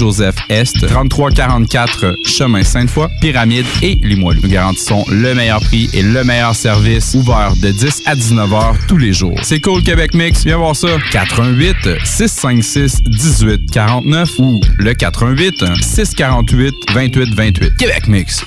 Joseph 0.00 0.36
Est, 0.48 0.86
3344 0.86 2.18
Chemin 2.24 2.62
Sainte-Foy, 2.62 3.08
Pyramide 3.20 3.66
et 3.82 3.96
Limoilou. 3.96 4.42
Nous 4.44 4.48
garantissons 4.48 5.04
le 5.10 5.34
meilleur 5.34 5.58
prix 5.58 5.90
et 5.92 6.02
le 6.02 6.22
meilleur 6.22 6.54
service, 6.54 7.14
ouvert 7.14 7.52
de 7.60 7.72
10 7.72 8.02
à 8.06 8.14
19 8.14 8.52
heures 8.52 8.76
tous 8.86 8.96
les 8.96 9.12
jours. 9.12 9.36
C'est 9.42 9.58
cool 9.58 9.82
Québec 9.82 10.14
Mix, 10.14 10.44
viens 10.44 10.56
voir 10.56 10.76
ça. 10.76 10.86
88 11.10 11.74
656 12.04 13.02
1849 13.08 14.30
ou 14.38 14.60
le 14.78 14.94
88 14.94 15.64
648 15.82 16.74
28 16.94 17.34
28. 17.34 17.76
Québec 17.76 18.06
Mix. 18.06 18.44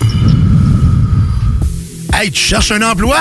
Hey, 2.14 2.32
tu 2.32 2.42
cherches 2.42 2.72
un 2.72 2.82
emploi? 2.82 3.18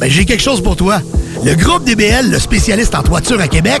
Ben, 0.00 0.10
j'ai 0.10 0.24
quelque 0.24 0.42
chose 0.42 0.60
pour 0.60 0.74
toi. 0.74 1.00
Le 1.44 1.54
groupe 1.54 1.84
DBL, 1.84 2.32
le 2.32 2.40
spécialiste 2.40 2.96
en 2.96 3.04
toiture 3.04 3.40
à 3.40 3.46
Québec, 3.46 3.80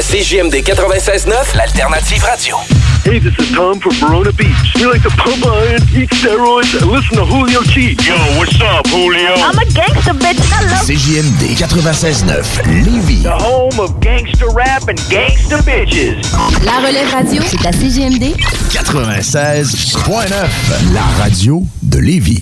à 0.01 0.03
CJMD 0.03 0.63
96.9, 0.63 1.55
l'alternative 1.55 2.23
radio. 2.23 2.57
Hey, 3.05 3.19
this 3.19 3.37
is 3.37 3.51
Tom 3.53 3.79
from 3.79 3.93
Verona 3.93 4.31
Beach. 4.31 4.73
We 4.75 4.85
like 4.85 5.03
to 5.03 5.09
pump 5.09 5.45
iron, 5.45 5.81
eat 5.93 6.09
steroids, 6.09 6.73
and 6.73 6.89
listen 6.89 7.17
to 7.17 7.25
Julio 7.25 7.61
G. 7.63 7.95
Yo, 8.01 8.15
what's 8.39 8.59
up, 8.61 8.87
Julio? 8.87 9.33
I'm 9.35 9.59
a 9.59 9.65
gangster 9.65 10.13
bitch. 10.13 10.41
I 10.51 10.61
love 10.71 10.87
CJMD 10.87 11.55
96.9 11.55 12.83
Lévis. 12.83 13.21
The 13.23 13.31
home 13.31 13.79
of 13.79 13.99
gangster 13.99 14.49
rap 14.49 14.87
and 14.87 14.97
gangster 15.09 15.61
bitches. 15.61 16.25
La 16.65 16.79
relève 16.79 17.09
radio, 17.11 17.43
c'est 17.45 17.63
à 17.67 17.71
CGMD 17.71 18.35
96.9 18.71 20.47
La 20.93 21.03
radio 21.23 21.63
de 21.83 21.99
Lévis. 21.99 22.41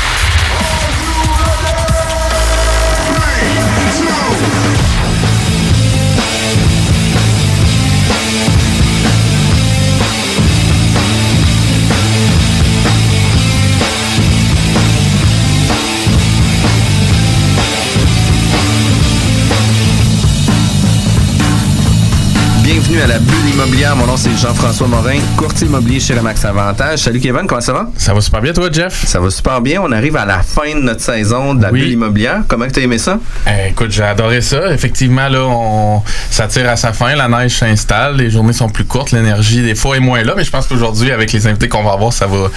Bienvenue 23.01 23.15
à 23.15 23.19
la 23.19 23.19
bulle 23.19 23.49
immobilière. 23.53 23.95
Mon 23.95 24.05
nom 24.05 24.15
c'est 24.15 24.35
Jean-François 24.37 24.85
Morin, 24.85 25.17
courtier 25.35 25.65
immobilier 25.65 25.99
chez 25.99 26.13
Remax 26.13 26.45
Avantage. 26.45 26.99
Salut 26.99 27.19
Kevin, 27.19 27.47
comment 27.47 27.59
ça 27.61 27.73
va? 27.73 27.89
Ça 27.97 28.13
va 28.13 28.21
super 28.21 28.41
bien 28.41 28.53
toi 28.53 28.69
Jeff? 28.71 29.05
Ça 29.07 29.19
va 29.19 29.31
super 29.31 29.59
bien. 29.59 29.81
On 29.81 29.91
arrive 29.91 30.15
à 30.17 30.25
la 30.25 30.43
fin 30.43 30.75
de 30.75 30.81
notre 30.81 31.01
saison 31.01 31.55
de 31.55 31.63
la 31.63 31.71
Oui. 31.71 31.79
bulle 31.81 31.91
immobilière. 31.93 32.43
Comment 32.47 32.67
tu 32.67 32.79
as 32.79 32.83
aimé 32.83 32.99
ça? 32.99 33.17
Eh, 33.47 33.69
écoute, 33.69 33.89
j'ai 33.91 34.03
adoré 34.03 34.41
ça. 34.41 34.71
Effectivement, 34.71 35.29
là, 35.29 35.41
on, 35.47 36.03
ça 36.29 36.45
tire 36.47 36.69
à 36.69 36.75
sa 36.75 36.93
fin. 36.93 37.15
La 37.15 37.27
neige 37.27 37.57
s'installe. 37.57 38.17
Les 38.17 38.29
journées 38.29 38.53
sont 38.53 38.69
plus 38.69 38.85
courtes. 38.85 39.11
L'énergie, 39.13 39.63
des 39.63 39.73
fois, 39.75 39.97
est 39.97 40.01
moins 40.01 40.21
là. 40.23 40.33
Mais 40.37 40.43
je 40.43 40.51
pense 40.51 40.67
qu'aujourd'hui, 40.67 41.11
avec 41.11 41.31
les 41.33 41.47
invités 41.47 41.69
qu'on 41.69 41.83
va 41.83 41.93
avoir, 41.93 42.13
ça 42.13 42.27
va 42.27 42.49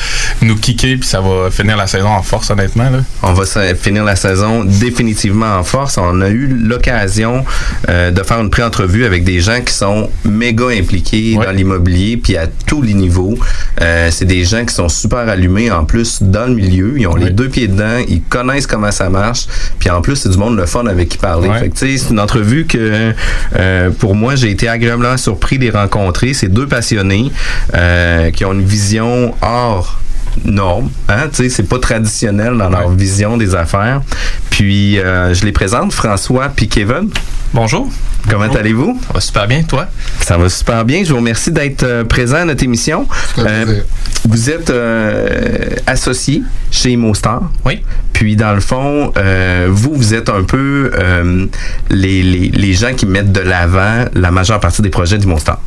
nous 0.43 0.56
kicker 0.56 0.97
puis 0.99 1.09
ça 1.09 1.22
va 1.22 1.50
finir 1.50 1.78
la 1.78 1.87
saison 1.87 2.09
en 2.09 2.22
force, 2.22 2.50
honnêtement. 2.50 2.91
Là. 2.91 2.99
On 3.22 3.32
va 3.32 3.44
finir 3.81 4.05
la 4.05 4.16
saison 4.16 4.62
définitivement 4.65 5.56
en 5.56 5.65
force. 5.65 5.97
On 5.97 6.21
a 6.21 6.28
eu 6.28 6.49
l'occasion 6.49 7.44
euh, 7.88 8.11
de 8.11 8.22
faire 8.22 8.41
une 8.41 8.50
pré-entrevue 8.50 9.06
avec 9.06 9.25
des 9.25 9.41
gens 9.41 9.61
qui 9.65 9.72
sont 9.72 10.11
méga 10.34 10.66
impliqués 10.68 11.34
dans 11.34 11.50
l'immobilier, 11.50 12.16
puis 12.16 12.36
à 12.36 12.46
tous 12.46 12.82
les 12.82 12.94
niveaux. 12.94 13.34
Euh, 13.80 14.08
c'est 14.10 14.24
des 14.24 14.44
gens 14.44 14.64
qui 14.64 14.74
sont 14.74 14.88
super 14.88 15.28
allumés 15.28 15.70
en 15.70 15.84
plus 15.84 16.22
dans 16.22 16.46
le 16.46 16.54
milieu. 16.54 16.94
Ils 16.98 17.06
ont 17.06 17.16
les 17.16 17.30
deux 17.30 17.48
pieds 17.48 17.68
dedans, 17.68 17.98
ils 18.06 18.22
connaissent 18.22 18.66
comment 18.66 18.90
ça 18.90 19.08
marche, 19.08 19.46
puis 19.78 19.90
en 19.90 20.02
plus 20.02 20.16
c'est 20.16 20.28
du 20.28 20.38
monde 20.38 20.56
le 20.56 20.66
fun 20.66 20.86
avec 20.86 21.08
qui 21.08 21.18
parler. 21.18 21.48
Ouais. 21.48 21.70
C'est 21.74 22.10
une 22.10 22.20
entrevue 22.20 22.66
que 22.66 23.12
euh, 23.56 23.90
pour 23.90 24.14
moi 24.14 24.34
j'ai 24.34 24.50
été 24.50 24.68
agréablement 24.68 25.16
surpris 25.16 25.58
de 25.58 25.64
les 25.64 25.70
rencontrer. 25.70 26.34
C'est 26.34 26.48
deux 26.48 26.66
passionnés 26.66 27.30
euh, 27.74 28.30
qui 28.30 28.44
ont 28.44 28.52
une 28.52 28.64
vision 28.64 29.34
hors 29.40 30.00
norme. 30.44 30.90
Hein? 31.08 31.28
Tu 31.30 31.44
sais, 31.44 31.48
c'est 31.48 31.68
pas 31.68 31.78
traditionnel 31.78 32.56
dans 32.56 32.68
leur 32.68 32.90
vision 32.90 33.36
des 33.36 33.54
affaires. 33.54 34.02
Puis, 34.50 34.96
je 34.96 35.44
les 35.44 35.52
présente, 35.52 35.92
François 35.92 36.48
puis 36.48 36.66
Kevin. 36.66 37.08
Bonjour. 37.54 37.88
Comment 38.28 38.53
allez-vous? 38.53 38.98
Ça 39.06 39.12
va 39.15 39.20
super 39.20 39.47
bien, 39.47 39.62
toi? 39.62 39.87
Ça 40.20 40.37
va 40.37 40.48
super 40.48 40.84
bien. 40.84 41.04
Je 41.04 41.10
vous 41.10 41.19
remercie 41.19 41.53
d'être 41.53 41.84
euh, 41.84 42.03
présent 42.03 42.38
à 42.38 42.44
notre 42.44 42.65
émission. 42.65 43.06
Euh, 43.38 43.81
vous 44.28 44.50
êtes 44.50 44.70
euh, 44.70 45.69
associé 45.87 46.43
chez 46.72 46.91
ImoStar. 46.91 47.43
Oui. 47.64 47.84
Puis, 48.12 48.34
dans 48.34 48.54
le 48.54 48.60
fond, 48.60 49.12
euh, 49.16 49.69
vous, 49.70 49.94
vous 49.94 50.14
êtes 50.14 50.31
un 50.31 50.43
peu 50.43 50.91
euh, 50.94 51.47
les, 51.91 52.25
les, 52.25 52.48
les 52.48 52.72
gens 52.72 52.93
qui 52.93 53.06
mettent 53.06 53.31
de 53.31 53.41
l'avant 53.41 54.06
la 54.14 54.32
majeure 54.32 54.59
partie 54.59 54.82
des 54.82 54.91
projets 54.91 55.19
d'ImoStar. 55.19 55.60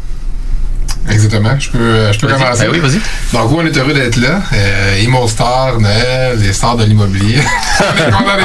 Exactement. 1.10 1.58
Je 1.60 1.70
peux, 1.70 1.78
euh, 1.78 2.14
je 2.14 2.20
peux 2.20 2.28
commencer. 2.28 2.66
Ben 2.66 2.72
oui, 2.72 2.80
vas-y. 2.80 3.00
Donc, 3.34 3.52
oui, 3.52 3.58
on 3.60 3.66
est 3.66 3.78
heureux 3.78 3.94
d'être 3.94 4.18
là. 4.18 4.42
Euh, 4.54 5.02
Imo 5.04 5.28
Star, 5.28 5.80
Noël, 5.80 6.38
les 6.40 6.54
stars 6.54 6.78
de 6.78 6.84
l'immobilier. 6.86 7.40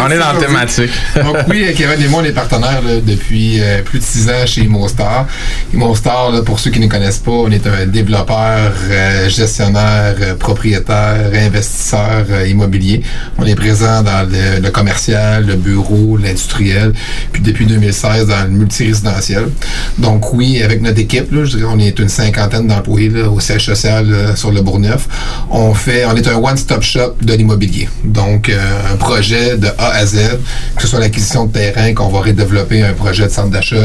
On 0.04 0.10
est 0.10 0.18
dans 0.18 0.32
la 0.32 0.40
thématique. 0.40 0.90
Donc, 1.16 1.36
oui, 1.48 1.66
Kevin 1.76 2.02
et 2.04 2.08
moi, 2.08 2.20
on 2.22 2.24
est 2.24 2.32
partenaires 2.32 2.82
là, 2.82 3.00
depuis 3.02 3.60
euh, 3.60 3.82
plus 3.82 3.98
de 3.98 4.04
six 4.04 4.28
ans 4.28 4.46
chez 4.46 4.62
Imo 4.62 4.86
Star. 4.88 5.26
Imo 5.72 5.94
Star, 5.94 6.30
là, 6.30 6.42
pour 6.42 6.58
ceux 6.58 6.70
qui 6.70 6.80
ne 6.80 6.86
connaissent 6.86 7.18
pas, 7.18 7.30
on 7.30 7.50
est 7.50 7.66
un 7.66 7.86
développeur, 7.86 8.72
euh, 8.90 9.28
gestionnaire, 9.28 10.14
euh, 10.20 10.34
propriétaire, 10.34 11.30
investisseur 11.34 12.26
euh, 12.30 12.46
immobilier. 12.46 13.02
On 13.38 13.46
est 13.46 13.54
présent 13.54 14.02
dans 14.02 14.28
le, 14.28 14.60
le 14.60 14.70
commercial, 14.70 15.46
le 15.46 15.54
bureau, 15.54 16.16
l'industriel, 16.16 16.92
puis 17.32 17.42
depuis 17.42 17.66
2016 17.66 18.26
dans 18.26 18.42
le 18.42 18.50
multirésidentiel. 18.50 19.48
Donc, 19.98 20.32
oui, 20.34 20.62
avec 20.62 20.82
notre 20.82 21.00
équipe, 21.00 21.32
là, 21.32 21.44
je 21.44 21.56
dirais 21.56 21.70
on 21.72 21.78
est 21.78 21.98
une 21.98 22.08
cinquantaine 22.08 22.51
d'employés 22.60 23.10
au 23.22 23.40
siège 23.40 23.64
social 23.66 24.06
euh, 24.12 24.36
sur 24.36 24.50
le 24.50 24.60
Bourgneuf. 24.60 25.08
On 25.50 25.72
fait, 25.74 26.04
on 26.04 26.14
est 26.14 26.26
un 26.28 26.36
one-stop 26.36 26.82
shop 26.82 27.14
de 27.22 27.32
l'immobilier. 27.34 27.88
Donc, 28.04 28.48
euh, 28.48 28.92
un 28.92 28.96
projet 28.96 29.56
de 29.56 29.68
A 29.78 29.88
à 29.94 30.06
Z, 30.06 30.16
que 30.76 30.82
ce 30.82 30.88
soit 30.88 31.00
l'acquisition 31.00 31.46
de 31.46 31.52
terrain, 31.52 31.94
qu'on 31.94 32.08
va 32.08 32.20
redévelopper 32.20 32.82
un 32.82 32.92
projet 32.92 33.24
de 33.24 33.30
centre 33.30 33.50
d'achat, 33.50 33.76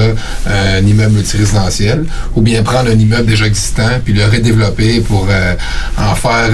un 0.46 0.86
immeuble 0.86 1.14
multirésidentiel, 1.14 2.06
ou 2.36 2.42
bien 2.42 2.62
prendre 2.64 2.90
un 2.90 2.98
immeuble 3.00 3.26
déjà 3.26 3.46
existant 3.48 3.90
puis 4.04 4.14
le 4.14 4.26
redévelopper 4.26 5.02
pour 5.02 5.28
euh, 5.30 5.54
en 5.98 6.16
faire 6.16 6.50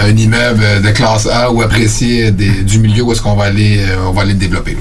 un, 0.00 0.16
immeuble 0.16 0.82
de 0.82 0.90
classe 0.90 1.26
A 1.26 1.50
ou 1.50 1.62
apprécié 1.62 2.30
des- 2.30 2.62
du 2.62 2.78
milieu 2.78 3.02
où 3.02 3.12
est-ce 3.12 3.20
qu'on 3.22 3.34
va 3.34 3.44
aller, 3.44 3.80
on 4.06 4.12
va 4.12 4.22
aller 4.22 4.32
le 4.32 4.38
développer. 4.38 4.76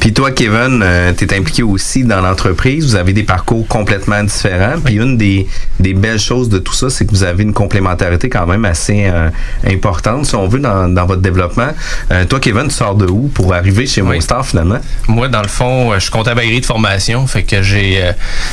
Puis 0.00 0.12
toi, 0.12 0.30
Kevin, 0.30 0.84
tu 1.16 1.24
es 1.24 1.34
impliqué 1.34 1.62
aussi 1.62 2.04
dans 2.04 2.20
l'entreprise. 2.20 2.84
Vous 2.86 2.96
avez 2.96 3.12
des 3.12 3.22
parcours 3.22 3.66
complètement 3.68 4.22
différents. 4.22 4.78
Puis 4.84 4.94
une 4.96 5.16
des, 5.16 5.46
des 5.80 5.94
belles 5.94 6.18
choses 6.18 6.48
de 6.48 6.58
tout 6.58 6.74
ça, 6.74 6.90
c'est 6.90 7.04
que 7.06 7.10
vous 7.10 7.22
avez 7.24 7.42
une 7.42 7.52
complémentarité 7.52 8.28
quand 8.28 8.46
même 8.46 8.64
assez 8.64 9.04
euh, 9.06 9.30
importante, 9.66 10.26
si 10.26 10.34
on 10.34 10.48
veut, 10.48 10.60
dans, 10.60 10.88
dans 10.88 11.06
votre 11.06 11.22
développement. 11.22 11.68
Euh, 12.10 12.24
toi, 12.24 12.40
Kevin, 12.40 12.68
tu 12.68 12.74
sors 12.74 12.94
de 12.94 13.06
où 13.06 13.28
pour 13.28 13.54
arriver 13.54 13.86
chez 13.86 14.02
Monstar 14.02 14.46
finalement? 14.46 14.78
Moi, 15.08 15.28
dans 15.28 15.42
le 15.42 15.48
fond, 15.48 15.92
euh, 15.92 15.96
je 15.96 16.00
suis 16.00 16.10
comptable 16.10 16.40
agréé 16.40 16.60
de 16.60 16.66
formation. 16.66 17.26
Fait 17.26 17.42
que 17.42 17.62
j'ai 17.62 18.02
euh, 18.02 18.12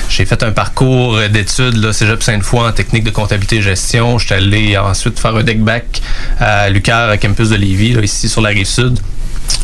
j'ai 0.10 0.26
fait 0.26 0.44
un 0.44 0.52
parcours 0.52 1.16
euh, 1.16 1.28
d'études, 1.28 1.78
là, 1.78 1.94
Cégep 1.94 2.24
Sainte-Foy 2.24 2.68
en 2.68 2.72
technique 2.72 3.04
de 3.04 3.12
comptabilité 3.12 3.58
et 3.58 3.62
gestion. 3.62 4.18
Je 4.18 4.26
suis 4.26 4.36
allé 4.36 4.78
ensuite 4.78 5.20
faire 5.20 5.36
un 5.36 5.44
deck 5.44 5.62
back 5.62 6.02
à 6.40 6.70
l'UQAR, 6.70 7.10
à 7.10 7.18
campus 7.18 7.50
de 7.50 7.56
Lévis, 7.56 7.94
là, 7.94 8.02
ici 8.02 8.30
sur 8.30 8.42
la 8.42 8.50
rive 8.50 8.68
sud 8.68 9.00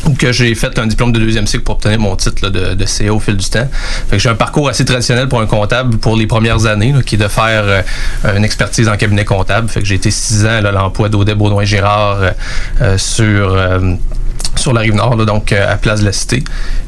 où 0.06 0.14
que 0.14 0.32
j'ai 0.32 0.54
fait 0.54 0.78
un 0.78 0.86
diplôme 0.86 1.12
de 1.12 1.18
deuxième 1.18 1.46
cycle 1.46 1.64
pour 1.64 1.76
obtenir 1.76 1.98
mon 1.98 2.16
titre 2.16 2.48
de, 2.48 2.74
de 2.74 2.86
CA 2.86 3.12
au 3.12 3.20
fil 3.20 3.36
du 3.36 3.48
temps. 3.48 3.68
Fait 4.08 4.16
que 4.16 4.22
j'ai 4.22 4.28
un 4.28 4.34
parcours 4.34 4.68
assez 4.68 4.84
traditionnel 4.84 5.28
pour 5.28 5.40
un 5.40 5.46
comptable 5.46 5.98
pour 5.98 6.16
les 6.16 6.26
premières 6.26 6.66
années, 6.66 6.94
qui 7.04 7.16
est 7.16 7.18
de 7.18 7.28
faire 7.28 7.64
euh, 7.66 7.82
une 8.36 8.44
expertise 8.44 8.88
en 8.88 8.96
cabinet 8.96 9.24
comptable. 9.24 9.68
Fait 9.68 9.80
que 9.80 9.86
j'ai 9.86 9.96
été 9.96 10.10
six 10.10 10.44
ans 10.44 10.60
là, 10.60 10.68
à 10.68 10.72
l'emploi 10.72 11.08
d'Audet 11.08 11.34
Baudouin 11.34 11.64
Gérard 11.64 12.22
euh, 12.22 12.30
euh, 12.80 12.98
sur 12.98 13.54
euh, 13.54 13.94
sur 14.58 14.72
la 14.72 14.80
rive 14.82 14.94
nord, 14.94 15.16
là, 15.16 15.24
donc 15.24 15.52
euh, 15.52 15.72
à 15.72 15.76
Place 15.76 16.00
de 16.00 16.06
la 16.06 16.12
Cité. 16.12 16.42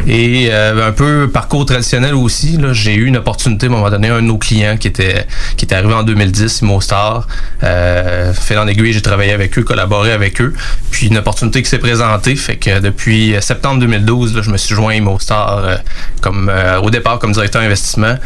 Et 0.07 0.49
euh, 0.51 0.89
un 0.89 0.93
peu 0.93 1.31
parcours 1.33 1.65
traditionnel 1.67 2.15
aussi. 2.15 2.57
là, 2.57 2.73
J'ai 2.73 2.95
eu 2.95 3.07
une 3.07 3.17
opportunité 3.17 3.67
à 3.67 3.69
un 3.69 3.73
moment 3.73 3.91
donné, 3.91 4.09
un 4.09 4.17
de 4.17 4.27
nos 4.27 4.39
clients 4.39 4.77
qui 4.77 4.89
était 4.89 5.27
qui 5.57 5.65
était 5.65 5.75
arrivé 5.75 5.95
en 5.95 6.03
2010, 6.03 6.63
Mostar. 6.63 7.27
Euh, 7.63 8.33
fait 8.33 8.57
en 8.57 8.67
aiguille, 8.67 8.93
j'ai 8.93 9.03
travaillé 9.03 9.33
avec 9.33 9.59
eux, 9.59 9.63
collaboré 9.63 10.13
avec 10.13 10.41
eux. 10.41 10.55
Puis 10.91 11.07
une 11.09 11.19
opportunité 11.19 11.63
qui 11.63 11.69
s'est 11.71 11.79
présentée, 11.79 12.37
fait 12.37 12.57
que 12.57 12.81
depuis 12.81 13.35
euh, 13.35 13.41
septembre 13.41 13.81
2012, 13.81 14.37
là, 14.37 14.43
je 14.43 14.51
me 14.51 14.57
suis 14.57 14.75
joint 14.75 14.97
à 14.97 15.01
Mostar 15.01 15.59
euh, 15.65 15.77
comme 16.21 16.51
euh, 16.53 16.81
au 16.81 16.91
départ 16.91 17.19
comme 17.19 17.33
directeur 17.33 17.63
investissement. 17.63 18.17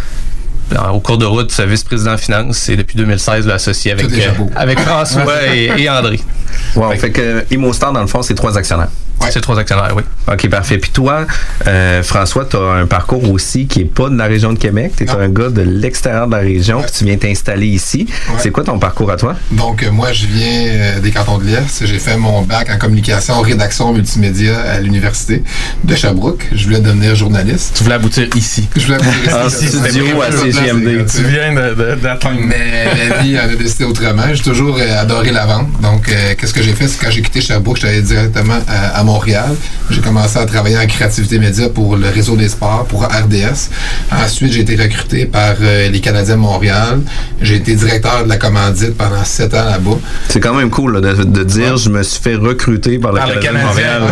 En- 0.78 0.90
Au 0.92 1.00
cours 1.00 1.18
de 1.18 1.26
route, 1.26 1.52
vice-président 1.60 2.16
finance 2.16 2.70
et 2.70 2.76
depuis 2.76 2.96
2016, 2.96 3.46
là, 3.46 3.54
associé 3.54 3.92
avec, 3.92 4.06
euh, 4.10 4.30
avec 4.56 4.78
François 4.80 5.44
et, 5.54 5.70
et 5.76 5.90
André. 5.90 6.18
Wow, 6.74 6.92
fait 6.92 7.10
que 7.10 7.44
Imostar, 7.50 7.92
dans 7.92 8.00
le 8.00 8.06
fond, 8.06 8.22
c'est 8.22 8.34
trois 8.34 8.56
actionnaires. 8.56 8.88
C'est 9.30 9.40
trois 9.40 9.58
actionnaires, 9.58 9.92
oui. 9.96 10.02
OK, 10.30 10.48
parfait. 10.48 10.78
Puis 10.78 10.90
toi, 10.90 11.26
euh, 11.66 12.02
François, 12.02 12.44
tu 12.44 12.56
as 12.56 12.60
un 12.60 12.86
parcours 12.86 13.30
aussi 13.30 13.66
qui 13.66 13.80
est 13.80 13.84
pas 13.84 14.08
de 14.08 14.16
la 14.16 14.26
région 14.26 14.52
de 14.52 14.58
Québec. 14.58 14.92
Tu 14.96 15.04
es 15.04 15.10
un 15.10 15.28
gars 15.28 15.48
de 15.48 15.62
l'extérieur 15.62 16.26
de 16.26 16.32
la 16.32 16.38
région, 16.38 16.82
puis 16.82 16.90
tu 16.96 17.04
viens 17.04 17.16
t'installer 17.16 17.66
ici. 17.66 18.06
C'est 18.38 18.50
quoi 18.50 18.64
ton 18.64 18.78
parcours 18.78 19.10
à 19.10 19.16
toi? 19.16 19.34
Donc, 19.52 19.82
euh, 19.82 19.90
moi, 19.90 20.12
je 20.12 20.26
viens 20.26 20.66
euh, 20.68 21.00
des 21.00 21.10
cantons 21.10 21.38
de 21.38 21.44
l'Est. 21.44 21.86
J'ai 21.86 21.98
fait 21.98 22.16
mon 22.16 22.42
bac 22.42 22.68
en 22.70 22.78
communication, 22.78 23.40
rédaction 23.40 23.92
multimédia 23.92 24.60
à 24.60 24.80
l'université 24.80 25.42
de 25.84 25.94
Sherbrooke. 25.94 26.46
Je 26.52 26.64
voulais 26.64 26.80
devenir 26.80 27.14
journaliste. 27.14 27.72
Tu 27.76 27.82
voulais 27.84 27.96
aboutir 27.96 28.28
ici. 28.36 28.68
Je 28.76 28.82
voulais 28.82 28.96
aboutir 28.96 29.36
En 29.44 29.48
ici. 29.48 29.68
studio 29.68 29.82
C'était 29.84 30.10
à 30.12 30.26
prévu 30.28 30.46
de 30.48 30.52
CGMD. 30.52 31.06
Tu 31.10 31.22
viens 31.24 31.54
d'atteindre. 31.96 32.40
Mais 32.40 32.84
la 33.08 33.18
vie 33.22 33.38
en 33.38 33.44
a 33.44 33.54
décidé 33.56 33.84
autrement. 33.84 34.22
J'ai 34.32 34.42
toujours 34.42 34.76
euh, 34.78 35.00
adoré 35.00 35.30
la 35.32 35.46
vente. 35.46 35.68
Donc, 35.80 36.08
euh, 36.08 36.34
qu'est-ce 36.38 36.52
que 36.54 36.62
j'ai 36.62 36.72
fait? 36.72 36.88
C'est 36.88 37.02
quand 37.02 37.10
j'ai 37.10 37.22
quitté 37.22 37.40
Sherbrooke, 37.40 37.76
je 37.76 37.86
suis 37.86 37.88
allé 37.88 38.02
directement 38.02 38.58
à, 38.68 38.98
à 38.98 39.03
Montréal. 39.04 39.54
J'ai 39.90 40.00
commencé 40.00 40.38
à 40.38 40.46
travailler 40.46 40.78
en 40.78 40.86
créativité 40.86 41.38
média 41.38 41.68
pour 41.68 41.96
le 41.96 42.08
réseau 42.08 42.36
des 42.36 42.48
sports, 42.48 42.86
pour 42.88 43.02
RDS. 43.04 43.70
Ensuite, 44.12 44.52
j'ai 44.52 44.60
été 44.60 44.76
recruté 44.76 45.26
par 45.26 45.54
euh, 45.60 45.88
les 45.88 46.00
Canadiens 46.00 46.36
de 46.36 46.40
Montréal. 46.40 47.00
J'ai 47.40 47.56
été 47.56 47.74
directeur 47.74 48.24
de 48.24 48.28
la 48.28 48.36
commandite 48.36 48.96
pendant 48.96 49.22
sept 49.24 49.52
ans 49.54 49.64
là-bas. 49.64 49.98
C'est 50.28 50.40
quand 50.40 50.54
même 50.54 50.70
cool 50.70 50.94
là, 50.98 51.00
de, 51.14 51.24
de 51.24 51.44
dire 51.44 51.76
je 51.76 51.90
me 51.90 52.02
suis 52.02 52.20
fait 52.22 52.34
recruter 52.36 52.98
par 52.98 53.12
le 53.12 53.18
Par 53.18 53.28
Canadien 53.40 53.52
de 53.52 53.58
Montréal. 53.66 54.02
ouais, 54.02 54.08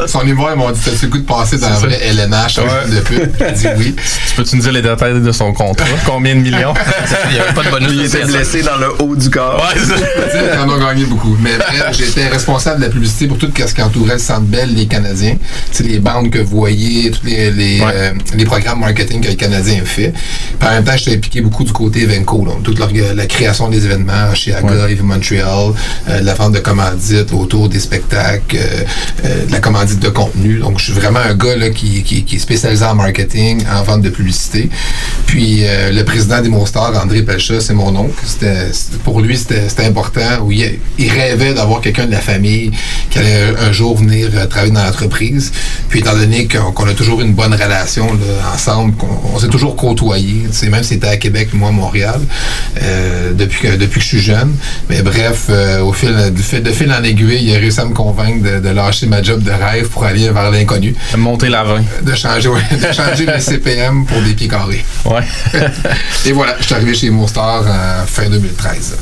ouais. 0.00 0.08
Son 0.08 0.22
humour, 0.26 0.50
ils 0.52 0.58
m'ont 0.58 0.70
dit 0.70 0.80
T'as-tu 0.84 1.06
le 1.06 1.10
goût 1.12 1.18
de 1.18 1.24
passer 1.24 1.58
dans 1.58 1.66
un 1.68 1.76
C'est 1.76 1.86
vrai. 1.86 2.00
LNH 2.02 2.58
Ouais. 2.58 2.94
de 2.94 3.00
pub 3.00 3.30
J'ai 3.38 3.52
dit 3.52 3.66
oui. 3.78 3.94
Tu 4.28 4.34
peux-tu 4.34 4.56
nous 4.56 4.62
dire 4.62 4.72
les 4.72 4.82
détails 4.82 5.20
de 5.20 5.32
son 5.32 5.52
contrat? 5.52 5.84
Combien 6.06 6.34
de 6.34 6.40
millions? 6.40 6.74
Il 7.30 7.34
n'y 7.34 7.38
avait 7.40 7.52
pas 7.52 7.62
de 7.64 7.70
bonus. 7.70 7.90
Il 7.92 8.04
était 8.06 8.24
blessé 8.24 8.62
dans 8.62 8.76
le 8.76 8.88
haut 9.02 9.14
du 9.16 9.30
corps. 9.30 9.56
Ouais, 9.74 9.80
c'est- 9.80 10.38
Ils 10.54 10.58
en 10.58 10.68
ont 10.68 10.78
gagné 10.78 11.04
beaucoup. 11.04 11.36
Mais 11.40 11.52
j'étais 11.92 12.28
responsable 12.28 12.80
de 12.80 12.86
la 12.86 12.90
publicité 12.90 13.26
pour 13.26 13.38
tout 13.38 13.50
ce 13.54 13.74
qui 13.74 13.82
entourait 13.82 14.14
le 14.14 14.18
Centre 14.32 14.46
Bell, 14.46 14.74
les 14.74 14.86
Canadiens. 14.86 15.36
C'est 15.70 15.86
les 15.86 15.98
bandes 15.98 16.30
que 16.30 16.38
vous 16.38 16.56
voyez, 16.56 17.10
tous 17.10 17.26
les, 17.26 17.50
les, 17.50 17.80
euh, 17.82 18.12
les 18.34 18.44
programmes 18.44 18.80
marketing 18.80 19.20
que 19.20 19.28
les 19.28 19.36
Canadiens 19.36 19.82
fait. 19.84 20.12
Puis 20.58 20.68
en 20.68 20.72
même 20.72 20.84
temps, 20.84 20.96
j'étais 20.96 21.16
impliqué 21.16 21.40
beaucoup 21.42 21.64
du 21.64 21.72
côté 21.72 22.06
Venco, 22.06 22.44
donc 22.44 22.62
toute 22.62 22.78
la 22.78 23.26
création 23.26 23.68
des 23.68 23.84
événements 23.84 24.34
chez 24.34 24.54
Agave, 24.54 25.02
Montreal, 25.02 25.72
euh, 26.08 26.20
la 26.22 26.34
vente 26.34 26.52
de 26.52 26.60
commandites 26.60 27.32
autour 27.32 27.68
des 27.68 27.80
spectacles, 27.80 28.56
euh, 29.24 29.46
de 29.46 29.52
la 29.52 29.60
commandite 29.60 30.00
de 30.00 30.08
contenu. 30.08 30.58
Donc, 30.60 30.78
je 30.78 30.84
suis 30.84 30.92
vraiment 30.94 31.20
un 31.20 31.34
gars 31.34 31.56
là, 31.56 31.68
qui, 31.68 32.02
qui, 32.02 32.24
qui 32.24 32.36
est 32.36 32.38
spécialisé 32.38 32.84
en 32.84 32.94
marketing, 32.94 33.62
en 33.70 33.82
vente 33.82 34.00
de 34.02 34.08
publicité. 34.08 34.70
Puis, 35.26 35.64
le 35.90 36.02
président 36.04 36.40
des 36.40 36.50
Stars, 36.66 37.02
André 37.02 37.22
Pelcha, 37.22 37.60
c'est 37.60 37.74
mon 37.74 37.94
oncle. 37.96 38.14
C'était, 38.24 38.68
pour 39.04 39.20
lui, 39.20 39.36
c'était, 39.36 39.68
c'était 39.68 39.86
important. 39.86 40.42
Où 40.42 40.52
il, 40.52 40.78
il 40.98 41.10
rêvait 41.10 41.54
d'avoir 41.54 41.80
quelqu'un 41.80 42.06
de 42.06 42.12
la 42.12 42.20
famille 42.20 42.70
qui 43.10 43.18
allait 43.18 43.52
un 43.58 43.72
jour 43.72 43.96
venir 43.96 44.21
travailler 44.46 44.72
dans 44.72 44.84
l'entreprise. 44.84 45.52
Puis, 45.88 46.00
étant 46.00 46.14
donné 46.14 46.48
qu'on, 46.48 46.86
a 46.86 46.92
toujours 46.94 47.20
une 47.20 47.32
bonne 47.34 47.54
relation 47.54 48.06
là, 48.14 48.52
ensemble, 48.54 48.94
qu'on 48.96 49.08
on 49.34 49.38
s'est 49.38 49.48
toujours 49.48 49.76
tu 50.50 50.52
sais, 50.52 50.68
même 50.68 50.82
si 50.82 50.90
c'était 50.90 51.08
à 51.08 51.16
Québec, 51.16 51.48
moi 51.52 51.68
à 51.68 51.72
Montréal, 51.72 52.20
euh, 52.82 53.32
depuis, 53.32 53.60
que, 53.68 53.76
depuis 53.76 53.98
que 53.98 54.04
je 54.04 54.08
suis 54.08 54.20
jeune. 54.20 54.54
Mais 54.88 55.02
bref, 55.02 55.46
euh, 55.50 55.80
au 55.82 55.92
fil, 55.92 56.14
de, 56.34 56.40
fil- 56.42 56.62
de 56.62 56.70
fil 56.70 56.92
en 56.92 57.02
aiguille, 57.02 57.42
il 57.42 57.54
a 57.54 57.58
réussi 57.58 57.80
à 57.80 57.84
me 57.84 57.94
convaincre 57.94 58.42
de, 58.42 58.60
de 58.60 58.68
lâcher 58.68 59.06
ma 59.06 59.22
job 59.22 59.42
de 59.42 59.50
rêve 59.50 59.88
pour 59.88 60.04
aller 60.04 60.28
vers 60.30 60.50
l'inconnu. 60.50 60.94
De 61.12 61.16
monter 61.18 61.48
la 61.48 61.64
vin. 61.64 61.82
De 62.02 62.14
changer, 62.14 62.48
ouais, 62.48 62.62
de 62.72 62.92
changer 62.92 63.26
le 63.26 63.40
CPM 63.40 64.04
pour 64.06 64.20
des 64.22 64.32
pieds 64.34 64.48
carrés. 64.48 64.84
Ouais. 65.04 65.22
Et 66.26 66.32
voilà, 66.32 66.56
je 66.60 66.64
suis 66.66 66.74
arrivé 66.74 66.94
chez 66.94 67.10
Monstar 67.10 67.62
en 67.66 68.06
fin 68.06 68.28
2013. 68.28 68.96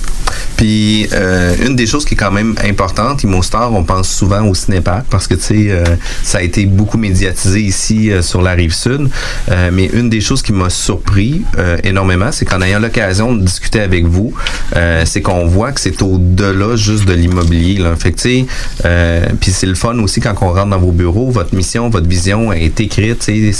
Puis 0.60 1.08
euh, 1.14 1.54
une 1.64 1.74
des 1.74 1.86
choses 1.86 2.04
qui 2.04 2.12
est 2.12 2.16
quand 2.18 2.30
même 2.30 2.54
importante, 2.62 3.24
Immostar, 3.24 3.72
on 3.72 3.82
pense 3.82 4.10
souvent 4.10 4.46
au 4.46 4.54
cinépark 4.54 5.06
parce 5.08 5.26
que 5.26 5.32
tu 5.32 5.40
sais, 5.40 5.66
euh, 5.70 5.84
ça 6.22 6.36
a 6.36 6.42
été 6.42 6.66
beaucoup 6.66 6.98
médiatisé 6.98 7.62
ici 7.62 8.10
euh, 8.10 8.20
sur 8.20 8.42
la 8.42 8.52
rive 8.52 8.74
sud. 8.74 9.08
Euh, 9.50 9.70
mais 9.72 9.86
une 9.86 10.10
des 10.10 10.20
choses 10.20 10.42
qui 10.42 10.52
m'a 10.52 10.68
surpris 10.68 11.40
euh, 11.56 11.78
énormément, 11.82 12.30
c'est 12.30 12.44
qu'en 12.44 12.60
ayant 12.60 12.78
l'occasion 12.78 13.34
de 13.34 13.40
discuter 13.40 13.80
avec 13.80 14.04
vous, 14.04 14.34
euh, 14.76 15.04
c'est 15.06 15.22
qu'on 15.22 15.46
voit 15.46 15.72
que 15.72 15.80
c'est 15.80 16.02
au-delà 16.02 16.76
juste 16.76 17.06
de 17.06 17.14
l'immobilier. 17.14 17.78
Là. 17.78 17.96
Fait 17.96 18.12
tu 18.12 18.44
sais, 18.82 19.28
puis 19.40 19.52
c'est 19.52 19.66
le 19.66 19.74
fun 19.74 19.98
aussi 20.00 20.20
quand 20.20 20.34
on 20.42 20.52
rentre 20.52 20.68
dans 20.68 20.78
vos 20.78 20.92
bureaux, 20.92 21.30
votre 21.30 21.54
mission, 21.54 21.88
votre 21.88 22.06
vision 22.06 22.52
est 22.52 22.78
écrite, 22.80 23.22
c'est 23.22 23.52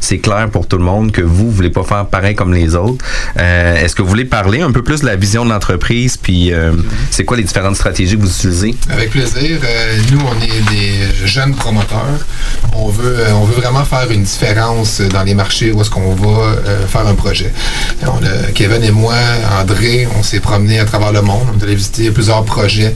c'est 0.00 0.18
clair 0.18 0.48
pour 0.50 0.66
tout 0.66 0.78
le 0.78 0.84
monde 0.84 1.12
que 1.12 1.20
vous, 1.20 1.50
voulez 1.50 1.68
pas 1.68 1.82
faire 1.82 2.06
pareil 2.06 2.34
comme 2.34 2.54
les 2.54 2.74
autres. 2.74 3.04
Est-ce 3.36 3.94
que 3.94 4.00
vous 4.00 4.08
voulez 4.08 4.24
parler 4.24 4.62
un 4.62 4.72
peu 4.72 4.80
plus 4.80 5.02
de 5.02 5.06
la 5.06 5.16
vision 5.16 5.44
de 5.44 5.50
l'entreprise, 5.50 6.16
puis 6.16 6.37
euh, 6.52 6.72
c'est 7.10 7.24
quoi 7.24 7.36
les 7.36 7.42
différentes 7.42 7.76
stratégies 7.76 8.16
que 8.16 8.22
vous 8.22 8.30
utilisez? 8.30 8.74
Avec 8.90 9.10
plaisir. 9.10 9.58
Euh, 9.64 9.96
nous, 10.12 10.20
on 10.20 10.42
est 10.42 10.70
des 10.72 11.26
jeunes 11.26 11.54
promoteurs. 11.54 12.18
On 12.74 12.88
veut, 12.88 13.18
euh, 13.18 13.32
on 13.34 13.44
veut 13.44 13.54
vraiment 13.54 13.84
faire 13.84 14.10
une 14.10 14.22
différence 14.22 15.00
dans 15.00 15.22
les 15.22 15.34
marchés 15.34 15.72
où 15.72 15.80
est-ce 15.80 15.90
qu'on 15.90 16.14
va 16.14 16.56
faire 16.86 17.06
un 17.06 17.14
projet. 17.14 17.52
Kevin 18.54 18.82
et 18.82 18.90
moi, 18.90 19.14
André, 19.60 20.08
on 20.18 20.22
s'est 20.22 20.40
promenés 20.40 20.78
à 20.78 20.84
travers 20.84 21.12
le 21.12 21.22
monde. 21.22 21.46
On 21.54 21.58
est 21.58 21.64
allé 21.64 21.74
visiter 21.74 22.10
plusieurs 22.10 22.44
projets 22.44 22.94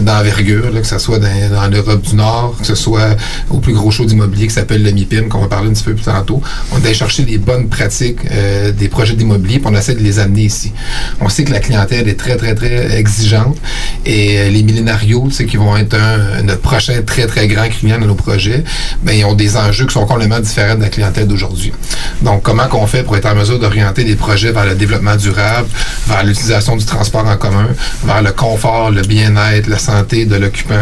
d'envergure, 0.00 0.70
que 0.72 0.86
ce 0.86 0.98
soit 0.98 1.18
dans, 1.18 1.50
dans 1.50 1.66
l'Europe 1.68 2.02
du 2.02 2.14
Nord, 2.16 2.56
que 2.58 2.66
ce 2.66 2.74
soit 2.74 3.16
au 3.50 3.58
plus 3.58 3.72
gros 3.72 3.90
show 3.90 4.04
d'immobilier 4.04 4.46
qui 4.46 4.54
s'appelle 4.54 4.82
le 4.82 4.92
MIPIM, 4.92 5.28
qu'on 5.28 5.40
va 5.40 5.48
parler 5.48 5.70
un 5.70 5.72
petit 5.72 5.84
peu 5.84 5.94
plus 5.94 6.04
tantôt. 6.04 6.42
On 6.72 6.78
est 6.78 6.86
allé 6.86 6.94
chercher 6.94 7.24
les 7.24 7.38
bonnes 7.38 7.68
pratiques 7.68 8.20
des 8.78 8.88
projets 8.88 9.14
d'immobilier, 9.14 9.58
puis 9.58 9.68
on 9.70 9.76
essaie 9.76 9.94
de 9.94 10.02
les 10.02 10.18
amener 10.18 10.42
ici. 10.42 10.72
On 11.20 11.28
sait 11.28 11.44
que 11.44 11.52
la 11.52 11.60
clientèle 11.60 12.08
est 12.08 12.18
très, 12.18 12.36
très, 12.36 12.54
très 12.54 12.83
exigeante. 12.90 13.56
Et 14.04 14.38
euh, 14.38 14.48
les 14.50 14.62
millénarios, 14.62 15.30
sais, 15.30 15.46
qui 15.46 15.56
vont 15.56 15.76
être 15.76 15.96
notre 16.42 16.60
prochain 16.60 17.02
très, 17.02 17.26
très 17.26 17.48
grand 17.48 17.68
client 17.68 17.98
de 17.98 18.06
nos 18.06 18.14
projets, 18.14 18.64
ben, 19.02 19.12
ils 19.12 19.24
ont 19.24 19.34
des 19.34 19.56
enjeux 19.56 19.86
qui 19.86 19.94
sont 19.94 20.06
complètement 20.06 20.40
différents 20.40 20.74
de 20.74 20.82
la 20.82 20.88
clientèle 20.88 21.26
d'aujourd'hui. 21.26 21.72
Donc, 22.22 22.42
comment 22.42 22.66
qu'on 22.66 22.86
fait 22.86 23.02
pour 23.02 23.16
être 23.16 23.26
en 23.26 23.34
mesure 23.34 23.58
d'orienter 23.58 24.04
des 24.04 24.16
projets 24.16 24.52
vers 24.52 24.66
le 24.66 24.74
développement 24.74 25.16
durable, 25.16 25.68
vers 26.06 26.24
l'utilisation 26.24 26.76
du 26.76 26.84
transport 26.84 27.26
en 27.26 27.36
commun, 27.36 27.68
vers 28.04 28.22
le 28.22 28.32
confort, 28.32 28.90
le 28.90 29.02
bien-être, 29.02 29.68
la 29.68 29.78
santé 29.78 30.26
de 30.26 30.36
l'occupant? 30.36 30.74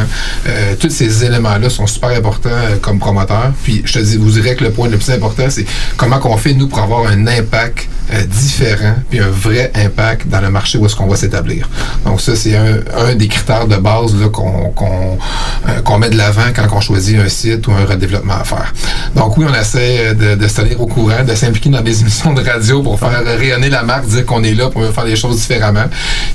Euh, 0.47 0.75
tous 0.79 0.91
ces 0.91 1.25
éléments-là 1.25 1.71
sont 1.71 1.87
super 1.87 2.11
importants 2.11 2.51
euh, 2.53 2.77
comme 2.81 2.99
promoteur. 2.99 3.53
Puis, 3.63 3.83
je 3.85 3.93
te 3.95 3.99
dis, 3.99 4.17
vous 4.17 4.31
dirais 4.31 4.55
que 4.55 4.65
le 4.65 4.71
point 4.71 4.89
le 4.89 4.97
plus 4.97 5.11
important, 5.11 5.45
c'est 5.49 5.67
comment 5.97 6.19
qu'on 6.19 6.37
fait, 6.37 6.55
nous, 6.55 6.69
pour 6.69 6.81
avoir 6.81 7.07
un 7.07 7.27
impact 7.27 7.89
euh, 8.13 8.25
différent 8.25 8.95
puis 9.09 9.21
un 9.21 9.29
vrai 9.29 9.71
impact 9.75 10.29
dans 10.29 10.41
le 10.41 10.51
marché 10.51 10.79
où 10.79 10.87
est-ce 10.87 10.97
qu'on 10.97 11.07
va 11.07 11.17
s'établir. 11.17 11.69
Donc 12.05 12.21
ça, 12.21 12.37
c'est 12.37 12.57
un, 12.57 13.15
des 13.15 13.29
critères 13.29 13.67
de 13.67 13.77
base 13.77 14.15
euh, 14.15 14.29
qu'on 14.29 15.99
met 15.99 16.11
de 16.11 16.17
l'avant 16.17 16.51
quand 16.55 16.67
on 16.73 16.81
choisit 16.81 17.19
un 17.19 17.29
site 17.29 17.67
ou 17.67 17.73
un 17.73 17.85
redéveloppement 17.85 18.35
à 18.35 18.45
faire. 18.45 18.73
Donc 19.15 19.37
oui, 19.37 19.47
on 19.49 19.55
essaie 19.55 20.15
de, 20.15 20.35
de 20.35 20.49
se 20.49 20.61
tenir 20.61 20.81
au 20.81 20.87
courant, 20.87 21.25
de 21.25 21.35
s'impliquer 21.35 21.71
dans 21.71 21.81
des 21.81 22.01
émissions 22.01 22.33
de 22.33 22.43
radio 22.43 22.83
pour 22.83 22.99
faire 22.99 23.23
rayonner 23.25 23.71
la 23.71 23.83
marque, 23.83 24.07
dire 24.07 24.27
qu'on 24.27 24.43
est 24.43 24.55
là 24.55 24.69
pour 24.69 24.85
faire 24.85 25.05
les 25.05 25.17
choses 25.17 25.37
différemment. 25.37 25.85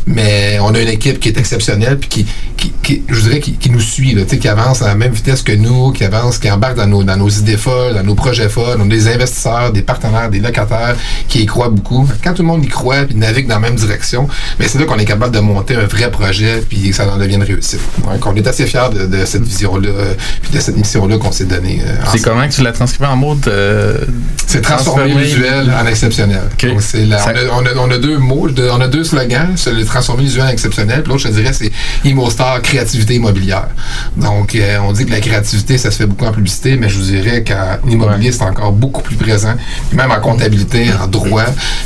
Mais 0.06 0.58
on 0.62 0.74
a 0.74 0.80
une 0.80 0.90
équipe 0.90 1.20
qui 1.20 1.30
est 1.30 1.38
exceptionnelle 1.38 1.98
puis 1.98 2.10
qui, 2.10 2.26
qui, 2.82 3.04
je 3.08 3.20
dirais, 3.22 3.40
qui, 3.40 3.70
nous 3.70 3.80
suit, 3.80 4.14
là, 4.14 4.24
qui 4.24 4.48
avance 4.48 4.82
à 4.82 4.88
la 4.88 4.96
même 4.96 5.12
vitesse 5.12 5.42
que 5.42 5.52
nous, 5.52 5.92
qui 5.92 6.04
avance, 6.04 6.38
qui 6.38 6.50
embarque 6.50 6.76
dans 6.76 6.88
nos, 6.88 7.04
dans 7.04 7.18
nos 7.18 7.30
idées 7.30 7.58
folles, 7.58 7.94
dans 7.94 8.04
nos 8.04 8.16
projets 8.16 8.50
folles. 8.50 8.78
On 8.80 8.86
a 8.86 8.90
des 8.90 9.08
investisseurs, 9.08 9.72
des 9.72 9.82
partenaires, 9.82 10.30
des 10.30 10.40
locataires 10.40 10.96
qui 11.28 11.44
y 11.44 11.46
croient 11.46 11.67
beaucoup. 11.70 12.08
Quand 12.24 12.34
tout 12.34 12.42
le 12.42 12.48
monde 12.48 12.64
y 12.64 12.68
croit 12.68 13.04
puis 13.06 13.16
navigue 13.16 13.48
dans 13.48 13.56
la 13.56 13.62
même 13.62 13.76
direction, 13.76 14.28
mais 14.60 14.68
c'est 14.68 14.80
là 14.80 14.86
qu'on 14.86 14.98
est 14.98 15.06
capable 15.06 15.34
de 15.34 15.40
monter 15.40 15.76
un 15.76 15.86
vrai 15.86 16.10
projet 16.12 16.64
puis 16.68 16.90
que 16.90 16.96
ça 16.96 17.08
en 17.12 17.18
devienne 17.18 17.44
réussite. 17.44 17.80
Donc, 18.04 18.26
on 18.26 18.36
est 18.36 18.48
assez 18.48 18.66
fiers 18.66 18.90
de, 18.94 19.06
de 19.06 19.26
cette 19.26 19.44
vision-là 19.44 19.90
euh, 19.90 20.14
puis 20.42 20.52
de 20.52 20.60
cette 20.60 20.78
mission-là 20.78 21.18
qu'on 21.18 21.32
s'est 21.32 21.46
donnée. 21.46 21.82
euh, 21.86 21.96
C'est 22.12 22.22
comment 22.22 22.48
que 22.48 22.54
tu 22.54 22.62
l'as 22.64 22.72
transcrivé 22.72 23.06
en 23.10 23.16
mots 23.16 23.38
euh, 23.48 23.98
C'est 24.46 24.62
transformer 24.62 25.04
visuel 25.24 25.74
en 25.82 25.86
exceptionnel. 25.88 26.42
Donc, 26.70 26.82
la- 27.06 27.20
on, 27.52 27.62
a, 27.62 27.62
on 27.62 27.66
a- 27.66 27.88
on 27.88 27.92
a 27.92 27.98
deux 27.98 28.18
mots, 28.18 28.48
on 28.72 28.82
a 28.82 28.88
deux 28.88 29.04
slogans. 29.04 29.50
C'est 29.56 29.74
le 29.74 29.86
transformer 29.86 30.24
visuel 30.24 30.46
en 30.46 30.50
exceptionnel. 30.50 31.04
Puis 31.04 31.12
l'autre, 31.12 31.24
je 31.28 31.32
dirais, 31.34 31.54
c'est 31.54 31.72
ImoStar 32.04 32.62
créativité 32.62 33.16
immobilière. 33.16 33.68
Donc, 34.16 34.56
euh, 34.56 34.78
on 34.84 34.92
dit 34.94 35.06
que 35.06 35.12
la 35.12 35.20
créativité, 35.20 35.78
ça 35.78 35.92
se 35.92 35.98
fait 35.98 36.06
beaucoup 36.06 36.26
en 36.26 36.32
publicité, 36.32 36.78
mais 36.78 36.90
je 36.90 36.98
vous 36.98 37.06
dirais 37.06 37.44
qu'en 37.44 37.88
immobilier, 37.90 38.32
c'est 38.32 38.44
encore 38.44 38.72
beaucoup 38.72 39.02
plus 39.02 39.16
présent. 39.16 39.54
Puis 39.90 39.98
même 39.98 40.12
en 40.12 40.20
comptabilité, 40.20 40.88
en 41.02 41.08
droit. 41.08 41.44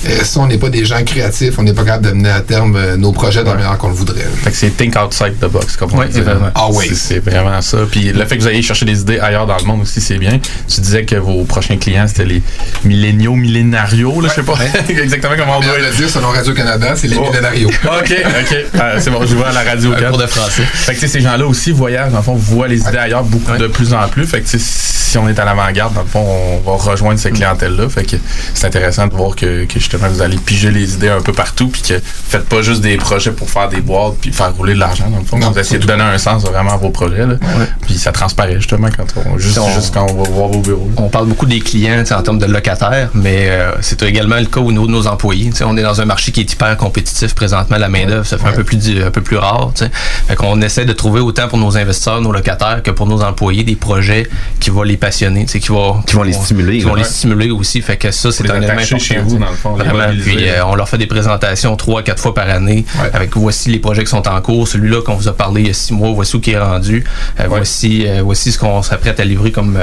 Euh, 0.08 0.20
si 0.24 0.38
on 0.38 0.48
n'est 0.48 0.58
pas 0.58 0.70
des 0.70 0.86
gens 0.86 1.04
créatifs, 1.04 1.54
on 1.58 1.64
n'est 1.64 1.74
pas 1.74 1.84
capable 1.84 2.08
de 2.08 2.12
mener 2.14 2.30
à 2.30 2.42
terme 2.42 2.76
euh, 2.76 2.98
nos 2.98 3.12
projets 3.12 3.42
de 3.44 3.50
la 3.50 3.56
manière 3.56 3.78
qu'on 3.78 3.90
le 3.90 3.94
voudrait. 3.96 4.26
Fait 4.44 4.52
que 4.52 4.58
c'est 4.58 4.70
think 4.76 4.96
outside 4.96 5.38
the 5.40 5.46
box, 5.46 5.76
comme 5.78 5.94
on 5.94 5.98
Ouais, 6.00 6.08
dit. 6.08 6.22
vraiment. 6.22 6.50
Ah 6.56 6.68
oui. 6.72 6.90
C'est- 6.94 7.20
vraiment 7.20 7.62
ça. 7.62 7.78
Puis 7.90 8.12
le 8.12 8.26
fait 8.26 8.38
que 8.38 8.42
vous 8.44 8.50
ayez 8.50 8.62
cherché 8.62 8.86
des 8.86 9.02
idées 9.02 9.20
ailleurs 9.20 9.46
dans 9.46 9.58
le 9.58 9.64
monde 9.66 9.82
aussi, 9.82 10.02
c'est 10.02 10.18
bien. 10.18 10.40
Tu 10.68 10.82
disais 10.82 11.06
que 11.06 11.16
vos 11.16 11.44
prochains 11.44 11.78
clients, 11.78 12.08
c'était 12.08 12.26
les 12.26 12.42
milléniaux, 12.84 13.36
millénarios, 13.36 14.22
là, 14.22 14.30
je 14.30 14.36
sais 14.36 14.44
pas 14.44 14.54
exactement 14.90 15.34
comment 15.38 15.58
on 15.58 15.62
doit 15.62 15.78
le 15.78 15.96
dire 15.96 16.10
selon 16.10 16.30
Radio-Canada, 16.30 16.94
c'est 16.96 17.08
les 17.08 17.18
Oh. 17.18 17.26
millénarios. 17.30 17.70
OK, 17.84 18.14
OK. 18.42 18.56
Ah, 18.80 18.94
c'est 19.00 19.10
bon, 19.12 19.26
je 19.26 19.36
vois 19.36 19.50
à 19.50 19.52
la 19.54 19.64
radio. 19.64 19.94
Un 19.94 20.02
cours 20.10 20.18
de 20.18 20.26
français. 20.28 20.64
Fait 20.64 20.96
que 20.96 21.08
ces 21.08 21.20
gens-là 21.22 21.46
aussi 21.46 21.72
voyagent, 21.72 22.12
dans 22.12 22.18
le 22.18 22.24
fond, 22.24 22.36
voient 22.36 22.68
les 22.68 22.80
idées 22.80 22.98
ailleurs 22.98 23.24
beaucoup 23.24 23.56
de 23.58 23.68
plus 23.68 23.94
en 23.94 24.08
plus. 24.08 24.26
Fait 24.26 24.42
que 24.42 24.48
si 24.58 25.18
on 25.18 25.28
est 25.28 25.38
à 25.40 25.46
l'avant-garde, 25.46 25.94
dans 25.94 26.02
le 26.02 26.08
fond, 26.08 26.26
on 26.66 26.72
va 26.72 26.78
rejoindre 26.92 27.20
cette 27.20 27.34
clientèle-là. 27.34 27.90
Fait 27.90 28.04
que 28.04 28.16
c'est 28.54 28.66
intéressant 28.68 29.08
de 29.08 29.14
voir 29.14 29.36
que, 29.36 29.61
que 29.66 29.80
justement 29.80 30.08
vous 30.10 30.22
allez 30.22 30.38
piger 30.38 30.72
les 30.72 30.94
idées 30.96 31.10
un 31.10 31.22
peu 31.22 31.34
partout, 31.34 31.68
puis 31.68 31.82
que 31.82 31.94
vous 31.96 32.02
faites 32.30 32.46
pas 32.48 32.62
juste 32.62 32.82
des 32.82 32.98
projets 32.98 33.32
pour 33.32 33.50
faire 33.50 33.70
des 33.70 33.82
boîtes 33.82 34.16
puis 34.22 34.32
faire 34.32 34.54
rouler 34.56 34.74
de 34.74 34.80
l'argent. 34.80 35.10
Dans 35.10 35.20
le 35.20 35.26
fond, 35.26 35.38
Non, 35.38 35.52
vous 35.52 35.60
essayez 35.60 35.80
de 35.80 35.86
donner 35.86 36.04
un 36.04 36.18
sens 36.18 36.44
vraiment 36.44 36.74
à 36.74 36.78
vos 36.78 36.90
projets. 36.90 37.26
Là. 37.26 37.36
Puis 37.82 37.96
ça 37.98 38.12
transparaît 38.12 38.56
justement 38.56 38.90
quand 38.96 39.06
on 39.26 39.38
juste, 39.38 39.58
On- 39.58 39.70
juste 39.74 39.94
quand 39.94 40.06
on 40.10 40.22
va 40.24 40.30
voir 40.30 40.48
vos 40.50 40.60
bureaux. 40.62 40.90
On 40.98 41.10
parle 41.10 41.28
beaucoup 41.28 41.46
des 41.46 41.60
clients 41.60 42.04
en 42.12 42.22
termes 42.22 42.40
de 42.40 42.46
locataires, 42.46 43.10
mais 43.14 43.48
euh, 43.50 43.72
c'est 43.82 44.02
également 44.04 44.38
le 44.38 44.46
cas 44.46 44.60
au 44.60 44.72
niveau 44.72 44.88
de 44.88 44.92
nos 44.92 45.08
employés. 45.08 45.52
On 45.66 45.78
est 45.78 45.84
dans 45.84 46.02
un 46.02 46.06
marché 46.06 46.32
qui 46.32 46.42
est 46.42 46.52
hyper 46.54 46.76
compétitif 46.78 47.34
présentement. 47.36 47.78
La 47.78 47.90
main-d'œuvre, 47.90 48.26
ça 48.26 48.38
fait 48.38 48.48
un 48.48 48.54
peu 48.54 48.64
plus 48.64 48.78
un 49.06 49.12
peu 49.12 49.22
plus 49.22 49.38
rare. 49.38 49.72
tu 49.76 49.86
sais. 49.86 49.92
Fait 50.28 50.36
qu'on 50.36 50.62
essaie 50.62 50.86
de 50.86 50.94
trouver 50.94 51.20
autant 51.22 51.48
pour 51.48 51.58
nos 51.58 51.78
investisseurs, 51.78 52.22
nos 52.22 52.32
locataires, 52.32 52.82
que 52.84 52.92
pour 52.92 53.08
nos 53.08 53.22
employés 53.22 53.64
des 53.64 53.76
projets 53.76 54.28
qui 54.60 54.70
vont 54.70 54.84
les 54.84 54.98
passionner, 54.98 55.46
qui 55.46 55.60
vont 55.68 56.02
Qui 56.02 56.16
vont 56.16 56.24
les 56.24 56.34
stimuler, 56.34 56.80
qui 56.80 56.84
vont 56.86 56.96
les 56.96 57.04
stimuler 57.04 57.52
aussi. 57.52 57.82
Fait 57.82 57.98
que 57.98 58.12
ça, 58.12 58.32
c'est 58.32 58.50
un 58.50 58.62
élément 58.62 58.82
chez 58.82 59.20
vous. 59.20 59.38
Dans 59.42 59.52
le 59.52 59.56
fond, 59.58 59.76
les 59.76 59.84
Vraiment. 59.86 60.06
mobiliser. 60.08 60.32
Puis 60.36 60.50
euh, 60.50 60.66
on 60.66 60.76
leur 60.76 60.88
fait 60.90 60.98
des 60.98 61.08
présentations 61.08 61.76
trois, 61.76 62.02
quatre 62.04 62.22
fois 62.22 62.34
par 62.34 62.50
année. 62.50 62.86
Ouais. 63.02 63.10
Avec 63.14 63.36
voici 63.36 63.70
les 63.70 63.80
projets 63.80 64.04
qui 64.04 64.10
sont 64.10 64.28
en 64.28 64.42
cours. 64.42 64.68
Celui-là 64.68 65.02
qu'on 65.02 65.16
vous 65.16 65.28
a 65.28 65.34
parlé 65.34 65.62
il 65.62 65.68
y 65.68 65.70
a 65.72 65.74
six 65.74 65.94
mois, 65.94 66.12
voici 66.12 66.36
où 66.36 66.40
qui 66.40 66.52
est 66.52 66.60
rendu. 66.60 67.04
Euh, 67.40 67.44
voici, 67.48 68.06
euh, 68.08 68.22
voici 68.24 68.52
ce 68.52 68.60
qu'on 68.60 68.82
s'apprête 68.82 69.20
à 69.20 69.26
livrer 69.26 69.52
comme 69.52 69.78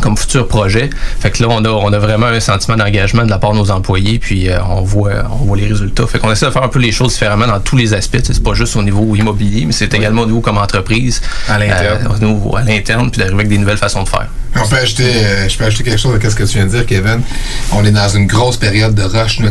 comme 0.00 0.16
futur 0.16 0.48
projet. 0.48 0.90
Fait 1.20 1.30
que 1.30 1.42
là, 1.42 1.48
on 1.50 1.64
a, 1.64 1.68
on 1.68 1.92
a 1.92 1.98
vraiment 1.98 2.26
un 2.26 2.40
sentiment 2.40 2.76
d'engagement 2.76 3.24
de 3.24 3.30
la 3.30 3.38
part 3.38 3.52
de 3.52 3.58
nos 3.58 3.70
employés, 3.70 4.18
puis 4.18 4.48
euh, 4.50 4.58
on, 4.68 4.82
voit, 4.82 5.12
on 5.30 5.44
voit 5.44 5.56
les 5.56 5.66
résultats. 5.66 6.06
Fait 6.06 6.18
qu'on 6.18 6.30
essaie 6.30 6.46
de 6.46 6.50
faire 6.50 6.62
un 6.62 6.68
peu 6.68 6.78
les 6.78 6.92
choses 6.92 7.12
différemment 7.12 7.46
dans 7.46 7.60
tous 7.60 7.76
les 7.76 7.94
aspects. 7.94 8.18
C'est 8.22 8.42
pas 8.42 8.54
juste 8.54 8.76
au 8.76 8.82
niveau 8.82 9.14
immobilier, 9.14 9.64
mais 9.66 9.72
c'est 9.72 9.92
également 9.94 10.22
au 10.22 10.26
niveau 10.26 10.40
comme 10.40 10.58
entreprise. 10.58 11.22
À 11.48 11.58
l'interne. 11.58 12.08
Euh, 12.22 12.56
à 12.56 12.62
l'interne, 12.62 13.10
puis 13.10 13.18
d'arriver 13.20 13.36
avec 13.40 13.48
des 13.48 13.58
nouvelles 13.58 13.78
façons 13.78 14.02
de 14.02 14.08
faire. 14.08 14.28
On 14.56 14.68
peut 14.68 14.76
ajouter, 14.76 15.04
euh, 15.04 15.48
je 15.48 15.58
peux 15.58 15.64
ajouter 15.64 15.84
quelque 15.84 15.98
chose 15.98 16.18
à 16.22 16.30
ce 16.30 16.36
que 16.36 16.44
tu 16.44 16.56
viens 16.56 16.66
de 16.66 16.70
dire, 16.70 16.86
Kevin. 16.86 17.20
On 17.72 17.84
est 17.84 17.90
dans 17.90 18.08
une 18.08 18.26
grosse 18.26 18.56
période 18.56 18.94
de 18.94 19.02
rush 19.02 19.40
là, 19.40 19.50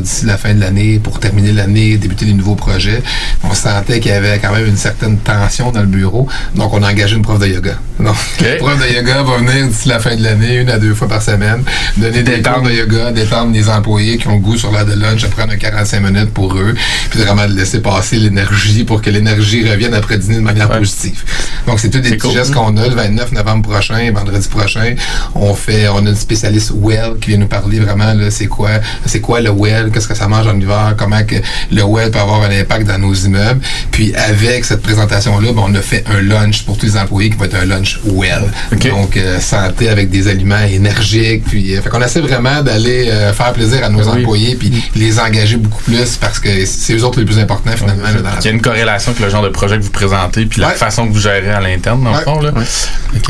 d'ici 0.00 0.26
la 0.26 0.36
fin 0.36 0.52
de 0.52 0.60
l'année, 0.60 0.98
pour 0.98 1.20
terminer 1.20 1.52
l'année, 1.52 1.96
débuter 1.96 2.24
des 2.24 2.32
nouveaux 2.32 2.56
projets. 2.56 3.02
On 3.44 3.54
sentait 3.54 4.00
qu'il 4.00 4.10
y 4.10 4.14
avait 4.14 4.38
quand 4.40 4.52
même 4.52 4.66
une 4.66 4.76
certaine 4.76 5.18
tension 5.18 5.70
dans 5.70 5.80
le 5.80 5.86
bureau, 5.86 6.26
donc 6.56 6.72
on 6.74 6.82
a 6.82 6.90
engagé 6.90 7.16
une 7.16 7.22
prof 7.22 7.38
de 7.38 7.46
yoga. 7.46 7.78
Donc, 8.00 8.16
la 8.40 8.56
prof 8.56 8.80
de 8.80 8.92
yoga 8.92 9.22
va 9.22 9.36
venir 9.36 9.68
d'ici 9.68 9.88
la 9.88 10.00
fin 10.00 10.16
de 10.16 10.22
l'année, 10.22 10.56
une 10.56 10.70
à 10.70 10.78
deux 10.78 10.94
fois 10.94 11.06
par 11.06 11.22
semaine, 11.22 11.62
donner 11.96 12.22
des 12.22 12.42
cours 12.42 12.62
de 12.62 12.72
yoga, 12.72 13.12
détendre 13.12 13.52
les 13.52 13.68
employés 13.68 14.18
qui 14.18 14.26
ont 14.26 14.34
le 14.34 14.40
goût 14.40 14.58
sur 14.58 14.72
l'heure 14.72 14.86
de 14.86 14.94
lunch, 14.94 15.22
à 15.24 15.28
prendre 15.28 15.52
un 15.52 15.56
45 15.56 16.00
minutes 16.00 16.34
pour 16.34 16.56
eux, 16.56 16.74
puis 17.10 17.20
vraiment 17.20 17.46
de 17.46 17.54
laisser 17.54 17.80
passer 17.80 18.16
l'énergie 18.16 18.84
pour 18.84 19.00
que 19.02 19.10
l'énergie 19.10 19.68
revienne 19.68 19.94
après 19.94 20.18
dîner 20.18 20.36
de 20.36 20.40
manière 20.40 20.68
positive. 20.68 21.22
Donc, 21.66 21.78
c'est 21.78 21.90
tous 21.90 22.00
des 22.00 22.10
petits 22.10 22.18
cool. 22.18 22.32
gestes 22.32 22.52
qu'on 22.52 22.76
a 22.76 22.88
le 22.88 22.94
29 22.94 23.32
novembre 23.32 23.68
prochain, 23.68 24.10
vendredi 24.12 24.31
prochain. 24.40 24.94
On 25.34 25.54
fait, 25.54 25.88
on 25.88 26.04
a 26.06 26.10
une 26.10 26.16
spécialiste 26.16 26.72
well 26.74 27.14
qui 27.20 27.30
vient 27.30 27.38
nous 27.38 27.46
parler 27.46 27.80
vraiment, 27.80 28.12
là, 28.14 28.30
c'est 28.30 28.46
quoi, 28.46 28.70
c'est 29.06 29.20
quoi 29.20 29.40
le 29.40 29.50
well, 29.50 29.90
qu'est-ce 29.92 30.08
que 30.08 30.14
ça 30.14 30.28
mange 30.28 30.46
en 30.46 30.58
hiver, 30.58 30.94
comment 30.96 31.22
que 31.24 31.36
le 31.70 31.82
well 31.84 32.10
peut 32.10 32.18
avoir 32.18 32.42
un 32.42 32.50
impact 32.50 32.86
dans 32.86 32.98
nos 32.98 33.14
immeubles. 33.14 33.60
Puis, 33.90 34.14
avec 34.14 34.64
cette 34.64 34.82
présentation-là, 34.82 35.52
ben, 35.52 35.62
on 35.66 35.74
a 35.74 35.80
fait 35.82 36.04
un 36.08 36.20
lunch 36.20 36.64
pour 36.64 36.76
tous 36.78 36.86
les 36.86 36.96
employés 36.96 37.30
qui 37.30 37.36
va 37.36 37.46
être 37.46 37.56
un 37.56 37.64
lunch 37.64 38.00
well. 38.04 38.44
Donc, 38.72 39.16
euh, 39.16 39.40
santé 39.40 39.88
avec 39.88 40.10
des 40.10 40.28
aliments 40.28 40.58
énergiques. 40.70 41.44
Puis, 41.44 41.74
euh, 41.76 41.82
fait 41.82 41.88
qu'on 41.90 42.02
essaie 42.02 42.20
vraiment 42.20 42.62
d'aller 42.62 43.08
euh, 43.10 43.32
faire 43.32 43.52
plaisir 43.52 43.84
à 43.84 43.88
nos 43.88 44.02
Oui. 44.08 44.20
employés 44.20 44.56
puis 44.56 44.72
les 44.96 45.18
engager 45.20 45.56
beaucoup 45.56 45.82
plus 45.82 46.16
parce 46.16 46.38
que 46.38 46.48
c'est 46.66 46.94
eux 46.94 47.04
autres 47.04 47.18
les 47.20 47.24
plus 47.26 47.38
importants 47.38 47.72
finalement. 47.76 48.04
là, 48.04 48.12
dans 48.22 48.30
la- 48.30 48.38
Il 48.40 48.44
y 48.44 48.48
a 48.48 48.50
une 48.52 48.60
corrélation 48.60 49.12
avec 49.12 49.22
le 49.22 49.30
genre 49.30 49.42
de 49.42 49.48
projet 49.48 49.78
que 49.78 49.82
vous 49.84 49.90
présentez 49.90 50.46
puis 50.46 50.60
la 50.60 50.68
Ouais. 50.68 50.74
façon 50.74 51.06
que 51.06 51.12
vous 51.12 51.20
gérez 51.20 51.50
à 51.50 51.60
l'interne, 51.60 52.02
dans 52.02 52.12
le 52.16 52.20
fond. 52.22 52.40
Là. 52.40 52.52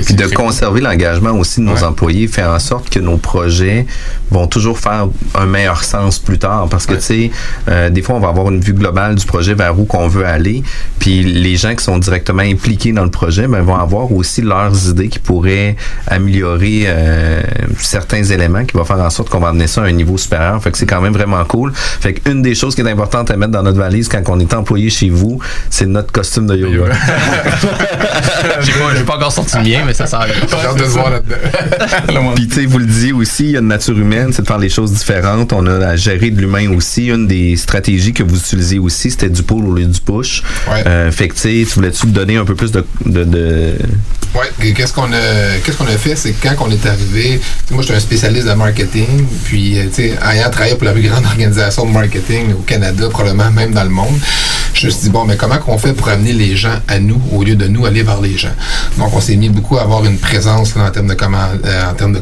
Puis 0.04 0.14
de 0.14 0.26
conserver 0.28 0.80
l'engagement 0.92 1.30
aussi 1.32 1.60
de 1.60 1.64
nos 1.66 1.72
Ouais. 1.72 1.84
employés 1.84 2.28
fait 2.28 2.44
en 2.44 2.58
sorte 2.58 2.90
que 2.90 2.98
nos 2.98 3.16
projets 3.16 3.86
vont 4.30 4.46
toujours 4.46 4.78
faire 4.78 5.06
un 5.34 5.46
meilleur 5.46 5.82
sens 5.84 6.18
plus 6.18 6.38
tard. 6.38 6.68
Parce 6.70 6.86
que, 6.86 6.94
tu 6.94 7.00
sais, 7.00 7.30
euh, 7.68 7.88
des 7.90 8.02
fois, 8.02 8.16
on 8.16 8.20
va 8.20 8.28
avoir 8.28 8.50
une 8.50 8.60
vue 8.60 8.74
globale 8.74 9.14
du 9.14 9.24
projet 9.26 9.54
vers 9.54 9.78
où 9.78 9.84
qu'on 9.84 10.06
veut 10.08 10.26
aller. 10.26 10.62
Puis 10.98 11.22
les 11.24 11.56
gens 11.56 11.74
qui 11.74 11.82
sont 11.84 11.98
directement 11.98 12.42
impliqués 12.42 12.92
dans 12.92 13.04
le 13.04 13.10
projet 13.10 13.46
ben, 13.48 13.62
vont 13.62 13.74
avoir 13.76 14.12
aussi 14.12 14.42
leurs 14.42 14.88
idées 14.90 15.08
qui 15.08 15.18
pourraient 15.18 15.76
améliorer 16.06 16.84
euh, 16.86 17.42
certains 17.78 18.22
éléments 18.24 18.64
qui 18.64 18.76
vont 18.76 18.84
faire 18.84 19.00
en 19.00 19.10
sorte 19.10 19.28
qu'on 19.30 19.40
va 19.40 19.48
amener 19.48 19.66
ça 19.66 19.82
à 19.82 19.86
un 19.86 19.92
niveau 19.92 20.16
supérieur. 20.18 20.62
Fait 20.62 20.70
que 20.70 20.78
c'est 20.78 20.86
quand 20.86 21.00
même 21.00 21.12
vraiment 21.14 21.42
cool. 21.44 21.72
Fait 21.74 22.12
qu'une 22.14 22.42
des 22.42 22.54
choses 22.54 22.74
qui 22.74 22.82
est 22.82 22.90
importante 22.90 23.30
à 23.30 23.36
mettre 23.36 23.52
dans 23.52 23.62
notre 23.62 23.78
valise 23.78 24.08
quand 24.08 24.22
on 24.28 24.38
est 24.40 24.52
employé 24.54 24.90
chez 24.90 25.08
vous, 25.10 25.38
c'est 25.70 25.86
notre 25.86 26.12
costume 26.12 26.46
de 26.46 26.56
yoga. 26.56 26.92
J'ai 28.60 28.72
pas, 28.72 28.94
j'ai 28.96 29.04
pas 29.04 29.16
encore 29.16 29.32
sorti 29.32 29.56
le 29.56 29.62
mien, 29.62 29.82
mais 29.86 29.94
ça 29.94 30.06
s'en 30.06 30.20
vient. 30.24 30.34
J'ai 30.82 30.84
hâte 30.84 30.88
de 30.88 30.92
se 30.92 30.98
voir 30.98 31.10
là-dedans. 31.10 32.32
Puis, 32.34 32.48
tu 32.48 32.54
sais, 32.54 32.66
vous 32.66 32.78
le 32.78 32.86
disiez 32.86 33.12
aussi, 33.12 33.44
il 33.44 33.50
y 33.50 33.56
a 33.56 33.60
une 33.60 33.68
nature 33.68 33.98
humaine, 33.98 34.32
c'est 34.32 34.42
de 34.42 34.46
faire 34.46 34.58
les 34.58 34.68
choses 34.68 34.92
différentes. 34.92 35.52
On 35.52 35.66
a 35.66 35.86
à 35.86 35.96
gérer 35.96 36.30
de 36.30 36.40
l'humain 36.40 36.70
aussi. 36.74 37.08
Une 37.08 37.26
des 37.26 37.56
stratégies 37.56 38.12
que 38.12 38.22
vous 38.22 38.38
utilisez 38.38 38.78
aussi, 38.78 39.10
c'était 39.10 39.30
du 39.30 39.42
pull 39.42 39.64
au 39.64 39.74
lieu 39.74 39.86
du 39.86 40.00
push. 40.00 40.42
Ouais. 40.70 40.84
Euh, 40.86 41.10
fait 41.10 41.28
que, 41.28 41.34
tu 41.34 41.64
voulais-tu 41.64 42.06
donner 42.06 42.36
un 42.36 42.44
peu 42.44 42.54
plus 42.54 42.72
de. 42.72 42.84
de, 43.06 43.74
et 44.62 44.72
qu'est-ce 44.72 44.92
qu'on 44.92 45.12
a, 45.12 45.58
qu'est-ce 45.62 45.76
qu'on 45.76 45.86
a 45.86 45.98
fait, 45.98 46.16
c'est 46.16 46.32
que 46.32 46.48
quand 46.48 46.66
on 46.66 46.70
est 46.70 46.86
arrivé, 46.86 47.40
moi, 47.70 47.82
je 47.82 47.88
suis 47.88 47.94
un 47.94 48.00
spécialiste 48.00 48.46
de 48.46 48.52
marketing, 48.54 49.26
puis, 49.44 49.78
euh, 49.78 49.86
tu 49.86 49.94
sais, 49.94 50.18
ayant 50.30 50.48
travaillé 50.50 50.76
pour 50.76 50.84
la 50.84 50.92
plus 50.92 51.02
grande 51.02 51.24
organisation 51.26 51.84
de 51.86 51.92
marketing 51.92 52.52
au 52.52 52.62
Canada, 52.62 53.08
probablement 53.10 53.50
même 53.50 53.72
dans 53.72 53.84
le 53.84 53.90
monde, 53.90 54.18
je 54.74 54.86
me 54.86 54.90
suis 54.90 55.02
dit, 55.02 55.10
bon, 55.10 55.24
mais 55.24 55.36
comment 55.36 55.58
qu'on 55.58 55.78
fait 55.78 55.92
pour 55.92 56.08
amener 56.08 56.32
les 56.32 56.56
gens 56.56 56.74
à 56.88 56.98
nous 56.98 57.20
au 57.32 57.42
lieu 57.42 57.54
de 57.56 57.66
nous 57.66 57.84
aller 57.86 58.02
vers 58.02 58.20
les 58.20 58.36
gens? 58.36 58.52
Donc, 58.98 59.14
on 59.14 59.20
s'est 59.20 59.36
mis 59.36 59.48
beaucoup 59.48 59.76
à 59.76 59.82
avoir 59.82 60.04
une 60.04 60.18
présence 60.18 60.74
en 60.76 60.90
termes 60.90 61.08
de 61.08 61.14
command, 61.14 61.48
euh, 61.64 61.90
en 61.90 61.94
termes 61.94 62.12
de 62.12 62.20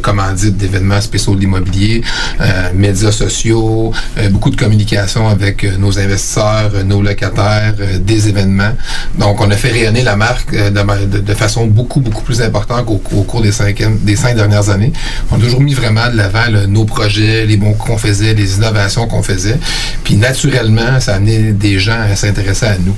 d'événements 0.50 1.00
spéciaux 1.00 1.34
de 1.34 1.40
l'immobilier, 1.40 2.02
euh, 2.40 2.70
médias 2.74 3.12
sociaux, 3.12 3.92
euh, 4.18 4.28
beaucoup 4.28 4.50
de 4.50 4.56
communication 4.56 5.28
avec 5.28 5.64
euh, 5.64 5.76
nos 5.78 5.98
investisseurs, 5.98 6.72
nos 6.84 7.02
locataires, 7.02 7.74
des 8.00 8.28
événements. 8.28 8.72
Donc, 9.18 9.40
on 9.40 9.50
a 9.50 9.56
fait 9.56 9.70
rayonner 9.70 10.02
la 10.02 10.16
marque 10.16 10.54
de, 10.54 11.34
façon 11.34 11.66
beaucoup, 11.66 12.00
beaucoup 12.00 12.22
plus 12.22 12.42
importante 12.42 12.84
qu'au 12.86 13.00
au 13.12 13.22
cours 13.22 13.42
des 13.42 13.52
cinq, 13.52 13.82
des 14.02 14.16
cinq 14.16 14.36
dernières 14.36 14.68
années. 14.70 14.92
On 15.30 15.36
a 15.36 15.40
toujours 15.40 15.60
mis 15.60 15.74
vraiment 15.74 16.10
de 16.10 16.16
l'avant 16.16 16.40
nos 16.68 16.84
projets, 16.84 17.46
les 17.46 17.56
bons 17.56 17.74
qu'on 17.74 17.96
faisait, 17.96 18.34
les 18.34 18.56
innovations 18.56 19.06
qu'on 19.06 19.22
faisait. 19.22 19.58
Puis, 20.04 20.16
naturellement, 20.16 21.00
ça 21.00 21.12
a 21.12 21.16
amené 21.16 21.52
des 21.52 21.78
gens 21.78 22.00
à 22.00 22.16
s'intéresser 22.16 22.39
à 22.48 22.78
nous. 22.78 22.96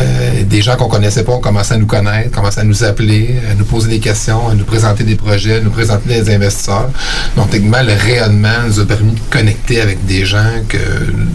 Euh, 0.00 0.44
des 0.44 0.62
gens 0.62 0.76
qu'on 0.76 0.88
connaissait 0.88 1.24
pas 1.24 1.32
ont 1.32 1.40
commencé 1.40 1.74
à 1.74 1.76
nous 1.76 1.86
connaître, 1.86 2.30
commencé 2.30 2.60
à 2.60 2.64
nous 2.64 2.84
appeler, 2.84 3.36
à 3.50 3.54
nous 3.54 3.64
poser 3.64 3.88
des 3.88 3.98
questions, 3.98 4.48
à 4.48 4.54
nous 4.54 4.64
présenter 4.64 5.04
des 5.04 5.16
projets, 5.16 5.56
à 5.56 5.60
nous 5.60 5.70
présenter 5.70 6.08
des 6.08 6.34
investisseurs. 6.34 6.90
Donc, 7.36 7.50
techniquement, 7.50 7.82
le 7.82 7.92
rayonnement 7.92 8.66
nous 8.66 8.80
a 8.80 8.84
permis 8.84 9.12
de 9.12 9.20
connecter 9.30 9.80
avec 9.80 10.04
des 10.06 10.24
gens 10.24 10.44
que, 10.68 10.78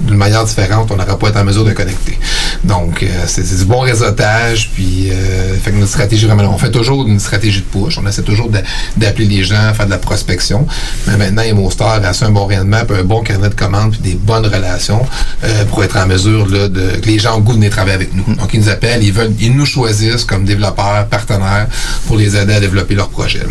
d'une 0.07 0.17
manière 0.17 0.43
différente, 0.45 0.89
on 0.91 0.95
n'aurait 0.95 1.17
pas 1.17 1.29
été 1.29 1.39
en 1.39 1.43
mesure 1.43 1.65
de 1.65 1.71
connecter. 1.71 2.17
Donc, 2.63 3.03
euh, 3.03 3.07
c'est 3.27 3.57
du 3.57 3.65
bon 3.65 3.79
réseautage, 3.79 4.71
puis 4.73 5.09
euh, 5.11 5.55
fait 5.57 5.71
que 5.71 5.77
notre 5.77 5.91
stratégie, 5.91 6.25
vraiment, 6.25 6.53
on 6.53 6.57
fait 6.57 6.71
toujours 6.71 7.07
une 7.07 7.19
stratégie 7.19 7.61
de 7.61 7.65
push. 7.65 7.97
On 7.97 8.07
essaie 8.07 8.23
toujours 8.23 8.49
d'appeler 8.97 9.25
les 9.25 9.43
gens, 9.43 9.73
faire 9.73 9.85
de 9.85 9.91
la 9.91 9.97
prospection. 9.97 10.65
Mais 11.07 11.17
maintenant, 11.17 11.43
EmoStar 11.43 12.01
a 12.03 12.25
un 12.25 12.31
bon 12.31 12.45
rayonnement, 12.45 12.83
puis 12.87 12.97
un 12.99 13.03
bon 13.03 13.21
carnet 13.21 13.49
de 13.49 13.55
commandes, 13.55 13.91
puis 13.91 14.01
des 14.01 14.15
bonnes 14.15 14.45
relations 14.45 15.05
pour 15.69 15.83
être 15.83 15.97
en 15.97 16.05
mesure 16.05 16.47
là, 16.47 16.67
de, 16.67 16.97
que 16.99 17.07
les 17.07 17.19
gens 17.19 17.39
goût 17.49 17.55
de 17.55 17.59
venir 17.59 17.71
travailler 17.71 17.95
avec 17.95 18.13
nous. 18.13 18.35
Donc, 18.35 18.49
ils 18.53 18.59
nous 18.59 18.69
appellent, 18.69 19.03
ils 19.03 19.13
veulent, 19.13 19.33
ils 19.39 19.55
nous 19.55 19.65
choisissent 19.65 20.23
comme 20.23 20.45
développeurs, 20.45 21.07
partenaires, 21.07 21.67
pour 22.07 22.17
les 22.17 22.35
aider 22.37 22.53
à 22.53 22.59
développer 22.59 22.95
leurs 22.95 23.09
projets. 23.09 23.41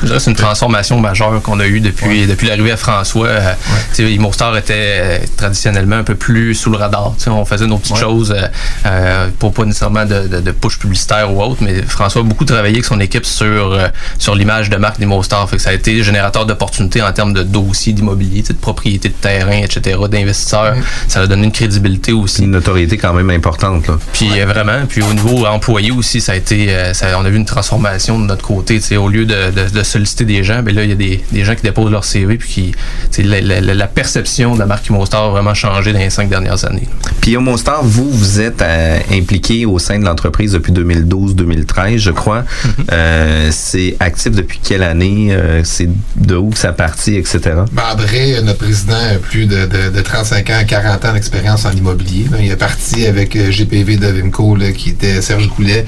Je 0.00 0.06
dirais 0.06 0.18
que 0.18 0.24
c'est 0.24 0.30
une 0.30 0.36
transformation 0.36 0.98
majeure 0.98 1.40
qu'on 1.42 1.60
a 1.60 1.66
eue 1.66 1.78
depuis, 1.80 2.26
depuis 2.26 2.48
l'arrivée 2.48 2.72
à 2.72 2.76
François. 2.76 3.28
Euh, 3.28 3.54
Imostar 4.00 4.56
était 4.56 4.74
euh, 4.76 5.18
traditionnellement 5.36 5.96
un 5.96 6.02
peu 6.02 6.16
plus 6.16 6.56
sous 6.56 6.70
le 6.70 6.76
radar. 6.76 7.14
On 7.28 7.44
faisait 7.44 7.66
nos 7.68 7.78
petites 7.78 7.98
choses 7.98 8.34
euh, 8.36 8.48
euh, 8.86 9.28
pour 9.38 9.52
pas 9.52 9.64
nécessairement 9.64 10.04
de, 10.04 10.26
de, 10.26 10.40
de 10.40 10.50
push 10.50 10.78
publicitaire 10.78 11.32
ou 11.32 11.40
autre, 11.40 11.58
mais 11.60 11.82
François 11.82 12.22
a 12.22 12.24
beaucoup 12.24 12.44
travaillé 12.44 12.74
avec 12.74 12.84
son 12.84 12.98
équipe 12.98 13.24
sur, 13.24 13.46
euh, 13.46 13.88
sur 14.18 14.34
l'image 14.34 14.70
de 14.70 14.76
marque. 14.76 14.96
Fait 14.98 15.56
que 15.56 15.62
ça 15.62 15.70
a 15.70 15.72
été 15.72 16.02
générateur 16.02 16.46
d'opportunités 16.46 17.02
en 17.02 17.12
termes 17.12 17.32
de 17.32 17.42
dossiers 17.42 17.92
d'immobilier, 17.92 18.42
de 18.42 18.52
propriété 18.54 19.08
de 19.08 19.14
terrain, 19.14 19.58
etc., 19.58 19.98
d'investisseurs. 20.10 20.74
Ça 21.06 21.20
a 21.20 21.26
donné 21.26 21.44
une 21.44 21.52
crédibilité 21.52 22.12
aussi. 22.12 22.42
Une 22.42 22.52
notoriété 22.52 22.96
quand 22.96 23.12
même 23.12 23.30
importante. 23.30 23.41
Là. 23.88 23.98
Puis 24.12 24.28
euh, 24.40 24.46
vraiment, 24.46 24.86
puis 24.88 25.02
au 25.02 25.12
niveau 25.12 25.46
employé 25.46 25.90
aussi, 25.90 26.20
ça 26.20 26.32
a 26.32 26.36
été, 26.36 26.66
euh, 26.70 26.94
ça- 26.94 27.18
on 27.18 27.24
a 27.24 27.30
vu 27.30 27.36
une 27.36 27.44
transformation 27.44 28.18
de 28.18 28.26
notre 28.26 28.42
côté. 28.42 28.76
tu 28.80 28.86
sais, 28.86 28.96
Au 28.96 29.08
lieu 29.08 29.24
de, 29.26 29.50
de- 29.50 29.68
de 29.78 29.82
solliciter 29.82 30.24
des 30.24 30.42
gens, 30.44 30.62
ben 30.62 30.74
là, 30.74 30.84
il 30.84 30.90
y 30.90 30.92
a 30.92 30.96
des, 30.96 31.22
des 31.32 31.44
gens 31.44 31.54
qui 31.54 31.62
déposent 31.62 31.90
leur 31.90 32.04
CV, 32.04 32.36
puis 32.36 32.48
qui, 32.48 32.70
tu 32.72 32.76
sais, 33.10 33.22
la, 33.22 33.40
la- 33.40 33.60
la- 33.74 33.86
perception 33.86 34.54
de 34.54 34.58
la 34.58 34.66
marque 34.66 34.86
Imostar 34.88 35.24
a 35.24 35.28
vraiment 35.30 35.54
changé 35.54 35.92
dans 35.92 35.98
les 35.98 36.08
cinq 36.10 36.28
dernières 36.28 36.64
années. 36.64 36.88
Puis 37.20 37.36
Homostar, 37.36 37.82
vous, 37.84 38.10
vous 38.10 38.40
êtes 38.40 38.62
euh, 38.62 38.98
impliqué 39.12 39.66
au 39.66 39.78
sein 39.78 39.98
de 39.98 40.04
l'entreprise 40.04 40.52
depuis 40.52 40.72
2012-2013, 40.72 41.98
je 41.98 42.10
crois. 42.10 42.44
Euh, 42.90 43.48
c'est 43.52 43.96
actif 44.00 44.32
depuis 44.32 44.60
quelle 44.62 44.82
année? 44.82 45.28
Euh, 45.32 45.62
c'est 45.64 45.88
de 46.16 46.36
où 46.36 46.50
que 46.50 46.58
ça 46.58 46.72
partit, 46.72 47.16
etc. 47.16 47.40
Ben, 47.72 47.82
André, 47.92 48.40
notre 48.42 48.58
président, 48.58 48.94
a 48.94 49.18
plus 49.18 49.46
de, 49.46 49.66
de, 49.66 49.90
de 49.90 50.00
35 50.00 50.50
ans, 50.50 50.62
40 50.66 51.04
ans 51.04 51.12
d'expérience 51.12 51.64
en 51.64 51.72
immobilier. 51.72 52.26
là. 52.30 52.38
Il 52.40 52.50
est 52.50 52.56
parti 52.56 53.06
avec 53.06 53.31
euh, 53.36 53.50
GPV 53.50 53.96
de 53.96 54.06
Vimco, 54.06 54.56
qui 54.76 54.90
était 54.90 55.20
Serge 55.22 55.48
Goulet, 55.48 55.84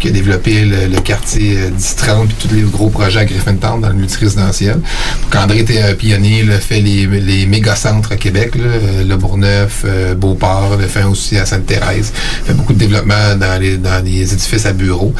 qui 0.00 0.08
a 0.08 0.10
développé 0.10 0.64
le, 0.64 0.86
le 0.86 1.00
quartier 1.00 1.58
euh, 1.58 1.70
10-30 1.70 2.26
puis 2.26 2.36
tous 2.48 2.54
les 2.54 2.62
gros 2.62 2.88
projets 2.90 3.20
à 3.20 3.24
Griffintown 3.24 3.80
dans 3.80 3.88
le 3.88 3.94
multirésidentiel. 3.94 4.74
Donc, 4.74 5.36
André 5.36 5.60
était 5.60 5.82
un 5.82 5.94
pionnier, 5.94 6.42
là, 6.42 6.58
fait 6.58 6.80
les, 6.80 7.46
méga-centres 7.46 8.12
à 8.12 8.16
Québec, 8.16 8.54
là, 8.54 8.62
euh, 8.64 9.04
Le 9.04 9.16
Bourgneuf, 9.16 9.82
euh, 9.84 10.14
Beauport, 10.14 10.76
le 10.78 10.86
fait 10.86 11.04
aussi 11.04 11.36
à 11.38 11.46
Sainte-Thérèse. 11.46 12.12
fait 12.44 12.54
beaucoup 12.54 12.72
de 12.72 12.78
développement 12.78 13.36
dans 13.36 13.60
les, 13.60 13.76
dans 13.76 14.04
les 14.04 14.32
édifices 14.32 14.66
à 14.66 14.72
bureaux. 14.72 15.14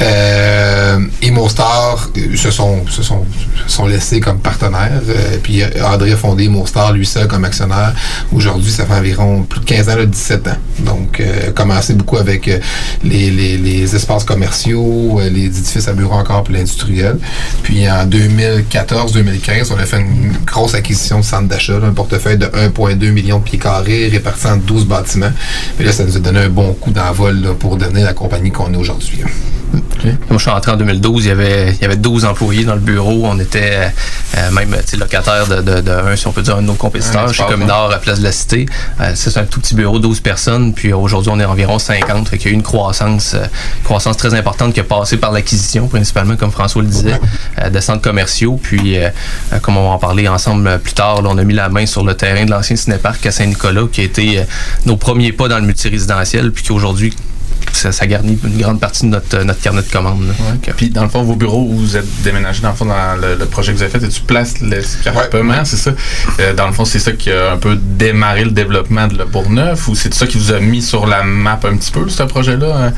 Euh, 0.00 0.98
et 1.22 1.30
Monstar 1.30 2.10
euh, 2.16 2.36
se 2.36 2.50
sont, 2.50 2.86
se 2.88 3.02
sont, 3.02 3.24
se 3.66 3.72
sont 3.72 3.86
laissés 3.86 4.20
comme 4.20 4.40
partenaires. 4.40 5.00
Euh, 5.08 5.36
puis 5.42 5.62
euh, 5.62 5.68
André 5.84 6.12
a 6.12 6.16
fondé 6.16 6.48
Monstar 6.48 6.92
lui 6.92 7.06
seul 7.06 7.26
comme 7.26 7.44
actionnaire. 7.44 7.94
Aujourd'hui, 8.32 8.70
ça 8.70 8.84
fait 8.86 8.94
environ 8.94 9.42
plus 9.42 9.60
de 9.60 9.64
15 9.64 9.88
ans, 9.88 9.96
là, 9.96 10.06
17 10.06 10.48
ans. 10.48 10.56
Donc, 10.80 11.17
euh, 11.20 11.52
commencé 11.52 11.94
beaucoup 11.94 12.16
avec 12.16 12.48
euh, 12.48 12.58
les, 13.04 13.94
espaces 13.94 14.24
commerciaux, 14.24 15.18
euh, 15.20 15.28
les 15.28 15.46
édifices 15.46 15.88
à 15.88 15.92
bureaux 15.92 16.16
encore 16.16 16.44
puis 16.44 16.54
l'industriel. 16.54 17.18
Puis 17.62 17.88
en 17.90 18.06
2014-2015, 18.06 19.72
on 19.72 19.78
a 19.78 19.86
fait 19.86 20.00
une 20.00 20.32
grosse 20.44 20.74
acquisition 20.74 21.20
de 21.20 21.24
centre 21.24 21.48
d'achat, 21.48 21.78
un 21.82 21.92
portefeuille 21.92 22.38
de 22.38 22.46
1,2 22.46 23.10
million 23.10 23.38
de 23.38 23.44
pieds 23.44 23.58
carrés 23.58 24.08
répartis 24.08 24.46
en 24.46 24.56
12 24.56 24.86
bâtiments. 24.86 25.32
Et 25.80 25.84
là, 25.84 25.92
ça 25.92 26.04
nous 26.04 26.16
a 26.16 26.20
donné 26.20 26.40
un 26.40 26.48
bon 26.48 26.72
coup 26.74 26.90
d'envol 26.90 27.54
pour 27.58 27.76
donner 27.76 28.02
la 28.02 28.12
compagnie 28.12 28.50
qu'on 28.50 28.72
est 28.72 28.76
aujourd'hui. 28.76 29.22
Moi, 29.72 30.12
je 30.30 30.38
suis 30.38 30.50
entré 30.50 30.72
en 30.72 30.76
2012, 30.76 31.24
il 31.24 31.28
y 31.28 31.30
avait, 31.30 31.72
il 31.72 31.80
y 31.80 31.84
avait 31.84 31.96
12 31.96 32.24
employés 32.24 32.64
dans 32.64 32.74
le 32.74 32.80
bureau. 32.80 33.22
On 33.24 33.38
était 33.38 33.92
euh, 34.36 34.50
même 34.52 34.70
tu 34.80 34.90
sais, 34.90 34.96
locataire 34.96 35.46
de, 35.46 35.56
de, 35.56 35.80
de 35.80 35.90
un, 35.90 36.16
si 36.16 36.26
on 36.26 36.32
peut 36.32 36.42
dire, 36.42 36.56
un 36.56 36.62
de 36.62 36.66
nos 36.66 36.74
compétiteurs, 36.74 37.32
chez 37.32 37.44
Communard 37.44 37.90
à 37.90 37.98
Place 37.98 38.18
de 38.18 38.24
la 38.24 38.32
Cité. 38.32 38.66
Euh, 39.00 39.12
c'est 39.14 39.36
un 39.36 39.44
tout 39.44 39.60
petit 39.60 39.74
bureau, 39.74 39.98
12 39.98 40.20
personnes. 40.20 40.72
Puis 40.74 40.92
aujourd'hui, 40.92 41.32
on 41.34 41.40
est 41.40 41.44
environ 41.44 41.78
50. 41.78 42.28
Fait 42.28 42.38
qu'il 42.38 42.46
y 42.46 42.50
a 42.50 42.52
eu 42.52 42.54
une 42.54 42.62
croissance, 42.62 43.34
euh, 43.34 43.44
croissance 43.84 44.16
très 44.16 44.34
importante 44.34 44.72
qui 44.72 44.80
a 44.80 44.84
passé 44.84 45.16
par 45.16 45.32
l'acquisition, 45.32 45.88
principalement, 45.88 46.36
comme 46.36 46.52
François 46.52 46.82
le 46.82 46.88
disait, 46.88 47.20
euh, 47.60 47.70
de 47.70 47.80
centres 47.80 48.02
commerciaux. 48.02 48.58
Puis, 48.62 48.98
euh, 48.98 49.08
euh, 49.52 49.58
comme 49.58 49.76
on 49.76 49.88
va 49.88 49.94
en 49.94 49.98
parler 49.98 50.28
ensemble 50.28 50.68
euh, 50.68 50.78
plus 50.78 50.92
tard, 50.92 51.22
là, 51.22 51.30
on 51.32 51.38
a 51.38 51.44
mis 51.44 51.54
la 51.54 51.68
main 51.68 51.86
sur 51.86 52.04
le 52.04 52.14
terrain 52.14 52.44
de 52.44 52.50
l'ancien 52.50 52.76
cinéparc 52.76 53.24
à 53.26 53.30
Saint-Nicolas, 53.30 53.84
qui 53.90 54.00
a 54.00 54.04
été 54.04 54.38
euh, 54.38 54.42
nos 54.86 54.96
premiers 54.96 55.32
pas 55.32 55.48
dans 55.48 55.58
le 55.58 55.64
multirésidentiel, 55.64 56.52
puis 56.52 56.64
qui 56.64 56.72
aujourd'hui 56.72 57.14
ça, 57.72 57.92
ça 57.92 58.06
garnit 58.06 58.38
une 58.44 58.58
grande 58.58 58.80
partie 58.80 59.02
de 59.04 59.10
notre, 59.10 59.42
notre 59.42 59.60
carnet 59.60 59.82
de 59.82 59.90
commandes. 59.90 60.26
Donc, 60.26 60.74
Puis 60.76 60.90
dans 60.90 61.02
le 61.02 61.08
fond, 61.08 61.22
vos 61.22 61.36
bureaux 61.36 61.66
où 61.68 61.76
vous 61.76 61.96
êtes 61.96 62.22
déménagé, 62.22 62.60
dans 62.62 62.70
le 62.70 62.74
fond, 62.74 62.84
dans 62.86 63.16
le, 63.20 63.34
le 63.36 63.46
projet 63.46 63.72
que 63.72 63.76
vous 63.78 63.82
avez 63.82 63.92
fait, 63.98 64.04
et 64.04 64.08
tu 64.08 64.20
places 64.22 64.60
l'escarpement, 64.60 65.64
c'est 65.64 65.76
ça? 65.76 65.90
Euh, 66.40 66.54
dans 66.54 66.66
le 66.66 66.72
fond, 66.72 66.84
c'est 66.84 66.98
ça 66.98 67.12
qui 67.12 67.30
a 67.30 67.52
un 67.52 67.56
peu 67.56 67.76
démarré 67.76 68.44
le 68.44 68.50
développement 68.50 69.06
de 69.08 69.16
Le 69.18 69.24
Bourgneuf 69.24 69.88
ou 69.88 69.94
c'est 69.94 70.12
ça 70.14 70.26
qui 70.26 70.38
vous 70.38 70.52
a 70.52 70.60
mis 70.60 70.82
sur 70.82 71.06
la 71.06 71.22
map 71.22 71.58
un 71.64 71.76
petit 71.76 71.90
peu, 71.90 72.08
ce 72.08 72.22
projet-là, 72.22 72.66
euh, 72.66 72.90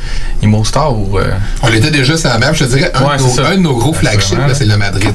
ImoStar 0.43 0.97
ou... 0.97 1.17
euh, 1.19 1.31
On 1.63 1.69
était 1.73 1.91
déjà 1.91 2.15
sur 2.17 2.29
la 2.29 2.37
map. 2.37 2.53
Je 2.53 2.63
te 2.65 2.69
dirais, 2.69 2.91
un, 2.93 3.01
Ouais, 3.03 3.17
de, 3.17 3.21
nos, 3.23 3.39
un 3.45 3.55
de 3.57 3.61
nos 3.61 3.75
gros 3.77 3.93
flagships, 3.93 4.37
c'est 4.53 4.65
le 4.65 4.77
Madrid. 4.77 5.11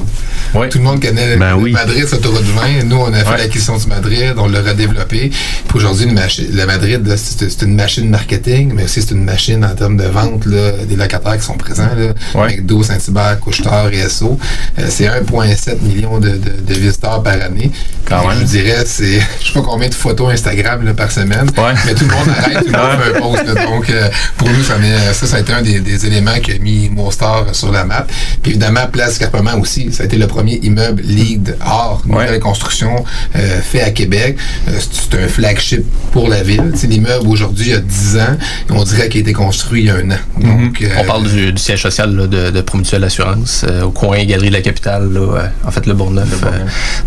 Tout 0.53 0.77
le 0.77 0.83
monde 0.83 1.01
connaît 1.01 1.35
Ben 1.37 1.51
le 1.55 1.55
oui. 1.61 1.71
Madrid, 1.71 2.05
c'est 2.07 2.15
autoroute 2.17 2.43
du 2.43 2.51
vin. 2.51 2.83
Nous, 2.85 2.95
on 2.95 3.13
a 3.13 3.23
fait 3.23 3.29
Ouais. 3.31 3.37
l'acquisition 3.37 3.77
du 3.77 3.87
Madrid, 3.87 4.33
on 4.37 4.47
l'a 4.47 4.61
redéveloppé. 4.61 5.29
Puis 5.29 5.75
aujourd'hui, 5.77 6.05
le 6.07 6.65
Madrid, 6.65 7.15
c'est 7.17 7.61
une 7.63 7.75
machine 7.75 8.09
marketing, 8.09 8.71
mais 8.73 8.83
aussi 8.85 9.01
c'est 9.01 9.11
une 9.13 9.23
machine 9.23 9.46
en 9.55 9.75
termes 9.75 9.97
de 9.97 10.03
vente 10.05 10.45
là, 10.45 10.71
des 10.87 10.95
locataires 10.95 11.37
qui 11.37 11.43
sont 11.45 11.57
présents. 11.57 11.89
Là, 11.97 12.13
Ouais. 12.35 12.47
McDo, 12.57 12.83
Saint-Hubert, 12.83 13.39
Couche-Tard 13.39 13.89
et 13.93 14.07
SO. 14.09 14.37
Euh, 14.79 14.85
c'est 14.89 15.05
1,7 15.07 15.81
million 15.81 16.19
de, 16.19 16.29
de- 16.29 16.37
de 16.67 16.73
visiteurs 16.73 17.21
par 17.23 17.33
année. 17.41 17.71
Quand 18.05 18.19
Puis 18.19 18.27
même. 18.29 18.39
Je 18.39 18.43
dirais, 18.43 18.83
c'est 18.85 19.19
je 19.41 19.47
sais 19.47 19.53
pas 19.53 19.61
combien 19.61 19.89
de 19.89 19.93
photos 19.93 20.31
Instagram 20.33 20.83
là, 20.85 20.93
par 20.93 21.11
semaine, 21.11 21.47
Ouais. 21.57 21.73
mais 21.85 21.93
tout 21.95 22.05
le 22.05 22.13
monde 22.15 22.29
arrête, 22.37 22.59
tout 22.65 22.71
le 22.71 22.77
monde 22.77 22.99
fait 23.01 23.17
un 23.17 23.21
post. 23.53 23.65
Donc, 23.67 23.89
euh, 23.89 24.09
pour 24.37 24.49
nous, 24.49 24.63
ça, 24.63 24.77
met- 24.77 25.13
ça, 25.13 25.25
ça 25.27 25.37
a 25.37 25.39
été 25.39 25.53
un 25.53 25.61
des, 25.61 25.79
des 25.79 26.05
éléments 26.05 26.39
qui 26.43 26.51
a 26.51 26.59
mis 26.59 26.89
Monstar 26.89 27.45
sur 27.53 27.71
la 27.71 27.83
map. 27.85 28.05
Puis 28.41 28.51
évidemment, 28.51 28.87
Place 28.91 29.11
Escarpement 29.13 29.55
aussi. 29.59 29.91
Ça 29.91 30.03
a 30.03 30.05
été 30.05 30.17
le 30.17 30.27
premier 30.27 30.59
immeuble 30.63 31.01
LEED 31.03 31.57
art, 31.61 32.01
nouvelle 32.05 32.31
Ouais. 32.31 32.39
construction 32.39 33.03
euh, 33.35 33.61
fait 33.61 33.81
à 33.81 33.91
Québec. 33.91 34.37
Euh, 34.67 34.71
c'est 34.79 35.07
c'est 35.11 35.23
un 35.23 35.27
flagship 35.27 35.85
pour 36.11 36.27
la 36.27 36.43
ville. 36.43 36.71
Sais, 36.75 36.87
L'immeuble 36.87 37.27
aujourd'hui 37.27 37.73
a 37.73 37.79
10 37.79 38.17
ans 38.17 38.37
on 38.69 38.83
dirait 38.83 39.07
qu'il 39.09 39.21
été 39.27 39.33
construit 39.33 39.81
il 39.81 39.87
y 39.87 39.89
a 39.89 39.95
un 39.95 40.11
an. 40.11 40.17
Donc, 40.39 40.81
euh, 40.81 40.87
On 40.99 41.03
parle 41.05 41.23
du, 41.29 41.51
du 41.51 41.61
siège 41.61 41.81
social 41.81 42.15
là, 42.15 42.27
de, 42.27 42.49
de 42.51 42.61
Promutuelle 42.61 43.03
Assurance 43.03 43.65
euh, 43.67 43.83
au 43.83 43.91
coin 43.91 44.23
Galerie 44.23 44.49
de 44.49 44.53
la 44.53 44.61
Capitale, 44.61 45.11
là, 45.11 45.19
euh, 45.19 45.47
en 45.67 45.71
fait 45.71 45.85
le 45.85 45.93
Bourgneuf. 45.93 46.27
euh, 46.43 46.49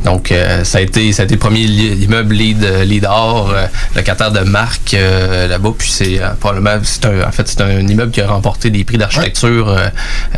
donc 0.04 0.32
euh, 0.32 0.64
ça 0.64 0.78
a 0.78 0.80
été 0.80 1.12
ça 1.12 1.22
a 1.22 1.24
été 1.24 1.34
le 1.34 1.40
premier 1.40 1.66
li- 1.66 2.04
immeuble 2.04 2.34
lead, 2.34 2.62
lead 2.84 3.04
or, 3.06 3.50
euh, 3.54 3.66
locataire 3.96 4.32
de 4.32 4.40
marque 4.40 4.94
euh, 4.94 5.48
là-bas. 5.48 5.72
Puis 5.78 5.90
c'est 5.90 6.20
euh, 6.22 6.30
probablement 6.38 6.78
c'est 6.82 7.04
un 7.06 7.26
en 7.26 7.32
fait 7.32 7.46
c'est 7.48 7.60
un 7.62 7.80
immeuble 7.86 8.10
qui 8.12 8.20
a 8.20 8.26
remporté 8.26 8.70
des 8.70 8.84
prix 8.84 8.98
d'architecture 8.98 9.68
euh, 9.68 9.88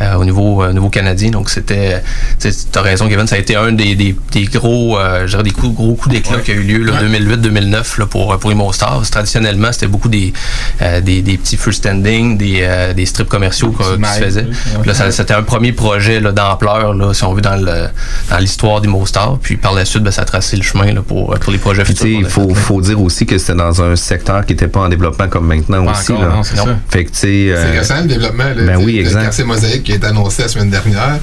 euh, 0.01 0.15
au 0.15 0.25
niveau 0.25 0.63
euh, 0.63 0.71
niveau 0.73 0.89
canadien. 0.89 1.29
Donc 1.31 1.49
c'était 1.49 2.01
tu 2.39 2.49
as 2.75 2.81
raison 2.81 3.07
Kevin, 3.07 3.27
ça 3.27 3.35
a 3.35 3.39
été 3.39 3.55
un 3.55 3.71
des, 3.71 3.95
des, 3.95 4.15
des 4.31 4.45
gros 4.45 4.97
euh, 4.97 5.23
je 5.25 5.31
dirais 5.31 5.43
des 5.43 5.51
coups, 5.51 5.75
gros 5.75 5.95
coups 5.95 6.13
d'éclat 6.15 6.39
qui 6.39 6.51
a 6.51 6.55
eu 6.55 6.63
lieu 6.63 6.83
là, 6.83 7.01
2008-2009 7.03 7.99
là, 7.99 8.05
pour 8.05 8.37
pour 8.39 8.51
Immostar. 8.51 9.01
Traditionnellement 9.09 9.71
c'était 9.71 9.87
beaucoup 9.87 10.09
des, 10.09 10.33
euh, 10.81 11.01
des 11.01 11.21
des 11.21 11.37
petits 11.37 11.57
standing, 11.73 12.37
des 12.37 12.59
euh, 12.61 12.93
des 12.93 13.05
strips 13.05 13.27
commerciaux 13.29 13.71
qui 13.71 13.83
se 13.83 14.19
faisaient. 14.23 14.45
oui. 14.79 14.85
Là, 14.87 14.93
ça- 14.93 15.11
c'était 15.11 15.33
un 15.33 15.43
premier 15.43 15.71
projet 15.73 16.19
là, 16.19 16.31
d'ampleur, 16.31 16.93
là, 16.93 17.13
si 17.13 17.23
on 17.23 17.33
veut, 17.33 17.41
dans 17.41 17.55
le 17.55 17.87
dans 18.29 18.37
l'histoire 18.37 18.81
d'Immostar. 18.81 19.37
Puis 19.41 19.57
par 19.57 19.73
la 19.73 19.85
suite, 19.85 20.03
ben, 20.03 20.11
ça 20.11 20.21
a 20.21 20.25
tracé 20.25 20.55
le 20.57 20.63
chemin 20.63 20.91
là, 20.93 21.01
pour, 21.01 21.33
pour 21.39 21.51
les 21.51 21.57
projets 21.59 21.85
futurs. 21.85 22.07
il 22.07 22.25
faut, 22.25 22.53
faut 22.53 22.81
dire 22.81 23.01
aussi 23.01 23.25
que 23.25 23.37
c'était 23.37 23.55
dans 23.55 23.81
un 23.81 23.95
secteur 23.95 24.45
qui 24.45 24.53
n'était 24.53 24.67
pas 24.67 24.81
en 24.81 24.89
développement 24.89 25.27
comme 25.27 25.47
maintenant 25.47 25.83
Pas 25.85 25.91
aussi. 25.91 26.11
encore, 26.13 26.23
là. 26.29 26.35
non, 26.35 26.43
c'est 26.43 26.55
Non. 26.57 26.65
ça. 26.65 26.77
Fait 26.89 27.05
que, 27.05 27.11
euh, 27.25 27.71
récent 27.79 28.01
le 28.01 28.07
développement. 28.07 28.43
Là, 28.43 28.63
ben 28.65 28.77
oui, 28.77 28.93
le 28.95 29.01
exact. 29.01 29.21
quartier 29.23 29.43
Mosaïque 29.43 29.83
qui 29.83 29.91
a 29.93 29.95
été 29.95 30.05
annoncé 30.07 30.41
la 30.43 30.47
semaine 30.47 30.69
dernière. 30.69 31.17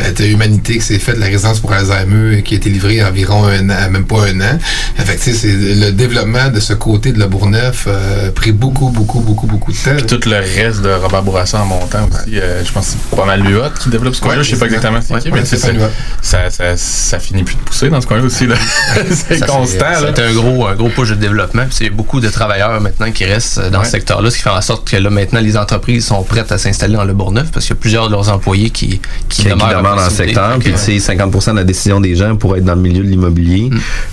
Euh, 0.00 0.12
Humanité 0.30 0.74
qui 0.74 0.80
s'est 0.82 0.98
fait 0.98 1.14
de 1.14 1.18
la 1.20 1.26
résidence 1.26 1.58
pour 1.60 1.72
Alzheimer 1.72 2.42
qui 2.42 2.54
a 2.54 2.56
été 2.58 2.68
livrée 2.70 3.02
environ 3.02 3.44
un 3.46 3.68
an, 3.70 3.90
même 3.90 4.04
pas 4.04 4.26
un 4.26 4.40
an. 4.40 4.58
Fait 4.96 5.16
que, 5.16 5.22
tu 5.22 5.32
sais, 5.32 5.34
c'est 5.34 5.52
le 5.56 5.90
développement 5.92 6.48
de 6.50 6.60
ce 6.60 6.72
côté 6.74 7.12
de 7.12 7.18
la 7.18 7.26
Bourgneuf 7.26 7.86
euh, 7.88 8.28
a 8.28 8.32
pris 8.32 8.52
beaucoup, 8.52 8.90
beaucoup, 8.90 9.20
beaucoup, 9.20 9.46
beaucoup 9.46 9.72
de 9.72 9.76
temps. 9.76 9.89
Fait. 9.98 10.06
Puis 10.06 10.18
tout 10.18 10.28
le 10.28 10.36
reste 10.36 10.82
de 10.82 10.90
Robert 10.90 11.22
Bourassa 11.22 11.60
en 11.60 11.66
montant 11.66 12.08
aussi, 12.08 12.38
euh, 12.38 12.64
je 12.64 12.72
pense 12.72 12.86
que 12.86 12.92
c'est 13.10 13.16
pas 13.16 13.24
mal 13.24 13.42
l'UA 13.42 13.70
qui 13.80 13.88
développe 13.90 14.14
ce 14.14 14.20
coin-là. 14.20 14.38
Ouais, 14.38 14.44
je 14.44 14.50
sais 14.50 14.56
pas 14.56 14.66
c'est 14.68 14.74
exactement 14.74 15.00
ça. 15.00 15.06
c'est 15.16 15.20
qui, 15.22 15.30
Ouais, 15.30 15.42
mais 15.72 15.78
Huot. 15.84 15.90
ça, 16.22 16.50
ça, 16.50 16.76
ça 16.76 17.18
finit 17.18 17.42
plus 17.42 17.54
de 17.56 17.60
pousser 17.60 17.88
dans 17.90 18.00
ce 18.00 18.06
coin-là 18.06 18.24
aussi. 18.24 18.46
là. 18.46 18.54
c'est 19.10 19.38
Ça, 19.38 19.46
constant. 19.46 19.84
là. 19.90 20.12
C'est 20.14 20.22
un 20.22 20.32
gros, 20.32 20.66
un 20.66 20.74
gros 20.74 20.88
push 20.88 21.10
de 21.10 21.14
développement. 21.16 21.64
Puis 21.66 21.74
C'est 21.78 21.90
beaucoup 21.90 22.20
de 22.20 22.28
travailleurs 22.28 22.80
maintenant 22.80 23.10
qui 23.10 23.24
restent 23.24 23.60
dans 23.70 23.80
Ouais. 23.80 23.84
ce 23.84 23.90
secteur-là, 23.92 24.30
ce 24.30 24.36
qui 24.36 24.42
fait 24.42 24.50
en 24.50 24.60
sorte 24.60 24.88
que 24.88 24.96
là, 24.96 25.10
maintenant, 25.10 25.40
les 25.40 25.56
entreprises 25.56 26.06
sont 26.06 26.22
prêtes 26.22 26.52
à 26.52 26.58
s'installer 26.58 26.94
dans 26.94 27.04
le 27.04 27.14
Bourgneuf 27.14 27.50
parce 27.50 27.66
qu'il 27.66 27.74
y 27.74 27.78
a 27.78 27.80
plusieurs 27.80 28.06
de 28.08 28.12
leurs 28.12 28.28
employés 28.30 28.70
qui, 28.70 29.00
qui, 29.28 29.42
qui 29.42 29.44
demeurent, 29.44 29.68
à 29.68 29.74
demeurent 29.76 29.96
dans 29.96 30.04
le 30.04 30.10
secteur. 30.10 30.58
Puis, 30.58 30.72
sais, 30.76 30.98
50 30.98 31.50
de 31.52 31.56
la 31.56 31.64
décision 31.64 32.00
des 32.00 32.14
gens 32.16 32.36
pour 32.36 32.56
être 32.56 32.64
dans 32.64 32.74
le 32.74 32.80
milieu 32.80 33.02
de 33.02 33.08
l'immobilier, 33.08 33.70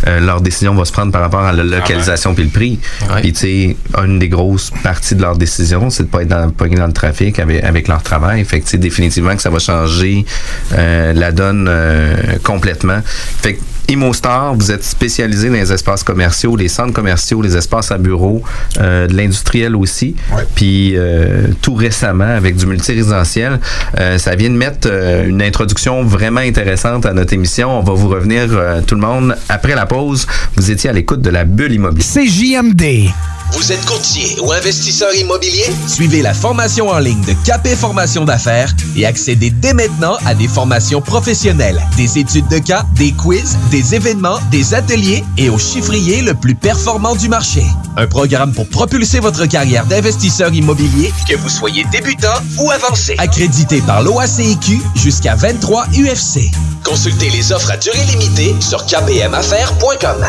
euh, 0.08 0.20
leur 0.20 0.42
décision 0.42 0.74
va 0.76 0.86
se 0.86 0.92
prendre 0.92 1.12
par 1.12 1.22
rapport 1.22 1.42
à 1.42 1.52
la 1.52 1.64
localisation 1.64 2.34
puis 2.34 2.44
le 2.46 2.50
prix. 2.50 2.80
Puis, 3.22 3.34
tu 3.34 3.40
sais, 3.40 3.78
une 4.04 4.20
des 4.20 4.30
grosses 4.30 4.72
parties 4.84 5.16
de 5.16 5.22
leur 5.22 5.36
décision, 5.38 5.58
c'est 5.90 6.04
de 6.04 6.08
pas 6.08 6.22
être 6.22 6.30
dans, 6.30 6.50
pas 6.50 6.66
être 6.66 6.76
dans 6.76 6.88
le 6.88 6.94
trafic 6.94 7.40
avec, 7.40 7.64
avec 7.64 7.88
leur 7.88 8.04
travail. 8.04 8.44
Fait 8.46 8.62
que, 8.62 8.78
définitivement 8.78 9.36
que 9.36 9.42
ça 9.42 9.50
va 9.50 9.60
changer 9.60 10.26
euh, 10.74 11.14
la 11.14 11.32
donne 11.32 11.68
euh, 11.70 12.38
complètement. 12.44 13.00
Fait 13.42 13.56
que, 13.56 13.60
ImoStar, 13.90 14.54
vous 14.54 14.72
êtes 14.72 14.84
spécialisé 14.84 15.48
dans 15.48 15.56
les 15.56 15.72
espaces 15.72 16.04
commerciaux, 16.04 16.56
les 16.56 16.68
centres 16.68 16.94
commerciaux, 16.94 17.42
les 17.42 17.56
espaces 17.56 17.92
à 17.92 17.98
bureaux, 17.98 18.42
euh, 18.80 19.08
de 19.08 19.16
l'industriel 19.16 19.76
aussi. 19.76 20.16
Puis 20.56 20.94
euh, 20.96 21.48
tout 21.62 21.76
récemment, 21.76 22.26
avec 22.26 22.58
du 22.58 22.66
multirésidentiel, 22.66 23.60
euh, 24.00 24.18
ça 24.18 24.36
vient 24.36 24.50
de 24.50 24.56
mettre 24.56 24.90
euh, 24.92 25.28
une 25.28 25.42
introduction 25.42 26.04
vraiment 26.04 26.42
intéressante 26.42 27.06
à 27.06 27.14
notre 27.14 27.34
émission. 27.34 27.80
On 27.80 27.84
va 27.84 27.94
vous 27.94 28.10
revenir 28.10 28.48
euh, 28.52 28.82
tout 28.86 28.96
le 28.96 29.02
monde 29.02 29.36
après 29.48 29.76
la 29.76 29.86
pause. 29.86 30.28
Vous 30.58 30.70
étiez 30.70 30.90
à 30.90 30.94
l'écoute 30.94 31.22
de 31.22 31.30
la 31.30 31.46
bulle 31.46 31.72
immobilière. 31.72 32.06
C'est 32.06 32.28
JMD. 32.28 33.10
Vous 33.52 33.72
êtes 33.72 33.86
courtier 33.86 34.38
ou 34.42 34.52
investisseur 34.52 35.14
immobilier? 35.16 35.66
Suivez 35.88 36.22
la 36.22 36.34
formation 36.34 36.90
en 36.90 37.00
ligne 37.00 37.22
de 37.22 37.34
Capé 37.46 37.76
Formation 37.76 38.26
d'affaires 38.26 38.74
et 38.96 39.06
accédez 39.06 39.50
dès 39.50 39.74
maintenant 39.74 40.18
à 40.26 40.36
des 40.36 40.48
formations 40.48 41.02
professionnelles, 41.02 41.82
des 41.96 42.20
études 42.20 42.48
de 42.50 42.60
cas, 42.60 42.84
des 42.96 43.12
quiz, 43.14 43.58
des 43.72 43.96
événements, 43.96 44.40
des 44.52 44.74
ateliers 44.74 45.24
et 45.38 45.50
au 45.50 45.58
chiffrier 45.58 46.22
le 46.22 46.34
plus 46.34 46.56
performant 46.56 47.16
du 47.16 47.30
marché. 47.30 47.64
Un 47.96 48.06
programme 48.08 48.54
pour 48.54 48.68
propulser 48.70 49.20
votre 49.20 49.46
carrière 49.46 49.86
d'investisseur 49.86 50.54
immobilier, 50.54 51.12
Que 51.28 51.36
vous 51.38 51.50
soyez 51.50 51.84
débutant 51.92 52.28
ou 52.60 52.70
avancé. 52.72 53.16
accrédité 53.18 53.82
par 53.82 54.04
l'OACIQ 54.04 54.82
jusqu'à 54.96 55.36
23 55.36 55.86
UFC. 55.98 56.52
Consultez 56.84 57.30
les 57.32 57.52
offres 57.52 57.72
à 57.72 57.78
durée 57.78 58.04
limitée 58.12 58.56
sur 58.60 58.86
kbmaffaires.com. 58.86 60.26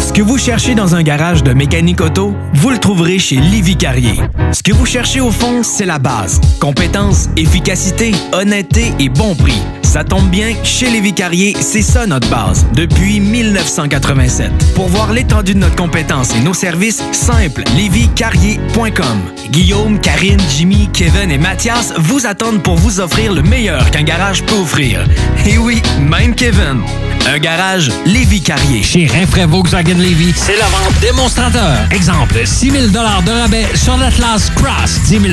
Ce 0.00 0.12
que 0.12 0.22
vous 0.22 0.38
cherchez 0.38 0.74
dans 0.74 0.94
un 0.94 1.02
garage 1.02 1.42
de 1.44 1.52
mécanique 1.52 2.00
auto, 2.00 2.34
vous 2.60 2.68
le 2.68 2.78
trouverez 2.78 3.18
chez 3.18 3.36
Livy 3.36 3.74
Carrier. 3.74 4.20
Ce 4.52 4.62
que 4.62 4.72
vous 4.72 4.84
cherchez 4.84 5.20
au 5.20 5.30
fond, 5.30 5.62
c'est 5.62 5.86
la 5.86 5.98
base. 5.98 6.40
Compétence, 6.60 7.30
efficacité, 7.36 8.12
honnêteté 8.32 8.92
et 8.98 9.08
bon 9.08 9.34
prix. 9.34 9.62
Ça 9.82 10.04
tombe 10.04 10.28
bien, 10.30 10.54
chez 10.62 10.88
Lévi 10.88 11.12
Carrier, 11.12 11.56
c'est 11.58 11.82
ça 11.82 12.06
notre 12.06 12.28
base, 12.28 12.64
depuis 12.74 13.18
1987. 13.18 14.52
Pour 14.76 14.86
voir 14.86 15.12
l'étendue 15.12 15.54
de 15.54 15.58
notre 15.58 15.74
compétence 15.74 16.32
et 16.36 16.40
nos 16.40 16.54
services, 16.54 17.02
simple, 17.10 17.64
lévicarrier.com. 17.76 19.20
Guillaume, 19.50 19.98
Karine, 19.98 20.40
Jimmy, 20.56 20.88
Kevin 20.92 21.32
et 21.32 21.38
Mathias 21.38 21.92
vous 21.98 22.26
attendent 22.26 22.62
pour 22.62 22.76
vous 22.76 23.00
offrir 23.00 23.32
le 23.32 23.42
meilleur 23.42 23.90
qu'un 23.90 24.04
garage 24.04 24.44
peut 24.44 24.54
offrir. 24.54 25.04
Et 25.44 25.58
oui, 25.58 25.82
même 25.98 26.36
Kevin. 26.36 26.82
Un 27.26 27.38
garage 27.38 27.90
Lévi 28.06 28.40
Carrier. 28.40 28.82
Chez 28.82 29.06
Rinfraie 29.06 29.46
Volkswagen 29.46 29.98
Levy, 29.98 30.32
c'est 30.36 30.56
la 30.56 30.66
vente 30.66 30.98
démonstrateur. 31.00 31.78
Exemple, 31.90 32.40
6 32.50 32.70
000 32.72 32.86
de 32.88 33.30
rabais 33.30 33.66
sur 33.74 33.96
l'Atlas 33.96 34.50
Cross, 34.56 35.00
10 35.06 35.20
000 35.20 35.24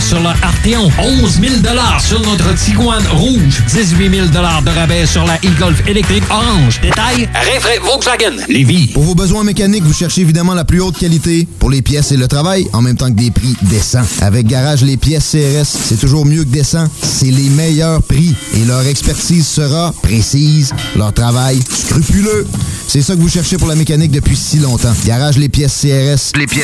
sur 0.00 0.18
le 0.20 0.26
Arteon, 0.26 0.90
11 0.98 1.40
000 1.40 1.54
sur 2.00 2.20
notre 2.20 2.52
Tiguan 2.56 3.02
Rouge, 3.12 3.62
18 3.72 4.10
000 4.10 4.26
de 4.26 4.70
rabais 4.70 5.06
sur 5.06 5.24
la 5.24 5.36
e-Golf 5.36 5.86
électrique 5.86 6.24
orange. 6.28 6.80
Détail, 6.82 7.28
Rinfraie 7.32 7.78
Volkswagen 7.78 8.36
Levy. 8.48 8.88
Pour 8.88 9.04
vos 9.04 9.14
besoins 9.14 9.44
mécaniques, 9.44 9.84
vous 9.84 9.94
cherchez 9.94 10.22
évidemment 10.22 10.52
la 10.54 10.64
plus 10.64 10.80
haute 10.80 10.98
qualité 10.98 11.46
pour 11.58 11.70
les 11.70 11.80
pièces 11.80 12.10
et 12.12 12.16
le 12.16 12.26
travail, 12.26 12.66
en 12.72 12.82
même 12.82 12.96
temps 12.96 13.08
que 13.08 13.18
des 13.18 13.30
prix 13.30 13.54
décents. 13.62 14.04
Avec 14.20 14.46
Garage, 14.46 14.82
les 14.82 14.96
pièces 14.96 15.30
CRS, 15.30 15.64
c'est 15.66 16.00
toujours 16.00 16.26
mieux 16.26 16.42
que 16.42 16.50
décent. 16.50 16.88
C'est 17.02 17.30
les 17.30 17.50
meilleurs 17.50 18.02
prix 18.02 18.34
et 18.54 18.64
leur 18.64 18.84
expertise 18.86 19.46
sera 19.46 19.94
précise, 20.02 20.74
leur 20.96 21.12
travail 21.12 21.60
scrupuleux. 21.70 22.46
C'est 22.88 23.00
ça 23.00 23.14
que 23.14 23.20
vous 23.20 23.28
cherchez 23.28 23.56
pour 23.56 23.68
la 23.68 23.74
mécanique 23.74 24.10
depuis 24.10 24.36
si 24.36 24.58
longtemps. 24.58 24.92
Garage, 25.06 25.38
les 25.38 25.48
pièces 25.48 25.80
CRS. 25.80 26.38
Les 26.38 26.46
pièces 26.46 26.63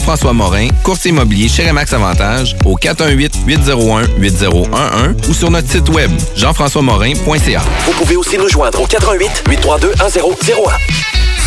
Jean-François 0.01 0.33
Morin, 0.33 0.67
courtier 0.83 1.11
immobilier 1.11 1.47
chez 1.47 1.67
Remax 1.67 1.93
Avantage, 1.93 2.55
au 2.65 2.75
418-801-8011 2.75 5.29
ou 5.29 5.33
sur 5.35 5.51
notre 5.51 5.69
site 5.69 5.89
web, 5.89 6.09
jean-françois-morin.ca. 6.35 7.61
Vous 7.85 7.91
pouvez 7.91 8.15
aussi 8.15 8.39
nous 8.39 8.49
joindre 8.49 8.81
au 8.81 8.87
88 8.87 9.43
832 9.47 9.89
1001. 9.89 9.93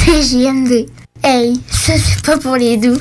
C'est 0.05 0.23
JMD. 0.23 0.87
Hey, 1.25 1.61
ça 1.69 1.95
c'est 1.99 2.25
pas 2.25 2.39
pour 2.39 2.55
les 2.55 2.77
doux. 2.77 2.97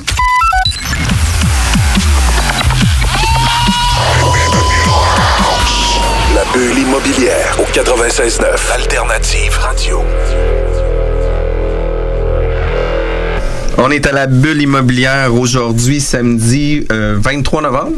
La 6.34 6.42
bulle 6.52 6.78
immobilière 6.78 7.56
au 7.60 7.64
96.9 7.72 8.72
Alternative 8.74 9.56
Radio. 9.60 10.02
On 13.76 13.90
est 13.90 14.06
à 14.06 14.12
la 14.12 14.26
bulle 14.26 14.62
immobilière 14.62 15.34
aujourd'hui, 15.34 16.00
samedi 16.00 16.86
euh, 16.92 17.16
23 17.20 17.62
novembre. 17.62 17.96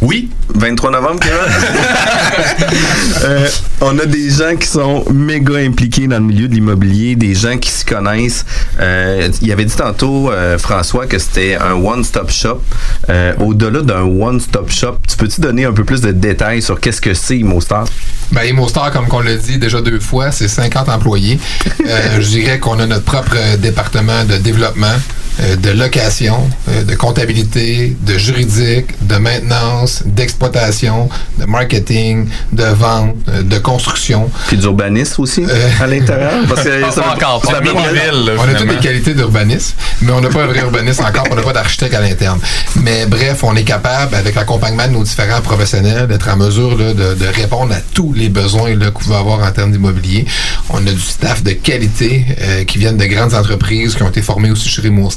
Oui. 0.00 0.30
23 0.54 0.90
novembre, 0.90 1.20
Kevin? 1.20 1.38
Euh, 3.24 3.48
on 3.80 3.98
a 3.98 4.06
des 4.06 4.30
gens 4.30 4.54
qui 4.56 4.68
sont 4.68 5.04
méga 5.12 5.56
impliqués 5.56 6.06
dans 6.06 6.18
le 6.18 6.24
milieu 6.24 6.46
de 6.46 6.54
l'immobilier, 6.54 7.16
des 7.16 7.34
gens 7.34 7.58
qui 7.58 7.70
se 7.70 7.84
connaissent. 7.84 8.44
Euh, 8.78 9.28
il 9.42 9.50
avait 9.50 9.64
dit 9.64 9.74
tantôt, 9.74 10.30
euh, 10.30 10.56
François, 10.56 11.06
que 11.06 11.18
c'était 11.18 11.56
un 11.56 11.72
one-stop 11.72 12.30
shop. 12.30 12.62
Euh, 13.08 13.34
Au-delà 13.40 13.82
d'un 13.82 14.02
one-stop 14.02 14.70
shop, 14.70 14.98
tu 15.08 15.16
peux-tu 15.16 15.40
donner 15.40 15.64
un 15.64 15.72
peu 15.72 15.84
plus 15.84 16.00
de 16.00 16.12
détails 16.12 16.62
sur 16.62 16.78
qu'est-ce 16.80 17.00
que 17.00 17.12
c'est 17.12 17.38
ImoStar? 17.38 17.86
Ben, 18.30 18.44
ImoStar, 18.44 18.92
comme 18.92 19.06
on 19.10 19.20
l'a 19.20 19.36
dit 19.36 19.58
déjà 19.58 19.80
deux 19.80 20.00
fois, 20.00 20.30
c'est 20.30 20.48
50 20.48 20.88
employés. 20.88 21.38
Euh, 21.86 22.20
je 22.20 22.28
dirais 22.28 22.58
qu'on 22.58 22.78
a 22.78 22.86
notre 22.86 23.04
propre 23.04 23.56
département 23.56 24.24
de 24.24 24.36
développement, 24.36 24.94
euh, 25.40 25.56
de 25.56 25.70
location, 25.70 26.38
euh, 26.68 26.84
de 26.84 26.94
comptabilité, 26.94 27.96
de 28.02 28.18
juridique, 28.18 28.86
de 29.06 29.16
maintenance, 29.16 30.02
d'exploitation, 30.06 31.08
de 31.38 31.44
marketing, 31.46 32.28
de 32.52 32.64
vente, 32.64 33.16
euh, 33.28 33.42
de 33.42 33.58
construction. 33.58 34.30
Puis 34.48 34.56
d'urbanisme 34.56 35.22
aussi 35.22 35.44
à 35.80 35.86
l'intérieur? 35.86 36.32
Parce 36.48 36.64
que 36.64 36.80
ça- 36.90 37.02
Pas 37.02 37.14
encore, 37.14 37.42
ça 37.44 37.60
ville, 37.60 38.32
on 38.38 38.42
a 38.42 38.54
toutes 38.54 38.70
les 38.70 38.76
qualités 38.78 39.14
d'urbanisme, 39.14 39.74
mais 40.02 40.12
on 40.12 40.20
n'a 40.20 40.28
pas 40.28 40.44
un 40.44 40.46
vrai 40.46 40.60
urbaniste 40.60 41.00
encore, 41.00 41.24
on 41.30 41.34
n'a 41.34 41.42
pas 41.42 41.52
d'architecte 41.52 41.94
à 41.94 42.00
l'interne. 42.00 42.40
Mais 42.76 43.06
bref, 43.06 43.42
on 43.44 43.54
est 43.56 43.64
capable, 43.64 44.14
avec 44.14 44.34
l'accompagnement 44.34 44.86
de 44.86 44.92
nos 44.92 45.04
différents 45.04 45.40
professionnels, 45.40 46.06
d'être 46.06 46.28
en 46.28 46.36
mesure 46.36 46.76
là, 46.76 46.92
de, 46.94 47.14
de 47.14 47.26
répondre 47.26 47.72
à 47.74 47.80
tous 47.94 48.12
les 48.12 48.28
besoins 48.28 48.68
vous 48.78 48.90
pouvez 48.92 49.16
avoir 49.16 49.40
en 49.46 49.50
termes 49.50 49.72
d'immobilier. 49.72 50.26
On 50.70 50.78
a 50.86 50.90
du 50.90 51.00
staff 51.00 51.42
de 51.42 51.52
qualité 51.52 52.24
euh, 52.40 52.64
qui 52.64 52.78
viennent 52.78 52.96
de 52.96 53.04
grandes 53.06 53.34
entreprises, 53.34 53.94
qui 53.94 54.02
ont 54.02 54.08
été 54.08 54.22
formées 54.22 54.50
aussi 54.50 54.68
chez 54.68 54.82
Raymond 54.82 55.10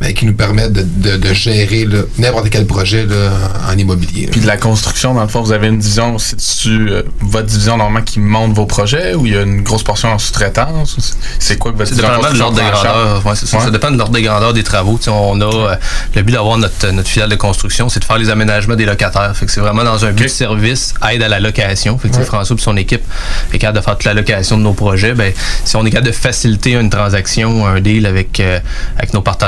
Mais 0.00 0.14
qui 0.14 0.26
nous 0.26 0.34
permettent 0.34 0.72
de, 0.72 0.82
de- 0.82 1.16
de 1.16 1.32
gérer 1.34 1.86
n'importe 2.18 2.50
quel 2.50 2.66
projet 2.66 3.04
là, 3.06 3.30
en, 3.72 3.76
immobilier. 3.78 4.26
Puis 4.30 4.40
de 4.40 4.46
la 4.46 4.56
construction, 4.56 5.14
dans 5.14 5.22
le 5.22 5.28
fond, 5.28 5.42
vous 5.42 5.52
avez 5.52 5.68
une 5.68 5.78
division, 5.78 6.18
c'est-tu 6.18 6.88
euh, 6.90 7.02
votre 7.20 7.46
division 7.46 7.76
normalement 7.76 8.04
qui 8.04 8.20
monte 8.20 8.52
vos 8.52 8.66
projets 8.66 9.14
ou 9.14 9.26
il 9.26 9.32
y 9.34 9.36
a 9.36 9.42
une 9.42 9.62
grosse 9.62 9.82
portion 9.82 10.10
en 10.12 10.18
sous-traitance? 10.18 10.96
ou 10.96 11.00
c'est- 11.00 11.14
C'est 11.38 11.58
quoi 11.58 11.72
que 11.72 11.76
votre 11.78 11.88
C'est 11.88 11.96
division 11.96 12.32
de 12.32 12.38
l'ordre 12.38 12.56
de 12.56 12.62
grandeur. 12.70 13.26
Ouais, 13.26 13.32
c'est 13.34 13.46
ça. 13.46 13.58
Ouais. 13.58 13.64
Ça 13.64 13.70
dépend 13.70 13.90
de 13.90 13.96
l'ordre 13.98 14.12
de 14.14 14.20
grandeur 14.20 14.52
des 14.52 14.62
travaux. 14.62 14.96
Tu 14.98 15.04
sais, 15.04 15.10
on 15.10 15.40
a 15.40 15.44
euh, 15.44 15.76
le 16.14 16.22
but 16.22 16.32
d'avoir 16.32 16.58
notre, 16.58 16.88
notre 16.90 17.08
filiale 17.08 17.28
de 17.30 17.36
construction, 17.36 17.88
c'est 17.88 18.00
de 18.00 18.04
faire 18.04 18.18
les 18.18 18.30
aménagements 18.30 18.76
des 18.76 18.84
locataires. 18.86 19.34
Fait 19.36 19.46
que 19.46 19.52
c'est 19.52 19.60
vraiment 19.60 19.84
dans 19.84 20.04
un 20.04 20.12
but 20.12 20.24
de 20.24 20.28
service, 20.28 20.94
aide 21.10 21.22
à 21.22 21.28
la 21.28 21.40
location. 21.40 21.98
Fait 21.98 22.08
que 22.08 22.14
tu 22.14 22.14
sais, 22.14 22.20
Ouais. 22.20 22.26
François 22.26 22.56
et 22.56 22.60
son 22.60 22.76
équipe 22.76 23.02
est 23.52 23.58
capable 23.58 23.78
de 23.78 23.84
faire 23.84 23.94
toute 23.94 24.04
la 24.04 24.14
location 24.14 24.56
de 24.58 24.62
nos 24.62 24.72
projets. 24.72 25.12
Ben, 25.14 25.32
si 25.64 25.76
on 25.76 25.84
est 25.86 25.90
capable 25.90 26.08
de 26.08 26.12
faciliter 26.12 26.72
une 26.72 26.90
transaction, 26.90 27.66
un 27.66 27.80
deal 27.80 28.06
avec, 28.06 28.40
euh, 28.40 28.58
avec 28.96 29.12
nos 29.14 29.22
partenaires 29.22 29.45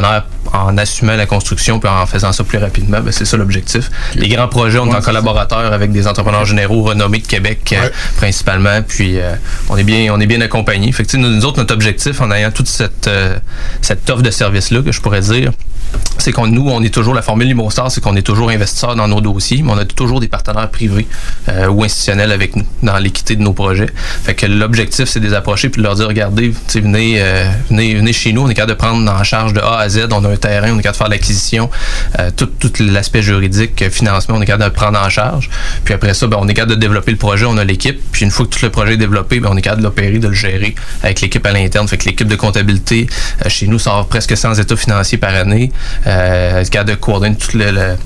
en 0.53 0.79
assumant 0.79 1.17
la 1.17 1.27
construction 1.27 1.79
puis 1.79 1.89
en 1.89 2.07
faisant 2.07 2.33
ça 2.33 2.45
plus 2.45 2.59
rapidement, 2.59 3.01
ben, 3.01 3.13
c'est 3.13 3.25
ça 3.25 3.37
l'objectif. 3.37 3.91
Les 4.15 4.29
grands 4.29 4.49
projets, 4.49 4.79
on 4.79 4.87
est 4.87 4.89
Ouais, 4.89 4.97
en 4.97 5.01
c'est 5.01 5.07
collaborateur 5.07 5.73
avec 5.73 5.93
des 5.93 6.07
entrepreneurs 6.07 6.45
généraux 6.45 6.83
renommés 6.83 7.19
de 7.19 7.27
Québec 7.27 7.75
euh, 7.77 7.89
principalement. 8.17 8.81
Puis 8.87 9.19
euh, 9.19 9.35
on 9.69 9.77
est 9.77 9.85
bien, 9.85 10.13
on 10.13 10.21
est 10.21 10.27
bien. 10.27 10.39
Fait 10.93 11.05
que, 11.05 11.17
nous, 11.17 11.29
nous 11.29 11.45
autres, 11.45 11.59
notre 11.59 11.75
objectif 11.75 12.21
en 12.21 12.31
ayant 12.31 12.51
toute 12.51 12.69
cette, 12.69 13.07
euh, 13.07 13.39
cette 13.83 14.09
offre 14.11 14.23
de 14.23 14.31
service-là, 14.31 14.83
que 14.83 14.93
je 14.93 15.01
pourrais 15.01 15.21
dire, 15.21 15.53
c'est 16.19 16.33
qu'on 16.33 16.47
nous, 16.47 16.69
on 16.69 16.83
est 16.83 16.93
toujours 16.93 17.15
la 17.15 17.23
formule 17.23 17.47
Limostar, 17.47 17.91
c'est 17.91 18.01
qu'on 18.01 18.17
est 18.17 18.23
toujours 18.23 18.51
investisseur 18.51 18.97
dans 18.97 19.09
nos 19.09 19.21
dossiers, 19.21 19.63
mais 19.63 19.73
on 19.73 19.79
a 19.79 19.85
toujours 19.85 20.21
des 20.21 20.29
partenaires 20.29 20.69
privés 20.69 21.07
euh, 21.49 21.69
ou 21.69 21.85
institutionnels 21.85 22.33
avec 22.33 22.57
nous 22.57 22.67
dans 22.83 22.99
l'équité 22.99 23.37
de 23.37 23.43
nos 23.43 23.53
projets. 23.53 23.89
Fait 24.25 24.35
que 24.35 24.47
l'objectif, 24.47 25.07
c'est 25.07 25.21
de 25.21 25.27
les 25.27 25.35
approcher 25.35 25.69
puis 25.69 25.81
de 25.81 25.87
leur 25.87 25.95
dire 25.95 26.09
regardez, 26.09 26.53
venez, 26.75 27.23
euh, 27.23 27.49
venez, 27.71 27.95
venez 27.95 28.13
chez 28.13 28.33
nous, 28.33 28.43
on 28.43 28.49
est 28.49 28.55
capable 28.55 28.73
de 28.73 28.79
prendre 28.79 29.11
en 29.11 29.25
charge 29.25 29.53
de 29.53 29.61
A 29.61 29.79
à 29.79 29.89
Z, 29.89 30.09
on 30.11 30.25
a 30.25 30.29
un 30.29 30.37
terrain, 30.37 30.73
on 30.73 30.79
est 30.79 30.83
capable 30.83 30.93
de 30.93 30.99
faire 30.99 31.09
l'acquisition, 31.09 31.71
euh, 32.19 32.31
tout, 32.37 32.47
tout 32.47 32.73
l'aspect 32.81 33.23
juridique, 33.23 33.81
euh, 33.83 33.91
financement, 33.91 34.37
on 34.37 34.43
est 34.43 34.47
capable 34.47 34.65
de 34.65 34.69
le 34.69 34.75
prendre 34.75 34.99
en 34.99 35.09
charge. 35.09 35.51
Puis 35.85 35.95
après 35.95 36.15
ça, 36.15 36.27
ben, 36.27 36.39
on 36.41 36.49
est 36.49 36.55
capable 36.55 36.75
de 36.75 36.81
développer 36.81 37.11
le 37.11 37.17
projet, 37.17 37.47
on 37.47 37.57
a 37.57 37.65
l'équipe. 37.65 38.01
Puis 38.13 38.25
une 38.25 38.31
fois 38.31 38.47
que 38.47 38.51
tout 38.51 38.65
le 38.65 38.71
projet 38.71 38.95
est 38.95 38.99
développé, 38.99 39.41
ben, 39.41 39.51
on 39.53 39.57
est 39.57 39.63
capable 39.63 39.83
de 39.83 39.87
l'opérer, 39.87 40.19
de 40.19 40.29
le 40.29 40.35
gérer 40.35 40.75
avec 41.03 41.21
l'équipe 41.21 41.45
à 41.47 41.53
l'interne. 41.53 41.87
Fait 41.89 41.97
que 41.97 42.05
l'équipe 42.05 42.29
de 42.29 42.37
comptabilité 42.37 43.07
euh, 43.45 43.49
chez 43.49 43.67
nous 43.67 43.79
sort 43.79 44.07
presque 44.09 44.37
100 44.37 44.55
états 44.55 44.77
financiers 44.77 45.19
par 45.19 45.35
année. 45.35 45.73
Euh, 46.07 46.61
est 46.61 46.71
capable 46.71 46.91
de 46.91 46.95
coordonner 46.97 47.37
tout 47.37 47.57
le- 47.57 47.71
le 47.71 47.97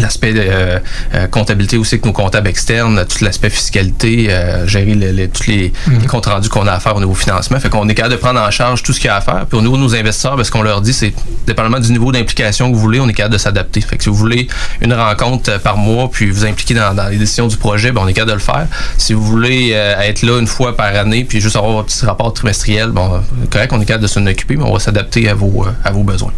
l'aspect 0.00 0.32
de 0.32 0.40
euh, 0.40 0.78
euh, 1.14 1.26
comptabilité 1.26 1.76
aussi 1.76 1.96
avec 1.96 2.06
nos 2.06 2.12
comptables 2.12 2.46
externes, 2.48 3.04
tout 3.06 3.22
l'aspect 3.24 3.50
fiscalité, 3.50 4.28
euh, 4.30 4.66
gérer 4.66 4.94
le- 4.94 5.10
le- 5.12 5.28
tous 5.28 5.48
les, 5.48 5.72
les 6.00 6.06
comptes 6.06 6.26
rendus 6.26 6.48
qu'on 6.48 6.66
a 6.66 6.72
à 6.72 6.80
faire 6.80 6.94
au 6.96 7.00
niveau 7.00 7.12
financement. 7.12 7.58
Fait 7.58 7.68
qu'on 7.68 7.86
est 7.88 7.94
capable 7.94 8.14
de 8.14 8.18
prendre 8.20 8.40
en 8.40 8.50
charge 8.50 8.82
tout 8.82 8.92
ce 8.92 9.00
qu'il 9.00 9.08
y 9.08 9.10
a 9.10 9.16
à 9.16 9.20
faire. 9.20 9.44
Puis 9.46 9.58
au 9.58 9.62
niveau 9.62 9.76
de 9.76 9.82
nos 9.82 9.94
investisseurs, 9.94 10.36
ben, 10.36 10.44
ce 10.44 10.50
qu'on 10.50 10.62
leur 10.62 10.80
dit, 10.80 10.92
c'est 10.94 11.12
dépendamment 11.46 11.80
du 11.80 11.90
niveau 11.90 12.12
d'implication 12.12 12.70
que 12.70 12.74
vous 12.76 12.80
voulez, 12.80 13.00
on 13.00 13.08
est 13.08 13.12
capable 13.12 13.34
de 13.34 13.38
s'adapter. 13.38 13.80
Fait 13.80 13.96
que 13.96 14.04
si 14.04 14.08
vous 14.08 14.14
voulez 14.14 14.46
une 14.80 14.94
rencontre 14.94 15.58
par 15.60 15.76
mois, 15.76 16.08
puis 16.10 16.30
vous 16.30 16.46
impliquer 16.46 16.74
dans, 16.74 16.94
dans 16.94 17.08
les 17.08 17.16
décisions 17.18 17.48
du 17.48 17.56
projet, 17.56 17.90
ben, 17.90 18.00
on 18.04 18.08
est 18.08 18.12
capable 18.14 18.30
de 18.30 18.36
le 18.36 18.40
faire. 18.42 18.66
Si 18.96 19.12
vous 19.12 19.24
voulez 19.24 19.70
être 19.70 20.22
là 20.22 20.38
une 20.38 20.46
fois 20.46 20.76
par 20.76 20.94
année, 20.96 21.24
puis 21.24 21.40
juste 21.40 21.56
avoir 21.56 21.80
un 21.80 21.82
petit 21.82 22.06
rapport 22.06 22.32
trimestriel, 22.32 22.90
bon, 22.90 23.20
correct, 23.50 23.72
on 23.74 23.80
est 23.80 23.84
capable 23.86 24.04
de 24.04 24.08
s'en 24.08 24.24
occuper, 24.26 24.56
mais 24.56 24.64
on 24.64 24.72
va 24.72 24.78
s'adapter 24.78 25.28
à 25.28 25.34
vos, 25.34 25.66
à 25.84 25.90
vos 25.90 26.04
besoins. 26.04 26.32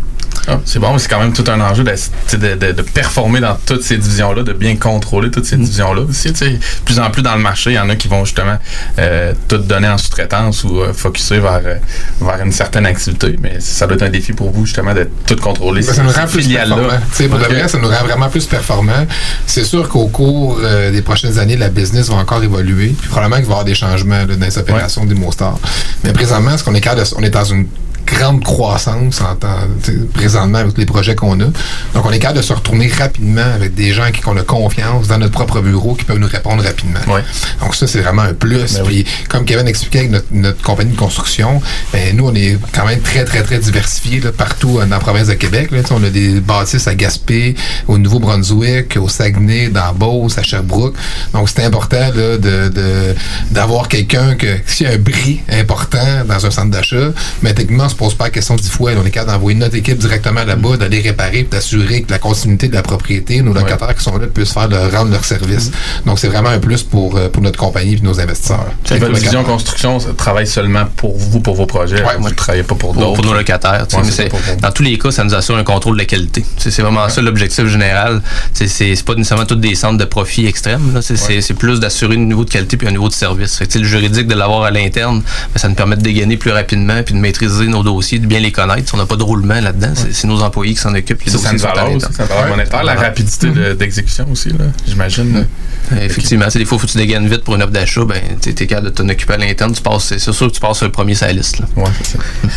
Ah, 0.48 0.58
c'est 0.64 0.78
bon, 0.80 0.92
mais 0.92 0.98
c'est 0.98 1.08
quand 1.08 1.20
même 1.20 1.32
tout 1.32 1.44
un 1.48 1.60
enjeu 1.60 1.84
de, 1.84 2.36
de, 2.36 2.54
de- 2.56 2.72
de 2.72 2.82
performer 2.82 3.38
dans 3.40 3.56
toutes 3.64 3.82
ces 3.84 3.96
divisions-là, 3.96 4.42
de 4.42 4.52
bien 4.52 4.76
contrôler 4.76 5.30
toutes 5.30 5.44
Mm. 5.44 5.48
ces 5.48 5.56
divisions-là 5.56 6.02
aussi. 6.02 6.32
De 6.32 6.58
plus 6.84 6.98
en 6.98 7.10
plus 7.10 7.22
dans 7.22 7.34
le 7.36 7.40
marché, 7.42 7.70
il 7.70 7.74
y 7.74 7.78
en 7.78 7.88
a 7.88 7.94
qui 7.96 8.08
vont 8.08 8.24
justement 8.24 8.58
euh, 8.98 9.32
tout 9.48 9.58
donner 9.58 9.88
en 9.88 9.98
sous-traitance 9.98 10.64
ou 10.64 10.80
euh, 10.80 10.92
focuser 10.92 11.38
vers, 11.38 11.60
euh, 11.64 11.76
vers 12.20 12.40
une 12.44 12.50
certaine 12.52 12.86
activité. 12.86 13.36
Mais 13.40 13.60
ça 13.60 13.86
doit 13.86 13.96
être 13.96 14.02
un 14.02 14.10
défi 14.10 14.32
pour 14.32 14.50
vous 14.50 14.66
justement 14.66 14.94
de 14.94 15.08
tout 15.26 15.36
contrôler. 15.36 15.82
Ça 15.82 16.02
nous 16.02 16.10
rend 16.10 16.26
plus 16.26 16.48
performants. 16.48 16.88
Pour 17.28 17.38
de 17.38 17.44
Ok. 17.44 17.50
vrai, 17.50 17.68
ça 17.68 17.78
nous 17.78 17.88
rend 17.88 18.04
vraiment 18.04 18.28
plus 18.28 18.46
performants. 18.46 19.06
C'est 19.46 19.64
sûr 19.64 19.88
qu'au 19.88 20.08
cours 20.08 20.58
euh, 20.62 20.90
des 20.90 21.02
prochaines 21.02 21.38
années, 21.38 21.56
la 21.56 21.68
business 21.68 22.08
va 22.08 22.16
encore 22.16 22.42
évoluer. 22.42 22.94
Puis 22.98 23.08
probablement 23.08 23.36
qu'il 23.36 23.46
va 23.46 23.50
y 23.50 23.52
avoir 23.54 23.64
des 23.64 23.74
changements 23.76 24.24
là, 24.26 24.34
dans 24.36 24.44
les 24.46 24.58
opérations 24.58 25.04
des 25.04 25.14
Mostar. 25.14 25.58
Mais 26.04 26.12
présentement, 26.12 26.56
ce 26.58 26.64
qu'on 26.64 26.74
est 26.74 26.80
capable 26.80 27.02
on 27.16 27.22
est 27.22 27.30
dans 27.30 27.44
une 27.44 27.66
grande 28.06 28.42
croissance 28.44 29.20
en 29.20 29.34
temps, 29.36 29.48
présentement 30.12 30.58
avec 30.58 30.76
les 30.78 30.86
projets 30.86 31.14
qu'on 31.14 31.38
a. 31.40 31.44
Donc, 31.44 32.04
on 32.04 32.10
est 32.10 32.18
capable 32.18 32.38
de 32.38 32.42
se 32.44 32.52
retourner 32.52 32.88
rapidement 32.88 33.40
avec 33.54 33.74
des 33.74 33.92
gens 33.92 34.10
qui 34.10 34.26
ont 34.28 34.34
la 34.34 34.42
confiance 34.42 35.08
dans 35.08 35.18
notre 35.18 35.32
propre 35.32 35.60
bureau 35.60 35.94
qui 35.94 36.04
peuvent 36.04 36.18
nous 36.18 36.28
répondre 36.28 36.62
rapidement. 36.62 37.00
Donc, 37.60 37.74
ça, 37.74 37.86
c'est 37.86 38.00
vraiment 38.00 38.22
un 38.22 38.34
plus. 38.34 38.78
Puis, 38.84 39.04
comme 39.28 39.44
Kevin 39.44 39.66
expliquait 39.66 40.00
avec 40.00 40.10
notre, 40.10 40.26
notre 40.32 40.62
compagnie 40.62 40.92
de 40.92 40.98
construction, 40.98 41.60
ben, 41.92 42.16
nous, 42.16 42.26
on 42.28 42.34
est 42.34 42.58
quand 42.72 42.86
même 42.86 43.00
très, 43.00 43.24
très, 43.24 43.42
très 43.42 43.58
diversifiés 43.58 44.20
là, 44.20 44.32
partout 44.32 44.78
euh, 44.78 44.84
dans 44.84 44.96
la 44.96 44.98
province 45.00 45.28
de 45.28 45.34
Québec. 45.34 45.70
Là. 45.70 45.80
On 45.90 46.02
a 46.04 46.10
des 46.10 46.40
bâtisses 46.40 46.86
à 46.88 46.94
Gaspé, 46.94 47.54
au 47.88 47.98
Nouveau-Brunswick, 47.98 48.96
au 48.96 49.08
Saguenay, 49.08 49.68
dans 49.68 49.92
Beauce, 49.94 50.38
à 50.38 50.42
Sherbrooke. 50.42 50.94
Donc, 51.32 51.48
c'est 51.48 51.64
important 51.64 51.96
là, 51.98 52.36
de, 52.38 52.68
de- 52.68 53.14
d'avoir 53.50 53.88
quelqu'un 53.88 54.34
que, 54.34 54.58
s'il 54.66 54.86
y 54.86 54.90
a 54.90 54.94
un 54.94 54.98
bris 54.98 55.40
important 55.50 56.24
dans 56.26 56.44
un 56.46 56.50
centre 56.50 56.70
d'achat, 56.70 57.10
mais 57.42 57.54
techniquement, 57.54 57.88
pose 58.02 58.14
pas 58.14 58.24
la 58.24 58.30
question 58.30 58.56
dix 58.56 58.68
fois. 58.68 58.90
On 59.00 59.06
est 59.06 59.10
capable 59.10 59.32
d'envoyer 59.32 59.58
notre 59.58 59.76
équipe 59.76 59.98
directement 59.98 60.42
là-bas, 60.44 60.76
d'aller 60.76 61.00
réparer, 61.00 61.44
puis 61.44 61.50
d'assurer 61.52 62.02
que 62.02 62.10
la 62.10 62.18
continuité 62.18 62.66
de 62.68 62.74
la 62.74 62.82
propriété, 62.82 63.42
nos 63.42 63.52
locataires 63.54 63.94
qui 63.94 64.02
sont 64.02 64.18
là 64.18 64.26
puissent 64.26 64.52
faire 64.52 64.68
de 64.68 64.76
rendre 64.76 65.10
leur 65.12 65.24
service. 65.24 65.70
Donc, 66.04 66.18
c'est 66.18 66.26
vraiment 66.28 66.48
un 66.48 66.58
plus 66.58 66.82
pour, 66.82 67.16
euh, 67.16 67.28
pour 67.28 67.42
notre 67.42 67.58
compagnie 67.58 67.94
et 67.94 68.00
nos 68.00 68.18
investisseurs. 68.20 68.66
Que 68.84 68.94
Votre 68.94 69.14
vision 69.20 69.44
construction 69.44 70.00
ça 70.00 70.08
travaille 70.16 70.46
seulement 70.48 70.84
pour 70.96 71.16
vous, 71.16 71.38
pour 71.40 71.54
vos 71.54 71.66
projets. 71.66 72.02
vous 72.18 72.28
ne 72.28 72.34
travaillez 72.34 72.64
pas 72.64 72.74
pour 72.74 72.92
pour, 72.92 73.00
d'autres. 73.02 73.14
pour 73.14 73.24
nos 73.24 73.34
locataires. 73.34 73.86
Ouais, 73.92 73.98
mais 74.04 74.10
c'est 74.10 74.30
c'est- 74.30 74.60
dans 74.60 74.72
tous 74.72 74.82
les 74.82 74.98
cas, 74.98 75.10
ça 75.12 75.22
nous 75.24 75.34
assure 75.34 75.56
un 75.56 75.62
contrôle 75.64 75.94
de 75.94 76.00
la 76.00 76.04
qualité. 76.06 76.44
C'est 76.58 76.70
c'est 76.72 76.82
vraiment 76.82 77.08
ça 77.08 77.22
l'objectif 77.22 77.66
général. 77.68 78.20
C'est- 78.52 78.66
C'est 78.66 78.96
c'est 78.96 79.04
pas 79.04 79.14
nécessairement 79.14 79.46
tous 79.46 79.54
des 79.56 79.74
centres 79.76 79.98
de 79.98 80.04
profit 80.04 80.46
extrêmes. 80.46 80.94
là. 80.94 81.02
C'est 81.02 81.16
c'est- 81.16 81.40
c'est 81.40 81.54
plus 81.54 81.78
d'assurer 81.78 82.16
un 82.16 82.18
niveau 82.18 82.44
de 82.44 82.50
qualité 82.50 82.76
puis 82.76 82.88
un 82.88 82.92
niveau 82.92 83.08
de 83.08 83.14
service. 83.14 83.56
Fait 83.58 83.66
que, 83.66 83.78
le 83.78 83.84
juridique 83.84 84.26
de 84.26 84.34
l'avoir 84.34 84.62
à 84.64 84.70
l'interne, 84.70 85.20
ben, 85.22 85.58
ça 85.60 85.68
nous 85.68 85.74
permet 85.74 85.96
de 85.96 86.02
dégainer 86.02 86.36
plus 86.36 86.50
rapidement 86.50 87.02
puis 87.04 87.14
de 87.14 87.20
maîtriser 87.20 87.66
nos 87.66 87.81
dossiers, 87.82 88.18
de 88.18 88.26
bien 88.26 88.40
les 88.40 88.52
connaître. 88.52 88.92
On 88.94 88.98
n'a 88.98 89.06
pas 89.06 89.16
de 89.16 89.22
roulement 89.22 89.60
là-dedans. 89.60 89.92
C'est- 89.94 90.12
C'est 90.12 90.26
nos 90.28 90.40
employés 90.42 90.74
qui 90.74 90.80
s'en 90.80 90.94
occupent. 90.94 91.22
Les 91.24 91.30
Ça, 91.32 91.38
ça 91.38 91.52
dossiers 91.52 91.66
à 91.68 91.74
valeur 91.74 92.00
ça 92.00 92.24
valeur 92.24 92.48
monétaire, 92.48 92.84
la 92.84 92.94
rapidité 92.94 93.48
de- 93.50 93.72
d'exécution 93.74 94.26
aussi, 94.30 94.50
là, 94.50 94.64
j'imagine. 94.86 95.46
Effectivement, 96.00 96.44
tu 96.46 96.52
sais, 96.52 96.58
des 96.60 96.64
fois, 96.64 96.76
il 96.76 96.80
faut 96.80 96.86
que 96.86 96.92
tu 96.92 96.98
dégaines 96.98 97.28
vite 97.28 97.42
pour 97.44 97.54
une 97.56 97.62
offre 97.62 97.72
d'achat. 97.72 98.04
Ben, 98.04 98.20
tu 98.40 98.50
es 98.50 98.54
capable 98.66 98.86
de 98.88 98.92
t'en 98.94 99.08
occuper 99.08 99.34
à 99.34 99.36
l'interne. 99.36 99.72
Tu 99.72 99.82
passes, 99.82 100.14
c'est 100.16 100.32
sûr 100.32 100.46
que 100.48 100.52
tu 100.54 100.60
passes 100.60 100.82
le 100.82 100.90
premier 100.90 101.14
sur 101.14 101.26
la 101.26 101.32
liste. 101.32 101.58
Là. 101.58 101.66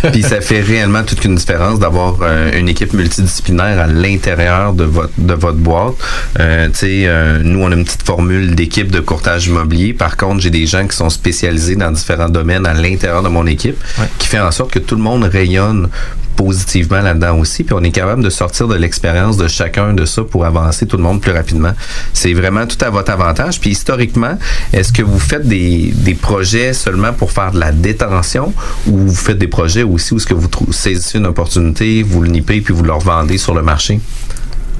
Puis 0.11 0.21
ça 0.23 0.41
fait 0.41 0.61
réellement 0.61 1.03
toute 1.03 1.23
une 1.25 1.35
différence 1.35 1.79
d'avoir 1.79 2.15
euh, 2.21 2.57
une 2.57 2.69
équipe 2.69 2.93
multidisciplinaire 2.93 3.79
à 3.79 3.87
l'intérieur 3.87 4.73
de 4.73 4.83
votre 4.83 5.11
de 5.17 5.33
votre 5.33 5.57
boîte. 5.57 5.93
Euh, 6.39 6.69
euh, 6.83 7.41
nous 7.43 7.59
on 7.61 7.71
a 7.71 7.75
une 7.75 7.83
petite 7.83 8.03
formule 8.03 8.55
d'équipe 8.55 8.91
de 8.91 8.99
courtage 8.99 9.47
immobilier. 9.47 9.93
Par 9.93 10.17
contre, 10.17 10.41
j'ai 10.41 10.49
des 10.51 10.67
gens 10.67 10.87
qui 10.87 10.95
sont 10.95 11.09
spécialisés 11.09 11.75
dans 11.75 11.91
différents 11.91 12.29
domaines 12.29 12.65
à 12.65 12.73
l'intérieur 12.73 13.23
de 13.23 13.29
mon 13.29 13.45
équipe, 13.47 13.81
qui 14.19 14.27
fait 14.27 14.39
en 14.39 14.51
sorte 14.51 14.71
que 14.71 14.79
tout 14.79 14.95
le 14.95 15.01
monde 15.01 15.14
rayonne 15.23 15.89
positivement 16.35 17.01
là-dedans 17.01 17.39
aussi, 17.39 17.63
puis 17.63 17.73
on 17.73 17.83
est 17.83 17.91
capable 17.91 18.23
de 18.23 18.29
sortir 18.29 18.67
de 18.67 18.75
l'expérience 18.75 19.37
de 19.37 19.47
chacun 19.47 19.93
de 19.93 20.05
ça 20.05 20.23
pour 20.23 20.45
avancer 20.45 20.85
tout 20.85 20.97
le 20.97 21.03
monde 21.03 21.21
plus 21.21 21.31
rapidement. 21.31 21.71
C'est 22.13 22.33
vraiment 22.33 22.67
tout 22.67 22.77
à 22.83 22.89
votre 22.89 23.11
avantage. 23.11 23.59
Puis 23.59 23.71
historiquement, 23.71 24.37
est-ce 24.73 24.91
que 24.91 25.01
vous 25.01 25.19
faites 25.19 25.47
des, 25.47 25.93
projets 26.21 26.73
seulement 26.73 27.13
pour 27.13 27.31
faire 27.31 27.51
de 27.51 27.59
la 27.59 27.71
détention 27.71 28.53
ou 28.87 28.97
vous 28.97 29.15
faites 29.15 29.37
des 29.37 29.47
projets 29.47 29.83
aussi 29.83 30.13
où 30.13 30.17
est-ce 30.17 30.25
que 30.25 30.33
vous 30.33 30.49
saisissez 30.71 31.17
une 31.17 31.25
opportunité, 31.25 32.03
vous 32.03 32.21
le 32.21 32.29
nippez 32.29 32.61
puis 32.61 32.73
vous 32.73 32.83
le 32.83 32.93
revendez 32.93 33.37
sur 33.37 33.53
le 33.53 33.61
marché? 33.61 33.99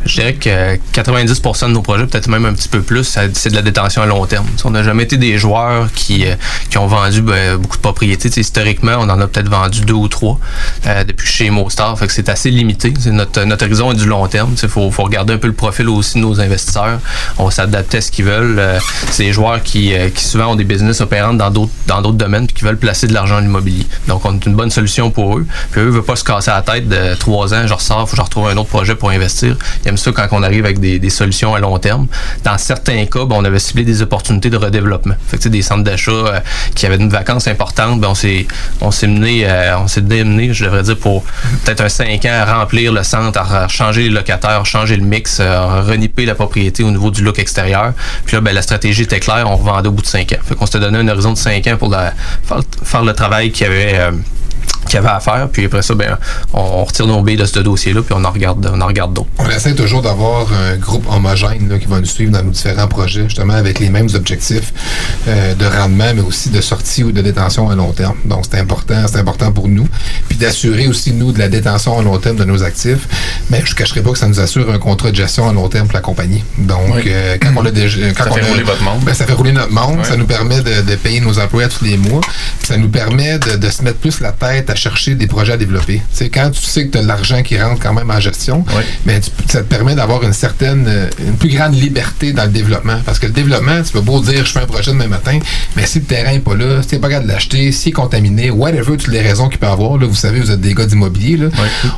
Je 0.05 0.13
dirais 0.13 0.33
que 0.33 0.75
90% 0.93 1.67
de 1.67 1.71
nos 1.71 1.81
projets, 1.81 2.05
peut-être 2.05 2.27
même 2.27 2.45
un 2.45 2.53
petit 2.53 2.69
peu 2.69 2.81
plus, 2.81 3.03
c'est 3.03 3.49
de 3.49 3.55
la 3.55 3.63
détention 3.63 4.03
à 4.03 4.05
long 4.05 4.25
terme. 4.25 4.45
On 4.63 4.69
n'a 4.69 4.83
jamais 4.83 5.03
été 5.03 5.17
des 5.17 5.37
joueurs 5.37 5.91
qui, 5.93 6.25
euh, 6.25 6.35
qui 6.69 6.77
ont 6.77 6.85
vendu 6.85 7.21
ben, 7.21 7.57
beaucoup 7.57 7.77
de 7.77 7.81
propriétés. 7.81 8.29
Historiquement, 8.39 8.97
on 8.99 9.09
en 9.09 9.19
a 9.19 9.27
peut-être 9.27 9.49
vendu 9.49 9.81
deux 9.81 9.93
ou 9.93 10.07
trois 10.07 10.39
euh, 10.85 11.03
depuis 11.03 11.27
chez 11.27 11.49
Mostar. 11.49 11.97
C'est 12.09 12.29
assez 12.29 12.51
limité. 12.51 12.93
Notre, 13.07 13.43
notre 13.43 13.65
horizon 13.65 13.91
est 13.91 13.95
du 13.95 14.05
long 14.05 14.27
terme. 14.27 14.55
Il 14.61 14.69
faut, 14.69 14.91
faut 14.91 15.03
regarder 15.03 15.33
un 15.33 15.37
peu 15.37 15.47
le 15.47 15.53
profil 15.53 15.89
aussi 15.89 16.15
de 16.15 16.23
nos 16.23 16.39
investisseurs. 16.39 16.99
On 17.39 17.49
s'adapte 17.49 17.95
à 17.95 18.01
ce 18.01 18.11
qu'ils 18.11 18.25
veulent. 18.25 18.59
Euh, 18.59 18.79
c'est 19.09 19.23
des 19.23 19.33
joueurs 19.33 19.63
qui, 19.63 19.91
qui 20.13 20.23
souvent 20.23 20.51
ont 20.51 20.55
des 20.55 20.63
business 20.63 21.01
opérants 21.01 21.33
dans 21.33 21.49
d'autres 21.49 21.71
dans 21.87 22.01
domaines 22.01 22.45
puis 22.45 22.55
qui 22.55 22.63
veulent 22.63 22.77
placer 22.77 23.07
de 23.07 23.13
l'argent 23.13 23.37
en 23.37 23.43
immobilier. 23.43 23.85
Donc, 24.07 24.25
on 24.25 24.35
est 24.35 24.45
une 24.45 24.55
bonne 24.55 24.69
solution 24.69 25.09
pour 25.09 25.37
eux. 25.37 25.47
Puis 25.71 25.81
eux 25.81 25.85
ne 25.85 25.91
veulent 25.91 26.03
pas 26.03 26.15
se 26.15 26.23
casser 26.23 26.51
la 26.51 26.61
tête 26.61 26.87
de 26.87 27.15
trois 27.15 27.53
ans, 27.53 27.65
je 27.65 27.73
ressors, 27.73 28.07
faut 28.07 28.11
que 28.11 28.17
je 28.17 28.21
retrouve 28.21 28.47
un 28.47 28.57
autre 28.57 28.69
projet 28.69 28.95
pour 28.95 29.09
investir. 29.09 29.55
Ça 29.97 30.12
quand 30.12 30.27
on 30.31 30.43
arrive 30.43 30.65
avec 30.65 30.79
des, 30.79 31.10
solutions 31.10 31.53
à 31.53 31.60
long 31.60 31.77
terme. 31.79 32.08
Dans 32.43 32.58
certains 32.58 33.05
cas, 33.05 33.25
ben, 33.25 33.36
on 33.38 33.45
avait 33.45 33.60
ciblé 33.60 33.84
des 33.84 34.01
opportunités 34.01 34.49
de 34.49 34.58
redéveloppement. 34.58 35.15
Fait 35.27 35.38
que, 35.38 35.49
des 35.49 35.62
centres 35.62 35.84
d'achat 35.84 36.12
euh, 36.12 36.39
qui 36.73 36.86
avaient 36.86 36.97
une 36.97 37.10
vacance 37.10 37.47
importante, 37.47 37.99
ben, 38.01 38.10
on 38.81 38.91
s'est 38.91 39.08
mené, 39.08 39.43
euh, 39.45 39.77
on 39.79 39.88
s'est 39.88 40.01
démené, 40.01 40.53
je 40.53 40.65
devrais 40.65 40.84
dire, 40.84 40.97
pour 40.97 41.23
peut-être 41.63 41.81
un 41.81 41.89
5 41.89 42.25
ans 42.25 42.29
à 42.31 42.60
remplir 42.60 42.91
le 42.91 43.03
centre, 43.03 43.39
à 43.39 43.67
changer 43.67 44.03
les 44.03 44.10
locataires, 44.10 44.65
changer 44.65 44.97
le 44.97 45.05
mix, 45.05 45.39
euh, 45.39 45.58
à 45.58 45.81
renipper 45.81 46.25
la 46.25 46.36
propriété 46.36 46.84
au 46.84 46.91
niveau 46.91 47.12
du 47.12 47.23
look 47.23 47.39
extérieur. 47.39 47.93
Puis 48.25 48.36
là, 48.36 48.41
ben, 48.41 48.53
la 48.53 48.62
stratégie 48.62 49.03
était 49.03 49.19
claire, 49.19 49.49
on 49.49 49.55
revendait 49.55 49.88
au 49.88 49.91
bout 49.91 50.01
de 50.01 50.08
5 50.08 50.34
ans. 50.34 50.38
Fait 50.43 50.55
qu'on 50.55 50.65
s'était 50.65 50.79
donné 50.79 50.97
un 50.99 51.08
horizon 51.08 51.34
de 51.34 51.38
5 51.38 51.67
ans 51.67 51.77
pour 51.77 51.95
faire, 52.84 53.03
le 53.03 53.13
travail 53.13 53.51
qu'il 53.51 53.67
y 53.67 53.69
avait. 53.69 54.12
Qu'il 54.86 54.95
y 54.95 54.98
avait 54.98 55.10
à 55.10 55.19
faire, 55.19 55.48
puis 55.52 55.65
après 55.65 55.82
ça, 55.82 55.93
ben, 55.95 56.17
on 56.54 56.86
retire 56.86 57.08
nos 57.08 57.21
billes 57.21 57.38
de 57.38 57.45
ce 57.45 57.60
dossier-là, 57.60 58.02
puis 58.02 58.15
on 58.17 58.24
en 58.24 58.32
regarde, 58.32 58.69
on 58.74 58.82
en 58.82 58.88
regarde 58.88 59.13
d'autres. 59.13 59.28
On 59.39 59.50
essaie 59.50 59.74
toujours 59.76 60.02
d'avoir 60.02 60.48
un 60.54 60.76
groupe 60.78 61.06
homogène 61.12 61.69
là, 61.69 61.78
qui 61.80 61.88
va 61.88 62.00
nous 62.00 62.06
suivre 62.06 62.32
dans 62.32 62.43
nos 62.43 62.52
différents 62.52 62.88
projets, 62.88 63.24
justement 63.24 63.54
avec 63.54 63.80
les 63.80 63.89
mêmes 63.89 64.10
objectifs 64.13 64.74
euh, 65.28 65.54
de 65.56 65.65
rendement, 65.65 66.13
mais 66.15 66.21
aussi 66.21 66.50
de 66.50 66.62
sortie 66.62 67.04
ou 67.04 67.12
de 67.12 67.21
détention 67.21 67.69
à 67.69 67.76
long 67.76 67.91
terme. 67.91 68.15
Donc 68.26 68.45
c'est 68.50 68.60
important, 68.60 69.04
c'est 69.08 69.17
important 69.17 69.52
pour 69.52 69.67
nous. 69.67 69.88
Puis 70.30 70.38
d'assurer 70.38 70.88
aussi, 70.88 71.13
nous, 71.13 71.32
de 71.32 71.39
la 71.39 71.48
détention 71.48 71.98
à 72.00 72.02
long 72.04 72.17
terme 72.17 72.36
de 72.38 72.45
nos 72.45 72.63
actifs. 72.63 73.08
Mais 73.50 73.62
je 73.65 73.71
ne 73.71 73.76
cacherai 73.76 74.02
pas 74.02 74.12
que 74.12 74.17
ça 74.17 74.28
nous 74.28 74.39
assure 74.39 74.69
un 74.71 74.78
contrat 74.80 75.12
de 75.12 75.15
gestion 75.15 75.48
à 75.50 75.54
long 75.54 75.67
terme 75.69 75.88
pour 75.88 75.95
la 75.95 76.02
compagnie. 76.02 76.43
Donc 76.58 76.80
Oui. 76.95 77.04
euh, 77.08 77.38
quand 77.41 77.52
on 77.56 77.65
a 77.65 77.71
déjà. 77.71 78.00
Quand 78.13 78.26
Ça 78.26 78.30
on 78.32 78.34
fait 78.36 78.41
a- 78.41 78.45
rouler 78.48 78.63
votre 78.63 78.84
monde. 78.84 79.02
Ben, 79.04 79.13
ça 79.13 79.26
fait 79.26 79.34
rouler 79.34 79.52
notre 79.52 79.71
monde. 79.71 80.04
Ça 80.06 80.15
nous 80.15 80.26
permet 80.26 80.62
de, 80.62 80.82
de 80.82 80.95
payer 80.95 81.19
nos 81.21 81.39
employés 81.39 81.69
tous 81.69 81.84
les 81.86 81.98
mois. 81.98 82.21
Ça 82.63 82.78
nous 82.78 82.89
permet 82.89 83.39
de, 83.39 83.56
de 83.58 83.69
se 83.69 83.84
mettre 83.84 83.98
plus 84.00 84.19
la 84.21 84.32
tête 84.32 84.69
à 84.69 84.74
chercher 84.75 85.15
des 85.15 85.27
projets 85.27 85.53
à 85.53 85.57
développer. 85.57 86.01
Quand 86.33 86.51
tu 86.51 86.61
sais 86.61 86.85
que 86.88 86.91
tu 86.91 86.97
as 86.97 87.01
de 87.03 87.07
l'argent 87.07 87.41
qui 87.43 87.59
rentre 87.61 87.81
quand 87.81 87.93
même 87.93 88.09
en 88.11 88.19
gestion, 88.19 88.63
ben, 89.05 89.19
tu- 89.21 89.29
ça 89.51 89.59
te 89.59 89.65
permet 89.67 89.95
d'avoir 89.95 90.23
une 90.23 90.33
certaine, 90.33 90.85
euh, 90.88 91.07
une 91.19 91.35
plus 91.38 91.49
grande 91.49 91.73
liberté 91.75 92.33
dans 92.33 92.43
le 92.43 92.49
développement. 92.49 92.99
Parce 93.05 93.19
que 93.19 93.27
le 93.27 93.31
développement, 93.33 93.81
tu 93.83 93.91
peux 93.91 94.01
beau 94.01 94.19
dire 94.21 94.45
je 94.45 94.51
fais 94.51 94.59
un 94.59 94.65
projet 94.65 94.91
demain 94.91 95.07
matin, 95.07 95.39
mais 95.75 95.85
si 95.85 95.99
le 95.99 96.05
terrain 96.05 96.31
n'est 96.33 96.39
pas 96.39 96.55
là, 96.55 96.81
si 96.81 96.89
tu 96.89 96.99
pas 96.99 97.09
capable 97.09 97.27
de 97.27 97.33
l'acheter, 97.33 97.71
s'il 97.71 97.89
est 97.89 97.93
contaminé, 97.93 98.49
whatever, 98.51 98.97
toutes 98.97 99.07
les 99.07 99.21
raisons 99.21 99.47
qu'il 99.49 99.59
peut 99.59 99.67
avoir, 99.67 99.97
là, 99.97 100.07
vous 100.07 100.15
savez, 100.15 100.39
vous 100.39 100.51
êtes 100.51 100.61
des 100.61 100.73
gars 100.73 100.85
d'immobilier. 100.85 101.38
là. 101.38 101.47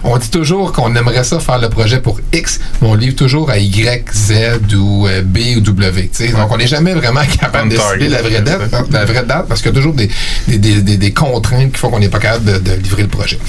On 0.04 0.18
dit 0.18 0.30
toujours 0.30 0.72
qu'on 0.74 0.96
aimerait 0.96 1.24
ça 1.24 1.40
faire 1.40 1.60
le 1.60 1.70
projet 1.70 2.00
pour 2.00 2.20
X, 2.34 2.60
mais 2.82 2.88
on 2.88 2.96
livre 2.96 3.16
toujours 3.16 3.50
à 3.50 3.58
Y, 3.60 4.06
Z 4.14 4.34
ou 4.76 5.08
euh, 5.08 5.22
B 5.22 5.38
ou 5.58 5.62
W. 5.62 6.10
tu 6.14 6.26
sais. 6.26 6.32
Donc, 6.34 6.52
on 6.52 6.58
n'est 6.58 6.68
jamais 6.68 6.94
vraiment 6.94 7.22
capable 7.40 7.70
de 7.70 7.76
la 8.10 8.22
vraie 8.22 8.42
date, 8.42 8.92
la 8.92 9.06
vraie 9.06 9.24
date 9.26 9.48
parce 9.48 9.62
qu'il 9.62 9.72
y 9.72 9.76
a 9.76 9.78
toujours 9.78 9.94
des, 9.94 10.10
des, 10.48 10.58
des- 10.58 10.82
des- 10.82 10.98
des 10.98 11.12
contraintes 11.12 11.72
qui 11.72 11.78
font 11.80 11.90
qu'on 11.90 12.00
n'est 12.00 12.10
pas 12.10 12.20
capable 12.20 12.46
de, 12.46 12.58
de 12.68 12.82
livrer 12.82 13.04
le 13.04 13.08
projet. 13.10 13.40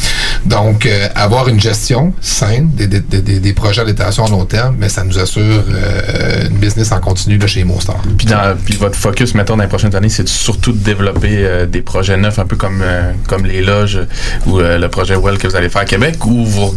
Donc, 0.47 0.87
euh, 0.87 1.09
avoir 1.15 1.49
une 1.49 1.61
gestion 1.61 2.13
saine 2.21 2.71
des, 2.73 2.87
des, 2.87 3.01
des- 3.01 3.41
des 3.41 3.53
projets 3.53 3.83
à 3.83 3.85
détention 3.85 4.25
à 4.25 4.29
long 4.31 4.45
terme, 4.45 4.77
mais 4.79 4.89
ça 4.89 5.05
nous 5.05 5.19
assure 5.19 5.43
euh, 5.71 6.49
une 6.49 6.57
business 6.59 6.93
en 6.93 7.01
continu 7.01 7.39
là, 7.39 7.47
chez 7.47 7.65
Mostar. 7.65 8.01
Puis, 8.17 8.27
dans, 8.27 8.57
puis 8.65 8.75
votre 8.77 8.97
focus, 8.99 9.35
mettons, 9.35 9.57
dans 9.57 9.63
les 9.63 9.69
prochaines 9.69 9.95
années, 9.95 10.09
c'est 10.09 10.29
surtout 10.29 10.73
de 10.73 10.79
développer 10.79 11.39
euh, 11.39 11.67
des 11.67 11.83
projets 11.83 12.17
neufs, 12.17 12.39
un 12.39 12.47
peu 12.47 12.57
comme, 12.57 12.81
euh, 12.83 13.13
comme 13.27 13.45
les 13.47 13.63
loges 13.63 14.01
ou 14.47 14.59
le 14.59 14.87
projet 14.89 15.17
Well 15.17 15.39
que 15.39 15.47
vous 15.49 15.57
allez 15.57 15.69
faire 15.69 15.83
à 15.83 15.87
Québec, 15.87 16.25
ou 16.27 16.45
vous 16.45 16.75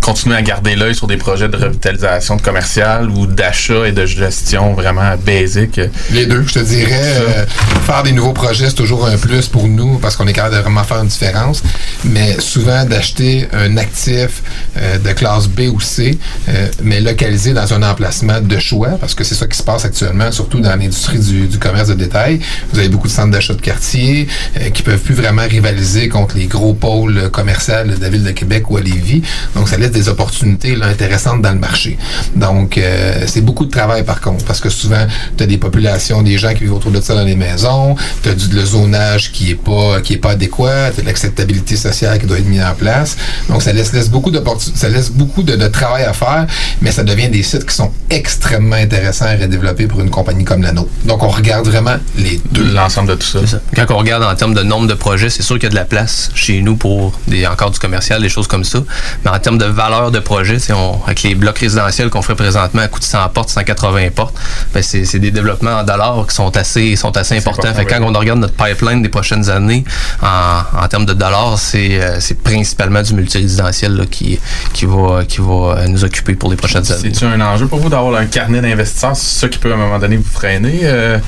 continuez 0.00 0.36
à 0.36 0.42
garder 0.42 0.76
l'œil 0.76 0.94
sur 0.94 1.06
des 1.06 1.16
projets 1.16 1.48
de 1.48 1.56
revitalisation 1.56 2.36
de 2.36 2.42
commercial 2.42 3.08
ou 3.10 3.26
d'achat 3.26 3.86
et 3.86 3.92
de 3.92 4.06
gestion 4.06 4.74
vraiment 4.74 5.14
basique? 5.24 5.80
Les 6.10 6.26
deux, 6.26 6.44
je 6.46 6.54
te 6.54 6.58
dirais, 6.58 7.16
euh, 7.16 7.46
faire 7.86 8.02
des 8.02 8.12
nouveaux 8.12 8.32
projets, 8.32 8.68
c'est 8.68 8.74
toujours 8.74 9.06
un 9.06 9.16
plus 9.16 9.46
pour 9.48 9.68
nous 9.68 9.98
parce 9.98 10.16
qu'on 10.16 10.26
est 10.26 10.32
capable 10.32 10.56
de 10.56 10.60
vraiment 10.60 10.84
faire 10.84 10.98
une 10.98 11.08
différence. 11.08 11.62
Mais 12.04 12.38
souvent, 12.40 12.84
d'acheter 12.84 13.48
un 13.52 13.76
actif 13.76 14.42
euh, 14.76 14.98
de 14.98 15.12
classe 15.12 15.48
B 15.48 15.62
ou 15.72 15.80
C, 15.80 16.18
euh, 16.48 16.68
mais 16.82 17.00
localisé 17.00 17.52
dans 17.52 17.72
un 17.74 17.82
emplacement 17.82 18.40
de 18.40 18.58
choix, 18.58 18.90
parce 19.00 19.14
que 19.14 19.24
c'est 19.24 19.34
ça 19.34 19.46
qui 19.46 19.56
se 19.56 19.62
passe 19.62 19.84
actuellement, 19.84 20.30
surtout 20.32 20.60
dans 20.60 20.76
l'industrie 20.76 21.18
du, 21.18 21.46
du 21.46 21.58
commerce 21.58 21.88
de 21.88 21.94
détail. 21.94 22.40
Vous 22.72 22.78
avez 22.78 22.88
beaucoup 22.88 23.08
de 23.08 23.12
centres 23.12 23.30
d'achat 23.30 23.54
de 23.54 23.60
quartier 23.60 24.28
euh, 24.60 24.70
qui 24.70 24.82
peuvent 24.82 25.00
plus 25.00 25.14
vraiment 25.14 25.46
rivaliser 25.48 26.08
contre 26.08 26.36
les 26.36 26.46
gros 26.46 26.74
pôles 26.74 27.30
commerciaux 27.30 27.84
de 27.84 28.00
la 28.00 28.08
ville 28.08 28.24
de 28.24 28.30
Québec 28.30 28.70
ou 28.70 28.76
à 28.76 28.80
Lévis. 28.80 29.22
Donc, 29.54 29.68
ça 29.68 29.76
laisse 29.76 29.87
des 29.90 30.08
opportunités 30.08 30.76
là, 30.76 30.86
intéressantes 30.86 31.42
dans 31.42 31.52
le 31.52 31.58
marché. 31.58 31.98
Donc, 32.34 32.78
euh, 32.78 33.24
c'est 33.26 33.40
beaucoup 33.40 33.64
de 33.64 33.70
travail 33.70 34.04
par 34.04 34.20
contre, 34.20 34.44
parce 34.44 34.60
que 34.60 34.70
souvent, 34.70 35.06
tu 35.36 35.42
as 35.42 35.46
des 35.46 35.58
populations, 35.58 36.22
des 36.22 36.38
gens 36.38 36.52
qui 36.54 36.60
vivent 36.64 36.74
autour 36.74 36.90
de 36.90 37.00
ça 37.00 37.14
dans 37.14 37.24
les 37.24 37.36
maisons, 37.36 37.96
tu 38.22 38.28
as 38.28 38.34
du 38.34 38.48
le 38.48 38.64
zonage 38.64 39.30
qui 39.32 39.50
est 39.50 39.54
pas 39.54 40.00
qui 40.00 40.14
est 40.14 40.18
pas 40.18 40.30
adéquat, 40.30 40.90
tu 40.92 41.00
as 41.00 41.02
de 41.02 41.06
l'acceptabilité 41.06 41.76
sociale 41.76 42.18
qui 42.18 42.26
doit 42.26 42.38
être 42.38 42.48
mise 42.48 42.62
en 42.62 42.74
place. 42.74 43.16
Donc, 43.48 43.62
ça 43.62 43.72
laisse, 43.72 43.92
laisse 43.92 44.10
beaucoup 44.10 44.30
d'opportunités, 44.30 44.78
ça 44.78 44.88
laisse 44.88 45.10
beaucoup 45.10 45.42
de, 45.42 45.56
de 45.56 45.68
travail 45.68 46.04
à 46.04 46.12
faire, 46.12 46.46
mais 46.80 46.90
ça 46.90 47.02
devient 47.02 47.28
des 47.28 47.42
sites 47.42 47.66
qui 47.66 47.74
sont 47.74 47.92
extrêmement 48.10 48.76
intéressants 48.76 49.26
à 49.26 49.36
redévelopper 49.36 49.86
pour 49.86 50.00
une 50.00 50.10
compagnie 50.10 50.44
comme 50.44 50.62
la 50.62 50.72
nôtre. 50.72 50.90
Donc, 51.04 51.22
on 51.22 51.28
regarde 51.28 51.66
vraiment 51.66 51.96
les 52.16 52.40
deux. 52.52 52.64
L'ensemble 52.72 53.10
de 53.10 53.14
tout 53.14 53.26
ça. 53.26 53.60
Quand 53.74 53.90
on 53.90 53.98
regarde 53.98 54.22
en 54.22 54.34
termes 54.34 54.54
de 54.54 54.62
nombre 54.62 54.86
de 54.86 54.94
projets, 54.94 55.30
c'est 55.30 55.42
sûr 55.42 55.56
qu'il 55.56 55.64
y 55.64 55.66
a 55.66 55.70
de 55.70 55.74
la 55.74 55.84
place 55.84 56.30
chez 56.34 56.60
nous 56.60 56.76
pour 56.76 57.12
des, 57.26 57.46
encore 57.46 57.70
du 57.70 57.78
commercial, 57.78 58.20
des 58.20 58.28
choses 58.28 58.46
comme 58.46 58.64
ça. 58.64 58.80
Mais 59.24 59.30
en 59.30 59.38
termes 59.38 59.58
de 59.58 59.64
valeur 59.78 60.10
de 60.10 60.18
projet, 60.18 60.58
on- 60.72 60.98
avec 61.06 61.22
les 61.22 61.34
blocs 61.34 61.58
résidentiels 61.58 62.10
qu'on 62.10 62.20
ferait 62.22 62.34
présentement 62.34 62.82
à 62.82 62.88
coût 62.88 62.98
de 62.98 63.04
100 63.04 63.28
portes, 63.30 63.48
180 63.50 64.10
portes, 64.14 64.34
ben 64.74 64.82
c'est 64.82 65.18
des 65.18 65.30
développements 65.30 65.76
en 65.80 65.84
dollars 65.84 66.26
qui 66.28 66.34
sont 66.34 66.54
assez, 66.56 66.96
sont 66.96 67.16
assez 67.16 67.36
importants. 67.38 67.72
Fait 67.72 67.86
quand 67.86 68.02
on 68.02 68.12
regarde 68.18 68.40
notre 68.40 68.54
pipeline 68.54 69.00
des 69.02 69.08
prochaines 69.08 69.48
années, 69.48 69.84
en, 70.22 70.82
en 70.84 70.88
termes 70.88 71.06
de 71.06 71.14
dollars, 71.14 71.58
c'est 71.58 72.00
euh, 72.02 72.18
c'est 72.20 72.38
principalement 72.42 73.02
du 73.02 73.14
multirésidentiel 73.14 73.92
là, 73.96 74.04
qui, 74.06 74.38
qui, 74.74 74.84
va, 74.84 75.24
qui 75.24 75.40
va 75.40 75.54
euh, 75.78 75.86
nous 75.88 76.04
occuper 76.04 76.34
pour 76.34 76.50
les 76.50 76.56
prochaines 76.56 76.90
années. 76.92 77.12
C'est-tu 77.14 77.24
un 77.24 77.40
enjeu 77.40 77.66
pour 77.68 77.78
vous 77.78 77.88
d'avoir 77.88 78.20
un 78.20 78.26
carnet 78.26 78.60
d'investisseurs? 78.60 79.16
C'est 79.16 79.40
ça 79.40 79.48
qui 79.48 79.58
peut 79.58 79.70
à 79.70 79.74
un 79.74 79.78
moment 79.78 79.98
donné 79.98 80.16
vous 80.16 80.24
freiner? 80.40 80.80
euh, 80.82 81.18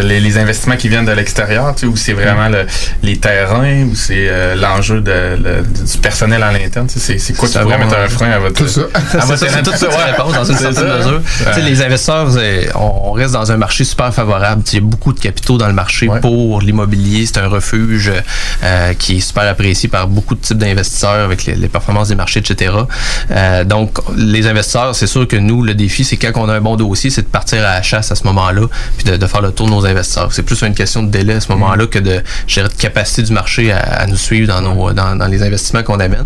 les, 0.00 0.20
les 0.20 0.38
investissements 0.38 0.76
qui 0.76 0.88
viennent 0.88 1.04
de 1.04 1.12
l'extérieur, 1.12 1.74
tu 1.74 1.80
sais, 1.82 1.86
ou 1.86 1.96
c'est 1.96 2.12
vraiment 2.12 2.48
le- 2.48 2.66
les 3.02 3.16
terrains, 3.18 3.82
ou 3.84 3.94
c'est 3.94 4.26
euh, 4.28 4.54
l'enjeu 4.54 5.00
de, 5.00 5.10
le- 5.42 5.62
du 5.62 5.98
personnel 5.98 6.42
à 6.42 6.52
l'interne? 6.52 6.86
tu 6.86 6.94
sais, 6.98 7.00
C'est 7.00 7.18
c'est 7.18 7.32
quoi 7.34 7.48
qui 7.48 7.54
Ça 7.54 7.60
pourrait 7.62 7.78
mettre 7.78 7.96
un 7.98 8.08
frein 8.08 8.30
à 8.30 8.38
votre... 8.38 8.54
Tout 8.54 8.68
ça. 8.68 8.82
à 8.94 9.24
votre 9.24 9.38
ça, 9.38 9.48
c'est 9.76 9.86
ouais. 9.86 10.04
réponse 10.10 10.32
dans 10.34 10.44
une 10.44 10.56
C'est 10.56 10.62
certaine 10.72 10.88
ça. 10.88 10.96
mesure. 10.98 11.20
Tu 11.38 11.52
sais, 11.54 11.60
les 11.62 11.82
investisseurs, 11.82 12.28
euh, 12.36 12.64
on 12.74 13.12
reste 13.12 13.32
dans 13.34 13.50
un 13.52 13.56
marché 13.56 13.84
super 13.84 14.12
favorable. 14.14 14.62
Il 14.72 14.74
y 14.74 14.78
a 14.78 14.80
beaucoup 14.80 15.12
de 15.12 15.20
capitaux 15.20 15.58
dans 15.58 15.66
le 15.68 15.72
marché 15.74 16.08
pour 16.20 16.60
l'immobilier. 16.60 17.26
C'est 17.26 17.38
un 17.38 17.48
refuge 17.48 18.10
euh, 18.62 18.94
qui 18.94 19.16
est 19.16 19.20
super 19.20 19.44
apprécié 19.44 19.88
par 19.88 20.06
beaucoup 20.08 20.34
de 20.34 20.40
types 20.40 20.58
d'investisseurs 20.58 21.24
avec 21.24 21.44
les, 21.44 21.54
les 21.54 21.68
performances 21.68 22.08
des 22.08 22.14
marchés, 22.14 22.40
etc. 22.40 22.72
Euh, 23.30 23.64
donc, 23.64 23.98
les 24.16 24.46
investisseurs, 24.46 24.94
c'est 24.94 25.06
sûr 25.06 25.26
que 25.28 25.36
nous, 25.36 25.62
le 25.62 25.74
défi, 25.74 26.04
c'est 26.04 26.16
quand 26.16 26.32
on 26.36 26.48
a 26.48 26.54
un 26.54 26.60
bon 26.60 26.76
dossier, 26.76 27.10
c'est 27.10 27.22
de 27.22 27.26
partir 27.26 27.58
à 27.60 27.74
la 27.74 27.82
chasse 27.82 28.10
à 28.10 28.14
ce 28.14 28.24
moment-là, 28.24 28.62
puis 28.96 29.04
de, 29.04 29.16
de 29.16 29.26
faire 29.26 29.42
le 29.42 29.50
tour 29.52 29.66
de 29.66 29.72
nos 29.72 29.81
investisseurs. 29.86 30.32
C'est 30.32 30.42
plus 30.42 30.60
une 30.62 30.74
question 30.74 31.02
de 31.02 31.10
délai 31.10 31.34
à 31.34 31.40
ce 31.40 31.50
moment-là 31.52 31.86
que 31.86 31.98
de, 31.98 32.22
dirais, 32.48 32.68
de 32.68 32.74
capacité 32.74 33.22
du 33.22 33.32
marché 33.32 33.72
à, 33.72 33.78
à 33.78 34.06
nous 34.06 34.16
suivre 34.16 34.48
dans, 34.48 34.60
nos, 34.60 34.92
dans, 34.92 35.16
dans 35.16 35.26
les 35.26 35.42
investissements 35.42 35.82
qu'on 35.82 36.00
amène. 36.00 36.24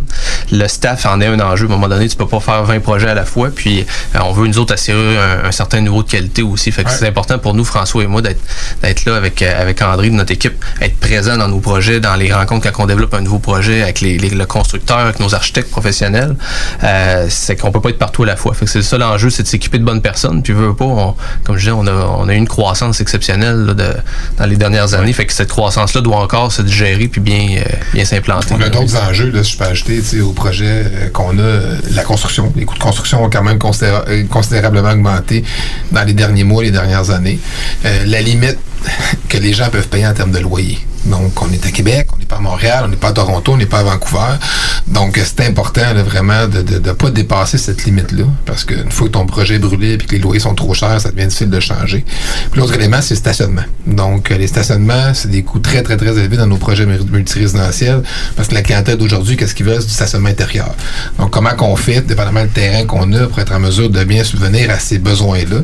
Le 0.53 0.67
staff 0.69 1.07
en 1.07 1.21
est 1.21 1.27
un 1.27 1.41
enjeu. 1.41 1.67
À 1.67 1.69
un 1.69 1.73
moment 1.73 1.89
donné, 1.89 2.09
tu 2.09 2.17
peux 2.17 2.27
pas 2.29 2.41
faire 2.41 2.65
20 2.65 2.81
projets 2.81 3.09
à 3.09 3.15
la 3.15 3.25
fois, 3.25 3.51
puis 3.55 3.87
euh, 4.15 4.19
on 4.25 4.33
veut 4.33 4.47
nous 4.47 4.59
autres 4.59 4.75
assurer 4.75 5.17
un, 5.19 5.45
un 5.47 5.53
certain 5.53 5.81
niveau 5.81 6.03
de 6.03 6.09
qualité 6.11 6.43
aussi. 6.43 6.71
Fait 6.73 6.85
que 6.85 6.91
c'est 6.91 7.07
important 7.09 7.39
pour 7.39 7.55
nous, 7.55 7.65
François 7.65 8.03
et 8.03 8.07
moi, 8.07 8.23
d'être 8.23 8.41
d'être 8.83 9.05
là 9.05 9.17
avec, 9.17 9.43
euh, 9.43 9.61
avec 9.63 9.81
André 9.83 10.11
de 10.11 10.15
notre 10.15 10.33
équipe, 10.33 10.63
être 10.81 10.97
présent 10.99 11.37
dans 11.37 11.49
nos 11.49 11.61
projets, 11.61 12.01
dans 12.01 12.15
les 12.17 12.33
rencontres 12.33 12.71
quand 12.71 12.83
on 12.85 12.87
développe 12.87 13.15
un 13.15 13.21
nouveau 13.21 13.39
projet 13.39 13.83
avec 13.83 14.01
les, 14.01 14.19
les- 14.19 14.31
le 14.31 14.47
constructeur, 14.47 14.99
avec 14.99 15.19
nos 15.21 15.35
architectes 15.35 15.71
professionnels. 15.71 16.37
Euh, 16.85 17.27
c'est 17.31 17.57
qu'on 17.57 17.71
peut 17.73 17.81
pas 17.81 17.91
être 17.91 17.99
partout 17.99 18.23
à 18.23 18.27
la 18.27 18.37
fois. 18.37 18.55
Fait 18.55 18.65
que 18.67 18.71
c'est 18.71 18.83
ça 18.83 18.99
l'enjeu, 18.99 19.31
c'est 19.31 19.43
de 19.43 19.49
s'équiper 19.49 19.79
de 19.79 19.85
bonnes 19.85 20.03
personnes. 20.03 20.43
Puis 20.43 20.53
veut 20.53 20.75
pas, 20.75 20.85
on- 20.85 21.15
comme 21.45 21.57
je 21.57 21.61
disais, 21.61 21.73
on 21.73 21.87
a, 21.87 21.93
on 21.93 22.29
a 22.29 22.35
eu 22.35 22.37
une 22.37 22.49
croissance 22.49 23.01
exceptionnelle 23.01 23.27
là, 23.37 23.75
de, 23.75 23.85
dans 24.39 24.47
les 24.47 24.57
dernières 24.57 24.95
années. 24.95 25.13
Fait 25.13 25.27
que 25.27 25.33
cette 25.33 25.49
croissance-là 25.49 26.01
doit 26.01 26.17
encore 26.19 26.53
se 26.53 26.63
digérer 26.63 27.09
puis 27.09 27.21
bien, 27.21 27.59
euh, 27.59 27.63
bien 27.95 28.05
s'implanter. 28.05 28.55
On 28.55 28.61
a 28.61 28.69
d'autres 28.69 28.97
enjeux, 28.97 29.31
là, 29.31 29.43
si 29.45 29.53
je 29.53 29.59
peux 29.59 29.65
ajouter, 29.65 30.21
au 30.21 30.33
projet 30.33 30.65
euh, 30.67 31.09
qu'on 31.11 31.39
a, 31.39 31.43
euh, 31.43 31.77
la 31.93 32.03
construction. 32.03 32.53
Les 32.57 32.65
coûts 32.65 32.75
de 32.75 32.81
construction 32.83 33.25
ont 33.25 33.31
quand 33.31 33.43
même 33.43 33.59
considéra- 33.59 34.05
considérablement 34.31 34.91
augmenté 34.93 35.45
dans 35.93 36.05
les 36.05 36.13
derniers 36.15 36.45
mois, 36.45 36.63
les 36.63 36.71
dernières 36.71 37.11
années. 37.11 37.39
Euh, 37.85 38.05
la 38.07 38.21
limite 38.21 38.59
que 39.29 39.39
les 39.39 39.53
gens 39.53 39.69
peuvent 39.71 39.89
payer 39.89 40.07
en 40.07 40.15
termes 40.15 40.33
de 40.33 40.39
loyer. 40.39 40.79
Donc, 41.07 41.41
on 41.43 41.53
est 41.53 41.65
à 41.65 41.71
Québec, 41.71 42.09
on 42.15 42.19
n'est 42.19 42.25
pas 42.25 42.37
à 42.37 42.41
Montréal, 42.41 42.83
on 42.85 42.89
n'est 42.89 42.97
pas 42.97 43.09
à 43.09 43.13
Toronto, 43.13 43.53
on 43.53 43.57
n'est 43.57 43.67
pas 43.67 43.79
à 43.79 43.83
Vancouver. 43.85 44.35
Donc, 44.89 45.21
c'est 45.23 45.47
important 45.47 45.95
là, 45.95 46.03
vraiment 46.03 46.47
de 46.47 46.79
ne 46.79 46.93
pas 46.93 47.11
dépasser 47.11 47.59
cette 47.59 47.85
limite-là. 47.85 48.25
Parce 48.45 48.65
qu'une 48.65 48.91
fois 48.91 49.07
que 49.07 49.13
ton 49.13 49.27
projet 49.27 49.55
est 49.55 49.59
brûlé 49.59 49.95
et 49.95 49.99
que 49.99 50.13
les 50.13 50.19
loyers 50.19 50.41
sont 50.41 50.55
trop 50.55 50.75
chers, 50.75 51.01
ça 51.01 51.11
devient 51.11 51.27
difficile 51.27 51.51
de 51.51 51.61
changer. 51.61 52.05
Puis 52.51 52.61
l'autre 52.61 52.75
élément, 52.75 53.01
c'est 53.01 53.15
le 53.15 53.19
stationnement. 53.19 53.63
Donc, 53.87 54.31
euh, 54.31 54.39
les 54.39 54.47
stationnements, 54.47 55.15
c'est 55.15 55.31
des 55.31 55.43
coûts 55.43 55.59
très, 55.61 55.83
très, 55.83 55.97
très 55.97 56.19
élevés 56.19 56.37
dans 56.37 56.47
nos 56.47 56.57
projets 56.57 56.87
multirésidentiels. 56.87 58.03
Parce 58.35 58.49
que 58.49 58.55
la 58.55 58.63
clientèle 58.63 58.97
d'aujourd'hui, 58.97 59.37
qu'est-ce 59.37 59.55
qu'ils 59.55 59.67
veulent? 59.67 59.81
C'est 59.81 59.89
du 59.89 59.95
stationnement 59.95 60.29
intérieur. 60.29 60.75
Donc, 61.19 61.31
comment 61.31 61.55
qu'on 61.55 61.77
fait, 61.77 62.01
dépendamment 62.01 62.45
du 62.45 62.51
terrain 62.51 62.85
qu'on 62.85 63.13
a, 63.13 63.27
pour 63.27 63.39
être 63.39 63.53
en 63.53 63.61
mesure 63.61 63.91
de 63.91 64.03
bien 64.05 64.25
subvenir 64.25 64.71
à 64.71 64.79
ces 64.79 64.99
besoins-là. 64.99 65.59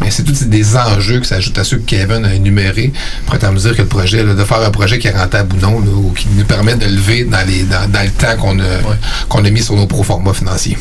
Mais 0.00 0.10
c'est 0.10 0.22
tous 0.22 0.44
des 0.44 0.76
enjeux 0.76 1.20
qui 1.20 1.28
s'ajoutent 1.28 1.58
à 1.58 1.64
ceux 1.64 1.78
que 1.78 1.86
Kevin 1.86 2.24
a 2.24 2.34
énumérés 2.34 2.92
pour 3.26 3.34
être 3.34 3.44
en 3.44 3.52
mesure 3.52 3.76
que 3.76 3.82
le 3.82 3.88
projet, 3.88 4.22
là, 4.22 4.34
de 4.34 4.44
faire 4.44 4.60
un 4.60 4.70
projet 4.70 4.83
qui 4.86 5.08
est 5.08 5.16
rentable 5.16 5.56
ou 5.56 5.60
non, 5.60 5.80
là, 5.80 5.90
ou 5.90 6.12
qui 6.12 6.28
nous 6.36 6.44
permet 6.44 6.74
de 6.74 6.86
lever 6.86 7.24
dans, 7.24 7.46
les, 7.46 7.62
dans, 7.64 7.90
dans 7.90 8.02
le 8.02 8.10
temps 8.10 8.36
qu'on 8.40 8.58
a, 8.60 8.96
qu'on 9.28 9.44
a 9.44 9.50
mis 9.50 9.62
sur 9.62 9.74
nos 9.74 9.86
pro-formats 9.86 10.34
financiers. 10.34 10.76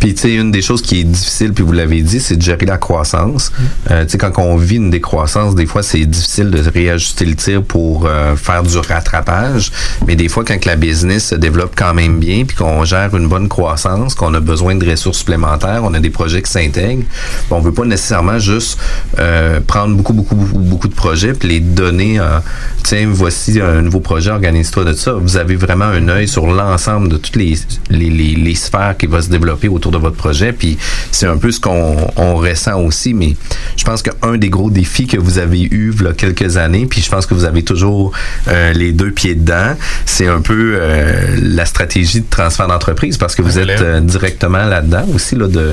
Puis, 0.00 0.14
tu 0.14 0.22
sais, 0.22 0.34
une 0.34 0.50
des 0.50 0.62
choses 0.62 0.82
qui 0.82 1.00
est 1.00 1.04
difficile, 1.04 1.52
puis 1.52 1.64
vous 1.64 1.72
l'avez 1.72 2.02
dit, 2.02 2.20
c'est 2.20 2.36
de 2.36 2.42
gérer 2.42 2.66
la 2.66 2.78
croissance. 2.78 3.52
Euh, 3.90 4.04
tu 4.04 4.10
sais, 4.10 4.18
quand 4.18 4.32
on 4.38 4.56
vit 4.56 4.76
une 4.76 4.90
décroissance, 4.90 5.54
des 5.54 5.66
fois, 5.66 5.82
c'est 5.82 6.04
difficile 6.04 6.50
de 6.50 6.62
réajuster 6.68 7.24
le 7.24 7.34
tir 7.34 7.62
pour 7.62 8.06
euh, 8.06 8.36
faire 8.36 8.62
du 8.62 8.76
rattrapage. 8.78 9.72
Mais 10.06 10.16
des 10.16 10.28
fois, 10.28 10.44
quand 10.44 10.64
la 10.64 10.76
business 10.76 11.28
se 11.28 11.34
développe 11.34 11.74
quand 11.76 11.94
même 11.94 12.18
bien, 12.18 12.44
puis 12.44 12.56
qu'on 12.56 12.84
gère 12.84 13.14
une 13.16 13.28
bonne 13.28 13.48
croissance, 13.48 14.14
qu'on 14.14 14.34
a 14.34 14.40
besoin 14.40 14.74
de 14.74 14.88
ressources 14.88 15.18
supplémentaires, 15.18 15.80
on 15.84 15.94
a 15.94 16.00
des 16.00 16.10
projets 16.10 16.42
qui 16.42 16.50
s'intègrent, 16.50 17.04
on 17.50 17.60
veut 17.60 17.72
pas 17.72 17.84
nécessairement 17.84 18.38
juste 18.38 18.78
euh, 19.18 19.60
prendre 19.66 19.96
beaucoup, 19.96 20.12
beaucoup, 20.12 20.34
beaucoup, 20.34 20.58
beaucoup 20.58 20.88
de 20.88 20.94
projets 20.94 21.32
puis 21.32 21.48
les 21.48 21.60
donner 21.60 22.20
en, 22.20 22.40
tiens, 22.82 23.08
voici 23.10 23.60
un 23.60 23.82
nouveau 23.82 24.00
projet, 24.00 24.30
organise-toi 24.30 24.84
de 24.84 24.92
ça. 24.92 25.12
Vous 25.12 25.36
avez 25.36 25.56
vraiment 25.56 25.86
un 25.86 26.08
œil 26.08 26.28
sur 26.28 26.46
l'ensemble 26.46 27.08
de 27.08 27.16
toutes 27.16 27.36
les, 27.36 27.54
les, 27.90 28.10
les, 28.10 28.34
les 28.34 28.54
sphères 28.54 28.96
qui 28.96 29.06
vont 29.06 29.22
se 29.22 29.28
développer 29.28 29.68
autour 29.68 29.92
de 29.98 30.02
votre 30.02 30.16
projet. 30.16 30.52
Puis 30.52 30.78
c'est 31.10 31.26
un 31.26 31.36
peu 31.36 31.50
ce 31.50 31.60
qu'on 31.60 31.96
on 32.16 32.36
ressent 32.36 32.80
aussi. 32.80 33.14
Mais 33.14 33.36
je 33.76 33.84
pense 33.84 34.02
qu'un 34.02 34.36
des 34.36 34.50
gros 34.50 34.70
défis 34.70 35.06
que 35.06 35.16
vous 35.16 35.38
avez 35.38 35.62
eu 35.62 35.84
il 35.92 36.04
y 36.04 36.08
a 36.08 36.12
quelques 36.12 36.56
années, 36.56 36.86
puis 36.86 37.00
je 37.00 37.10
pense 37.10 37.26
que 37.26 37.34
vous 37.34 37.44
avez 37.44 37.62
toujours 37.62 38.12
euh, 38.48 38.72
les 38.72 38.92
deux 38.92 39.10
pieds 39.10 39.34
dedans, 39.34 39.74
c'est 40.06 40.26
un 40.26 40.40
peu 40.40 40.76
euh, 40.80 41.36
la 41.40 41.64
stratégie 41.64 42.20
de 42.20 42.26
transfert 42.28 42.68
d'entreprise 42.68 43.16
parce 43.18 43.34
que 43.34 43.42
vous 43.42 43.58
êtes 43.58 43.80
euh, 43.80 44.00
directement 44.00 44.64
là-dedans 44.64 45.06
aussi 45.14 45.36
là, 45.36 45.46
de 45.48 45.72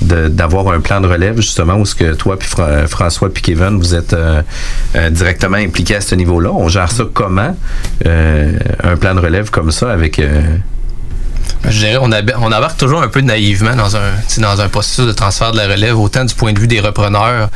d'avoir 0.00 0.68
un 0.68 0.78
plan 0.78 1.00
de 1.00 1.08
relève 1.08 1.36
justement 1.38 1.74
où 1.74 1.84
ce 1.84 1.96
que 1.96 2.14
toi 2.14 2.38
puis 2.38 2.48
François 2.86 3.32
puis 3.34 3.42
Kevin 3.42 3.78
vous 3.78 3.96
êtes 3.96 4.14
directement 5.10 5.56
impliqués 5.56 5.96
à 5.96 6.00
ce 6.00 6.14
niveau-là. 6.14 6.52
On 6.52 6.68
gère 6.68 6.92
ça 6.92 7.02
comment 7.12 7.56
un 8.04 8.96
plan 8.96 9.16
de 9.16 9.20
relève 9.20 9.50
comme 9.50 9.72
ça 9.72 9.90
avec 9.90 10.20
je 11.64 11.78
dirais, 11.78 11.96
on, 12.00 12.10
on 12.10 12.52
embarque 12.52 12.78
toujours 12.78 13.02
un 13.02 13.08
peu 13.08 13.20
naïvement 13.20 13.74
dans 13.74 13.96
un, 13.96 14.12
dans 14.38 14.60
un 14.60 14.68
processus 14.68 15.06
de 15.06 15.12
transfert 15.12 15.52
de 15.52 15.56
la 15.56 15.66
relève, 15.66 15.98
autant 15.98 16.24
du 16.24 16.34
point 16.34 16.52
de 16.52 16.60
vue 16.60 16.68
des 16.68 16.80
repreneurs 16.80 17.50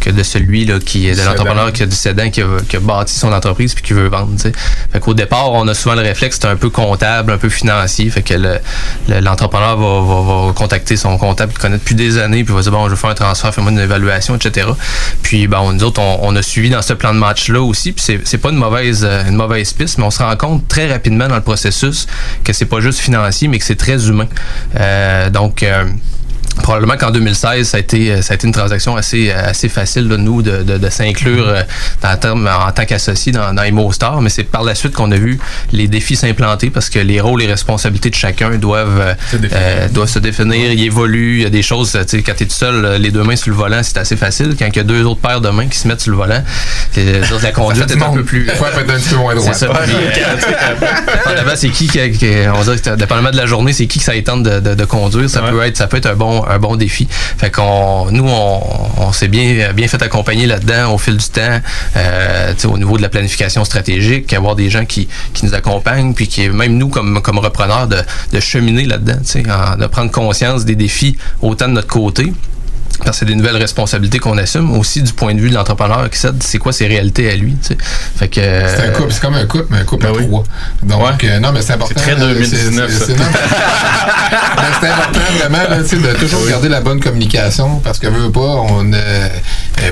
que 0.00 0.10
de 0.10 0.22
celui 0.22 0.64
là, 0.64 0.78
qui 0.78 1.08
est 1.08 1.14
de 1.14 1.22
l'entrepreneur 1.22 1.72
qui 1.72 1.82
a 1.82 1.86
du 1.86 2.30
qui 2.30 2.40
a, 2.76 2.80
bâti 2.80 3.14
son 3.14 3.32
entreprise 3.32 3.74
puis 3.74 3.82
qui 3.82 3.92
veut 3.92 4.08
vendre. 4.08 4.36
T'sais. 4.36 4.52
Fait 4.92 5.00
qu'au 5.00 5.14
départ, 5.14 5.52
on 5.52 5.66
a 5.68 5.74
souvent 5.74 5.94
le 5.94 6.02
réflexe, 6.02 6.38
c'est 6.40 6.48
un 6.48 6.56
peu 6.56 6.70
comptable, 6.70 7.32
un 7.32 7.38
peu 7.38 7.48
financier. 7.48 8.08
Fait 8.10 8.22
que 8.22 8.34
l'entrepreneur 9.08 9.76
va, 9.76 10.46
va, 10.46 10.52
contacter 10.52 10.96
son 10.96 11.16
comptable 11.18 11.52
qui 11.52 11.58
connaît 11.58 11.78
depuis 11.78 11.94
des 11.94 12.18
années, 12.18 12.44
puis 12.44 12.54
va 12.54 12.60
dire 12.60 12.72
bon, 12.72 12.86
je 12.86 12.94
vais 12.94 12.96
faire 12.96 13.10
un 13.10 13.14
transfert, 13.14 13.54
fais-moi 13.54 13.72
une 13.72 13.78
évaluation, 13.78 14.36
etc. 14.36 14.68
Puis 15.22 15.46
bon, 15.46 15.72
nous 15.72 15.84
autres, 15.84 16.00
on, 16.00 16.36
a 16.36 16.42
suivi 16.42 16.70
dans 16.70 16.82
ce 16.82 16.92
plan 16.92 17.14
de 17.14 17.18
match-là 17.18 17.62
aussi, 17.62 17.92
puis 17.92 18.04
c'est, 18.04 18.20
c'est 18.24 18.38
pas 18.38 18.50
une 18.50 18.58
mauvaise, 18.58 19.04
une 19.04 19.36
mauvaise 19.36 19.72
piste, 19.72 19.98
mais 19.98 20.04
on 20.04 20.10
se 20.10 20.22
rend 20.22 20.36
compte 20.36 20.68
très 20.68 20.90
rapidement 20.90 21.28
dans 21.28 21.36
le 21.36 21.42
processus 21.42 22.06
que 22.44 22.52
c'est 22.52 22.66
pas 22.66 22.80
juste 22.80 22.98
financier, 23.00 23.35
mais 23.44 23.58
que 23.58 23.64
c'est 23.64 23.76
très 23.76 24.08
humain. 24.08 24.28
Euh, 24.76 25.30
donc, 25.30 25.62
euh, 25.62 25.84
probablement 26.62 26.96
qu'en 26.96 27.10
2016, 27.10 27.68
ça 27.68 27.76
a 27.76 27.80
été, 27.80 28.10
euh, 28.10 28.22
ça 28.22 28.32
a 28.32 28.34
été 28.34 28.46
une 28.46 28.52
transaction 28.52 28.96
assez, 28.96 29.30
euh, 29.30 29.50
assez 29.50 29.68
facile 29.68 30.08
de 30.08 30.16
nous 30.16 30.42
de, 30.42 30.62
de, 30.62 30.78
de 30.78 30.88
s'inclure 30.90 31.48
euh, 31.48 31.62
en 32.04 32.72
tant 32.72 32.84
qu'associé 32.84 33.32
dans, 33.32 33.52
dans 33.54 33.62
EmoStar, 33.62 34.20
mais 34.20 34.30
c'est 34.30 34.44
par 34.44 34.62
la 34.62 34.74
suite 34.74 34.92
qu'on 34.92 35.10
a 35.12 35.16
vu 35.16 35.38
les 35.72 35.88
défis 35.88 36.16
s'implanter 36.16 36.70
parce 36.70 36.90
que 36.90 36.98
les 36.98 37.20
rôles 37.20 37.42
et 37.42 37.46
responsabilités 37.46 38.10
de 38.10 38.14
chacun 38.14 38.50
doivent, 38.56 39.16
euh, 39.34 39.88
doivent 39.88 40.08
se 40.08 40.18
définir, 40.18 40.72
ils 40.72 40.84
évoluent. 40.84 41.36
Il 41.38 41.42
y 41.42 41.46
a 41.46 41.50
des 41.50 41.62
choses, 41.62 41.92
tu 41.92 42.16
sais, 42.18 42.22
quand 42.22 42.34
tu 42.36 42.44
es 42.44 42.46
tout 42.46 42.54
seul, 42.54 42.96
les 43.00 43.10
deux 43.10 43.22
mains 43.22 43.36
sur 43.36 43.50
le 43.50 43.56
volant, 43.56 43.80
c'est 43.82 43.98
assez 43.98 44.16
facile. 44.16 44.54
Quand 44.58 44.66
il 44.66 44.76
y 44.76 44.80
a 44.80 44.84
deux 44.84 45.04
autres 45.04 45.20
paires 45.20 45.40
de 45.40 45.48
mains 45.50 45.66
qui 45.66 45.78
se 45.78 45.88
mettent 45.88 46.00
sur 46.00 46.12
le 46.12 46.18
volant, 46.18 46.42
la 47.42 47.52
conduite 47.52 47.90
est 47.90 48.02
un 48.02 48.12
peu 48.12 48.24
plus. 48.24 48.46
Ouais, 48.46 48.54
peut-être 48.74 48.90
un 48.90 48.98
petit 48.98 49.08
peu 49.10 49.16
moins 49.16 49.34
droit. 49.34 49.52
C'est 49.52 49.66
ça. 49.66 49.72
c'est 51.56 51.70
qui, 51.70 51.88
qui, 51.88 52.00
on 52.54 52.62
dirait 52.62 52.78
que 52.78 52.96
dépendamment 52.96 53.30
de 53.30 53.36
la 53.36 53.46
journée, 53.46 53.72
c'est 53.72 53.86
qui 53.86 53.98
que 53.98 54.04
ça 54.04 54.12
tente 54.24 54.42
de, 54.42 54.60
de, 54.60 54.74
de 54.74 54.84
conduire. 54.84 55.28
Ça 55.30 55.42
peut 55.42 55.62
être, 55.62 55.76
ça 55.76 55.86
peut 55.86 55.96
être 55.96 56.06
un 56.06 56.14
bon 56.14 56.42
un 56.48 56.58
bon 56.58 56.76
défi. 56.76 57.08
Fait 57.10 57.50
qu'on, 57.50 58.10
nous, 58.10 58.28
on, 58.28 59.12
s'est 59.12 59.28
bien, 59.28 59.72
bien 59.72 59.88
fait 59.88 60.02
accompagner 60.02 60.46
là-dedans 60.46 60.94
au 60.94 60.98
fil 60.98 61.16
du 61.16 61.28
temps, 61.28 61.60
euh, 61.96 62.54
au 62.64 62.78
niveau 62.78 62.96
de 62.96 63.02
la 63.02 63.08
planification 63.08 63.64
stratégique, 63.64 64.32
avoir 64.32 64.56
des 64.56 64.70
gens 64.70 64.84
qui, 64.84 65.08
qui 65.32 65.46
nous 65.46 65.54
accompagnent, 65.54 66.14
puis 66.14 66.28
qui, 66.28 66.48
même 66.48 66.76
nous, 66.76 66.88
comme, 66.88 67.20
comme 67.22 67.38
repreneurs, 67.38 67.88
de, 67.88 67.98
de 68.32 68.40
cheminer 68.40 68.84
là-dedans, 68.84 69.76
de 69.78 69.86
prendre 69.86 70.10
conscience 70.10 70.64
des 70.64 70.76
défis 70.76 71.16
autant 71.42 71.68
de 71.68 71.74
notre 71.74 71.88
côté, 71.88 72.32
parce 72.98 73.10
que 73.10 73.16
c'est 73.16 73.24
des 73.26 73.34
nouvelles 73.34 73.56
responsabilités 73.56 74.18
qu'on 74.18 74.38
assume 74.38 74.76
aussi 74.76 75.02
du 75.02 75.12
point 75.12 75.34
de 75.34 75.40
vue 75.40 75.50
de 75.50 75.54
l'entrepreneur 75.54 76.08
qui 76.10 76.18
sait 76.18 76.28
c'est 76.40 76.58
quoi 76.58 76.72
ses 76.72 76.86
réalités 76.86 77.30
à 77.30 77.36
lui 77.36 77.56
fait 78.16 78.28
que 78.28 78.40
c'est 78.40 78.86
un 78.86 78.90
couple 78.90 79.12
c'est 79.12 79.20
comme 79.20 79.34
un 79.34 79.46
couple 79.46 79.66
mais 79.70 79.78
un 79.78 79.84
couple 79.84 80.06
à 80.06 80.12
ben 80.12 80.26
trois. 80.26 80.44
Donc 80.82 81.24
euh, 81.24 81.40
non 81.40 81.52
mais 81.52 81.62
c'est 81.62 81.74
important 81.74 81.94
c'est 81.96 82.14
très 82.14 82.16
2019 82.16 82.90
c'est 84.80 84.88
important 84.88 85.20
vraiment 85.38 85.58
là, 85.58 85.78
de 85.78 86.18
toujours 86.18 86.46
garder 86.46 86.68
la 86.68 86.80
bonne 86.80 87.00
communication 87.00 87.80
parce 87.80 87.98
que 87.98 88.06
veut 88.06 88.30
pas 88.30 88.40
on 88.40 88.92
a 88.92 88.96
euh, 88.96 89.28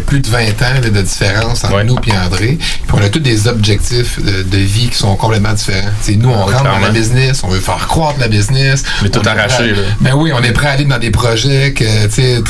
plus 0.06 0.20
de 0.20 0.28
20 0.28 0.38
ans 0.40 0.80
de 0.82 0.88
différence 1.02 1.64
entre 1.64 1.82
nous 1.82 1.96
et 2.06 2.12
André. 2.16 2.58
Puis 2.58 2.92
on 2.92 3.02
a 3.02 3.08
tous 3.08 3.18
des 3.18 3.48
objectifs 3.48 4.18
de, 4.22 4.56
vie 4.56 4.88
qui 4.88 4.96
sont 4.96 5.14
complètement 5.16 5.52
différents. 5.52 5.90
T'sais, 6.00 6.16
nous 6.16 6.30
on 6.30 6.44
rentre 6.44 6.64
dans 6.64 6.78
la 6.78 6.90
business 6.90 7.42
on 7.44 7.48
veut 7.48 7.60
faire 7.60 7.86
croître 7.86 8.18
la 8.18 8.28
business. 8.28 8.82
Mais 9.02 9.10
tout 9.10 9.22
arraché 9.26 9.74
mais 10.00 10.10
ben 10.10 10.16
oui 10.16 10.32
on 10.34 10.42
est 10.42 10.52
prêt 10.52 10.68
à 10.68 10.70
aller 10.72 10.84
dans 10.84 10.98
des 10.98 11.10
projets 11.10 11.72
que 11.72 12.06
tu 12.06 12.10
sais 12.10 12.42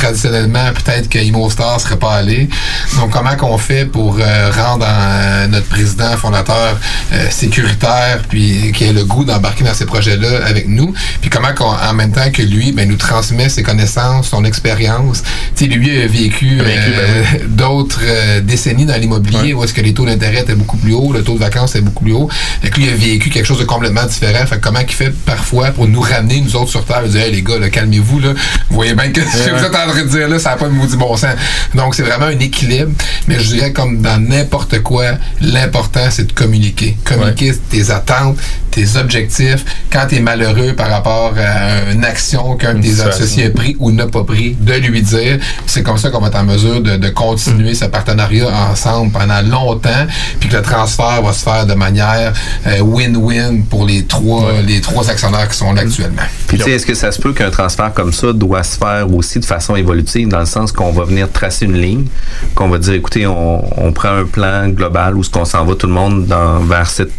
peut-être 0.48 1.08
que 1.08 1.18
ImoStar 1.18 1.80
serait 1.80 1.98
pas 1.98 2.12
allé. 2.12 2.48
Donc, 2.96 3.10
comment 3.10 3.36
qu'on 3.36 3.58
fait 3.58 3.84
pour 3.84 4.18
euh, 4.20 4.50
rendre 4.50 4.86
euh, 4.88 5.46
notre 5.48 5.66
président 5.66 6.16
fondateur 6.16 6.78
euh, 7.12 7.30
sécuritaire, 7.30 8.22
puis 8.28 8.72
qui 8.72 8.84
ait 8.84 8.92
le 8.92 9.04
goût 9.04 9.24
d'embarquer 9.24 9.64
dans 9.64 9.74
ces 9.74 9.86
projets-là 9.86 10.44
avec 10.46 10.68
nous, 10.68 10.94
puis 11.20 11.30
comment 11.30 11.48
en 11.60 11.94
même 11.94 12.12
temps 12.12 12.30
que 12.32 12.42
lui, 12.42 12.72
ben, 12.72 12.88
nous 12.88 12.96
transmet 12.96 13.48
ses 13.48 13.62
connaissances, 13.62 14.28
son 14.28 14.44
expérience? 14.44 15.22
Tu 15.56 15.66
lui 15.66 16.02
a 16.02 16.06
vécu 16.06 16.58
ben 16.58 17.48
d'autres 17.48 18.00
décennies 18.42 18.86
dans 18.86 18.96
l'immobilier 18.96 19.54
où 19.54 19.62
est-ce 19.64 19.72
que 19.72 19.80
les 19.80 19.94
taux 19.94 20.04
d'intérêt 20.04 20.40
étaient 20.40 20.54
beaucoup 20.54 20.76
plus 20.76 20.92
hauts, 20.92 21.12
le 21.12 21.22
taux 21.22 21.34
de 21.34 21.38
vacances 21.38 21.70
était 21.70 21.80
beaucoup 21.80 22.04
plus 22.04 22.12
haut. 22.12 22.28
et 22.62 22.70
lui, 22.70 22.84
il 22.84 22.90
a 22.90 22.94
vécu 22.94 23.30
quelque 23.30 23.46
chose 23.46 23.58
de 23.58 23.64
complètement 23.64 24.04
différent. 24.04 24.44
Fait 24.46 24.60
comment 24.60 24.80
il 24.80 24.92
fait 24.92 25.12
parfois 25.24 25.70
pour 25.70 25.86
nous 25.86 26.00
ramener, 26.00 26.40
nous 26.40 26.56
autres, 26.56 26.70
sur 26.70 26.84
Terre, 26.84 27.02
et 27.04 27.08
dire, 27.08 27.22
hey, 27.22 27.32
les 27.32 27.42
gars, 27.42 27.68
calmez-vous, 27.70 28.20
là. 28.20 28.34
Vous 28.68 28.76
voyez 28.76 28.94
bien 28.94 29.10
que 29.10 29.20
ce 29.32 29.50
que 29.50 29.50
vous 29.50 29.64
êtes 29.64 29.74
en 29.74 29.90
train 29.90 30.02
de 30.02 30.08
dire 30.08 30.28
ça 30.38 30.50
n'a 30.50 30.56
pas 30.56 30.66
de 30.66 30.72
maudit 30.72 30.96
bon 30.96 31.16
sens. 31.16 31.34
Donc, 31.74 31.94
c'est 31.94 32.02
vraiment 32.02 32.26
un 32.26 32.38
équilibre. 32.38 32.92
Mais 33.28 33.40
je 33.40 33.54
dirais, 33.54 33.72
comme 33.72 34.02
dans 34.02 34.20
n'importe 34.20 34.80
quoi, 34.82 35.04
l'important, 35.40 36.10
c'est 36.10 36.26
de 36.26 36.32
communiquer. 36.32 36.96
Communiquer 37.04 37.52
tes 37.70 37.90
attentes, 37.90 38.36
tes 38.70 38.96
objectifs. 38.96 39.64
Quand 39.90 40.06
tu 40.08 40.16
es 40.16 40.20
malheureux 40.20 40.74
par 40.74 40.90
rapport 40.90 41.34
à 41.38 41.90
une 41.92 42.04
action 42.04 42.56
qu'un 42.56 42.74
de 42.74 42.82
tes 42.82 43.00
associés 43.00 43.46
a 43.46 43.50
pris 43.50 43.76
ou 43.78 43.90
n'a 43.90 44.06
pas 44.06 44.24
pris, 44.24 44.56
de 44.60 44.74
lui 44.74 45.02
dire. 45.02 45.38
C'est 45.66 45.82
comme 45.82 45.98
ça 45.98 46.10
qu'on 46.10 46.20
va 46.20 46.28
être 46.28 46.36
en 46.36 46.44
mesure 46.44 46.80
de, 46.80 47.08
continuer 47.08 47.72
mm. 47.72 47.74
ce 47.74 47.84
partenariat 47.86 48.48
ensemble 48.70 49.12
pendant 49.12 49.40
longtemps, 49.42 50.06
puis 50.40 50.48
que 50.48 50.56
le 50.56 50.62
transfert 50.62 51.22
va 51.22 51.32
se 51.32 51.42
faire 51.42 51.66
de 51.66 51.74
manière 51.74 52.32
euh, 52.66 52.80
win-win 52.80 53.64
pour 53.64 53.86
les 53.86 54.04
trois, 54.04 54.52
les 54.66 54.80
trois 54.80 55.08
actionnaires 55.10 55.48
qui 55.48 55.56
sont 55.56 55.72
là 55.72 55.82
actuellement. 55.82 56.22
Puis, 56.46 56.58
tu 56.58 56.64
sais, 56.64 56.72
est-ce 56.72 56.86
que 56.86 56.94
ça 56.94 57.12
se 57.12 57.20
peut 57.20 57.32
qu'un 57.32 57.50
transfert 57.50 57.92
comme 57.94 58.12
ça 58.12 58.32
doit 58.32 58.62
se 58.62 58.76
faire 58.76 59.06
aussi 59.12 59.38
de 59.38 59.44
façon 59.44 59.76
évolutive? 59.76 60.23
Dans 60.26 60.40
le 60.40 60.46
sens 60.46 60.72
qu'on 60.72 60.92
va 60.92 61.04
venir 61.04 61.30
tracer 61.30 61.66
une 61.66 61.76
ligne, 61.76 62.06
qu'on 62.54 62.68
va 62.68 62.78
dire, 62.78 62.94
écoutez, 62.94 63.26
on, 63.26 63.92
prend 63.92 64.16
un 64.16 64.24
plan 64.24 64.68
global 64.68 65.16
où 65.16 65.22
ce 65.22 65.30
qu'on 65.30 65.44
s'en 65.44 65.64
va 65.64 65.74
tout 65.74 65.86
le 65.86 65.92
monde 65.92 66.26
dans, 66.26 66.58
vers 66.60 66.88
cette 66.88 67.12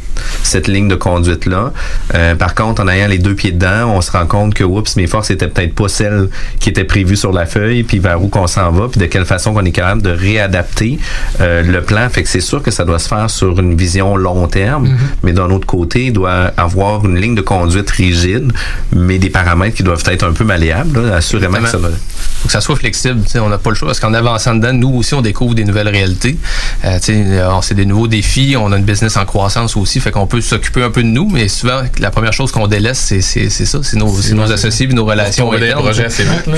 cette 0.44 0.68
ligne 0.68 0.88
de 0.88 0.96
conduite-là. 0.96 1.74
Euh, 2.14 2.36
par 2.36 2.56
contre, 2.56 2.84
en 2.84 2.88
ayant 2.88 3.08
les 3.08 3.18
deux 3.20 3.36
pieds 3.36 3.52
dedans, 3.52 3.90
on 3.96 4.02
se 4.02 4.12
rend 4.12 4.26
compte 4.26 4.54
que, 4.54 4.64
oups, 4.64 4.96
mes 4.96 5.08
forces 5.08 5.32
étaient 5.32 5.48
peut-être 5.48 5.76
pas 5.76 5.88
celles 5.88 6.30
qui 6.60 6.70
étaient 6.70 6.84
prévues 6.84 7.18
sur 7.18 7.32
la 7.32 7.46
feuille, 7.46 7.84
puis 7.84 8.00
vers 8.00 8.22
où 8.22 8.28
qu'on 8.28 8.48
s'en 8.48 8.72
va, 8.72 8.88
puis 8.88 9.00
de 9.00 9.06
quelle 9.06 9.26
façon 9.26 9.54
qu'on 9.54 9.66
est 9.66 9.72
capable 9.72 10.02
de 10.02 10.10
réadapter 10.12 11.00
euh, 11.42 11.62
le 11.64 11.82
plan. 11.82 12.08
Fait 12.10 12.24
que 12.24 12.30
c'est 12.30 12.40
sûr 12.42 12.62
que 12.62 12.72
ça 12.72 12.86
doit 12.86 13.00
se 13.00 13.08
faire 13.08 13.30
sur 13.30 13.60
une 13.60 13.76
vision 13.76 14.16
long 14.16 14.48
terme, 14.48 14.86
Mm-hmm. 14.86 14.98
mais 15.24 15.34
d'un 15.34 15.50
autre 15.50 15.66
côté, 15.66 16.06
il 16.08 16.14
doit 16.14 16.52
avoir 16.58 17.06
une 17.06 17.20
ligne 17.20 17.36
de 17.36 17.42
conduite 17.42 17.90
rigide, 17.92 18.52
mais 18.94 19.20
des 19.20 19.30
paramètres 19.30 19.76
qui 19.76 19.84
doivent 19.84 20.04
être 20.08 20.24
un 20.24 20.34
peu 20.34 20.44
malléables. 20.44 21.02
là. 21.02 21.16
Assurément 21.16 21.60
que 21.60 21.68
ça 21.68 21.78
va. 21.78 21.90
faut 21.90 22.48
que 22.48 22.52
ça 22.52 22.62
soit 22.62 22.76
flexible. 22.76 23.22
On 23.36 23.50
n'a 23.50 23.58
pas 23.58 23.70
le 23.70 23.76
choix 23.76 23.88
parce 23.88 24.00
qu'en 24.00 24.14
avançant 24.14 24.56
dedans, 24.56 24.74
nous 24.74 24.90
aussi, 24.96 25.14
on 25.14 25.22
découvre 25.22 25.56
des 25.56 25.64
nouvelles 25.64 25.90
réalités. 25.90 26.38
Euh, 26.84 27.00
euh, 27.10 27.50
c'est 27.62 27.74
des 27.74 27.86
nouveaux 27.86 28.08
défis. 28.08 28.56
On 28.58 28.72
a 28.72 28.78
une 28.78 28.84
business 28.84 29.18
en 29.18 29.26
croissance 29.26 29.76
aussi, 29.78 30.00
fait 30.06 30.12
qu'on 30.12 30.28
peut 30.28 30.40
s'occuper 30.42 30.84
un 30.84 30.92
peu 30.92 31.02
de 31.02 31.08
nous, 31.08 31.28
mais 31.30 31.48
souvent, 31.48 31.82
la 32.00 32.12
première 32.12 32.32
chose 32.32 32.52
qu'on 32.52 32.68
délaisse, 32.68 33.00
c'est 33.00 33.22
c'est- 33.22 33.50
c'est 33.50 33.66
ça, 33.66 33.80
c'est 33.82 33.98
nos, 33.98 34.16
c'est 34.22 34.36
nos 34.36 34.52
associés, 34.52 34.86
nos 34.88 35.04
relations 35.06 35.52
internes. 35.52 35.82
projets. 35.82 36.08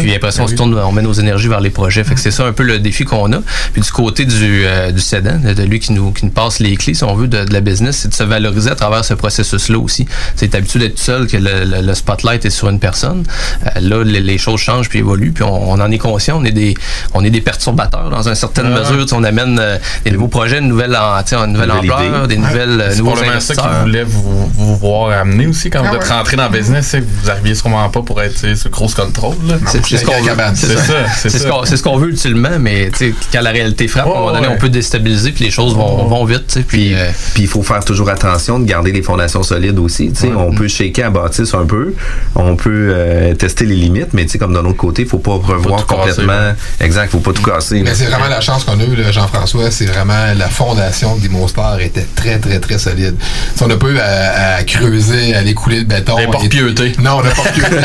Puis 0.01 0.13
après 0.13 0.31
ça, 0.31 0.41
on 0.41 0.45
Ben 0.45 0.51
se 0.51 0.55
tourne, 0.55 0.77
on 0.77 0.91
met 0.91 1.01
nos 1.01 1.13
énergies 1.13 1.47
vers 1.47 1.61
les 1.61 1.69
projets. 1.69 2.03
Fait 2.03 2.13
que 2.13 2.19
c'est 2.19 2.31
ça 2.31 2.45
un 2.45 2.51
peu 2.51 2.63
le 2.63 2.79
défi 2.79 3.05
qu'on 3.05 3.31
a. 3.31 3.37
Puis 3.71 3.81
du 3.81 3.89
côté 3.91 4.25
du, 4.25 4.65
euh, 4.65 4.91
du 4.91 4.99
cédant, 4.99 5.37
de 5.39 5.63
lui 5.63 5.79
qui 5.79 5.93
nous, 5.93 6.11
qui 6.11 6.25
nous 6.25 6.31
passe 6.31 6.59
les 6.59 6.75
clés, 6.75 6.93
si 6.93 7.03
on 7.05 7.15
veut, 7.15 7.27
de, 7.29 7.45
de 7.45 7.53
la 7.53 7.61
business, 7.61 7.99
c'est 8.01 8.09
de 8.09 8.13
se 8.13 8.23
valoriser 8.23 8.69
à 8.69 8.75
travers 8.75 9.05
ce 9.05 9.13
processus-là 9.13 9.79
aussi. 9.79 10.05
C'est 10.35 10.53
habitué 10.55 10.79
d'être 10.79 10.99
seul, 10.99 11.25
que 11.27 11.37
le, 11.37 11.63
le- 11.63 11.81
le 11.81 11.93
spotlight 11.95 12.43
est 12.45 12.49
sur 12.49 12.67
une 12.69 12.79
personne. 12.79 13.23
Euh, 13.65 13.79
là, 13.79 14.03
les, 14.03 14.19
les 14.19 14.37
choses 14.37 14.59
changent 14.59 14.89
puis 14.89 14.99
évoluent, 14.99 15.31
puis 15.31 15.43
on, 15.45 15.71
on 15.71 15.79
en 15.79 15.89
est 15.89 15.97
conscient. 15.97 16.37
On 16.41 16.43
est 16.45 16.51
des, 16.51 16.73
on 17.13 17.23
est 17.23 17.29
des 17.29 17.41
perturbateurs 17.41 18.09
dans 18.09 18.27
une 18.27 18.35
certaine 18.35 18.73
Ah. 18.75 18.79
mesure. 18.81 19.05
On 19.13 19.23
amène 19.23 19.57
euh, 19.59 19.77
des 20.03 20.11
nouveaux 20.11 20.27
projets, 20.27 20.59
une 20.59 20.67
nouvelle, 20.67 20.95
en- 20.95 21.17
une 21.17 21.53
nouvelle 21.53 21.69
Nouvelle 21.69 21.71
ampleur, 21.91 22.23
idée. 22.25 22.35
des 22.35 22.41
nouvelles, 22.41 22.81
euh, 22.81 22.95
nouveaux 22.95 23.15
probablement 23.39 23.55
ça 23.55 23.55
qu'ils 23.55 23.81
voulaient 23.81 24.03
vous, 24.03 24.51
vous 24.55 24.75
voir 24.77 25.11
amener 25.19 25.47
aussi 25.47 25.69
quand 25.69 25.81
Ah 25.83 25.89
vous 25.89 25.95
êtes 25.95 26.03
ouais. 26.03 26.09
rentré 26.15 26.37
dans 26.37 26.49
le 26.49 26.57
business. 26.57 26.87
c'est 26.87 26.99
que 27.01 27.05
Vous 27.23 27.29
arriviez 27.29 27.55
sûrement 27.55 27.87
pas 27.89 28.01
pour 28.01 28.21
être 28.21 28.33
tu 28.33 28.39
sais, 28.41 28.55
sur 28.55 28.69
grosse 28.69 28.93
contrôle. 28.93 29.35
là. 29.47 29.55
C'est 29.67 29.85
c'est 29.85 29.97
ce 29.97 30.05
qu'on 30.05 30.21
veut. 30.21 30.31
C'est 30.55 30.77
ça. 30.77 30.93
C'est 31.15 31.29
ce 31.29 31.47
qu'on- 31.47 31.65
c'est 31.65 31.77
ce 31.77 31.83
qu'on 31.83 31.97
veut 31.97 32.09
ultimement, 32.09 32.59
mais 32.59 32.89
tu 32.91 32.97
sais, 33.09 33.13
quand 33.31 33.41
la 33.41 33.51
réalité 33.51 33.87
frappe, 33.87 34.07
à 34.07 34.09
un 34.09 34.13
moment 34.13 34.31
donné, 34.33 34.47
ouais. 34.47 34.53
on 34.55 34.59
peut 34.59 34.69
déstabiliser, 34.69 35.31
puis 35.31 35.45
les 35.45 35.51
choses 35.51 35.75
vont, 35.75 36.05
vont 36.07 36.25
vite. 36.25 36.47
tu 36.47 36.53
sais, 36.55 36.63
Puis, 36.63 36.93
euh, 36.93 37.09
Puis 37.33 37.43
il 37.43 37.47
faut 37.49 37.63
faire 37.63 37.83
toujours 37.83 38.09
attention 38.09 38.59
de 38.59 38.65
garder 38.65 38.91
les 38.91 39.01
fondations 39.01 39.43
solides 39.43 39.79
aussi. 39.79 40.11
tu 40.11 40.21
sais. 40.21 40.31
On 40.35 40.51
peut 40.53 40.67
shaker 40.67 41.07
à 41.07 41.09
bâtisse 41.09 41.53
un 41.53 41.65
peu, 41.65 41.93
on 42.35 42.55
peut 42.55 42.91
euh, 42.93 43.33
tester 43.35 43.65
les 43.65 43.75
limites, 43.75 44.13
mais 44.13 44.23
tu 44.25 44.31
sais, 44.31 44.37
comme 44.37 44.53
d'un 44.53 44.65
autre 44.65 44.77
côté, 44.77 45.03
il 45.03 45.07
faut 45.07 45.17
pas 45.19 45.31
revoir 45.33 45.85
complètement. 45.85 46.53
exact, 46.79 47.11
faut 47.11 47.19
pas 47.19 47.33
tout 47.33 47.43
casser. 47.43 47.81
Mais 47.81 47.93
c'est 47.93 48.05
vraiment 48.05 48.27
la 48.27 48.41
chance 48.41 48.63
qu'on 48.63 48.79
a 48.79 48.83
eue, 48.83 49.11
Jean-François. 49.11 49.71
C'est 49.71 49.85
vraiment 49.85 50.33
la 50.35 50.47
fondation 50.49 51.15
d'Imostar 51.17 51.79
était 51.81 52.05
très, 52.15 52.39
très, 52.39 52.59
très 52.59 52.77
solide. 52.77 53.15
Si 53.55 53.63
on 53.63 53.67
n'a 53.67 53.75
pas 53.77 53.87
eu 53.87 53.97
à, 53.99 54.55
à 54.57 54.63
creuser, 54.63 55.33
à 55.35 55.39
aller 55.39 55.53
couler 55.53 55.79
le 55.79 55.83
béton. 55.85 56.17
Et 56.19 56.27
pas 56.27 56.37
pieuté. 56.49 56.93
Non, 57.01 57.17
on 57.19 57.23
n'a 57.23 57.31
pas 57.31 57.43
pieuté. 57.51 57.75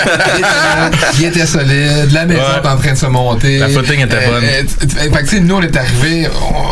il 1.19 1.25
était 1.27 1.47
solide. 1.47 2.11
La 2.13 2.25
maison 2.27 2.41
Ouais. 2.43 2.61
est 2.63 2.69
en 2.69 2.77
train 2.77 2.93
de 2.93 2.99
se 2.99 3.07
monter. 3.07 3.59
La 3.59 3.69
footing 3.69 4.01
était 4.01 4.27
bonne. 4.27 4.43
euh, 4.45 4.63
t- 4.63 4.87
t- 4.87 4.97
fait 4.97 5.23
que, 5.25 5.37
nous, 5.39 5.55
on 5.57 5.63
est 5.63 5.77
arrivé, 5.77 6.29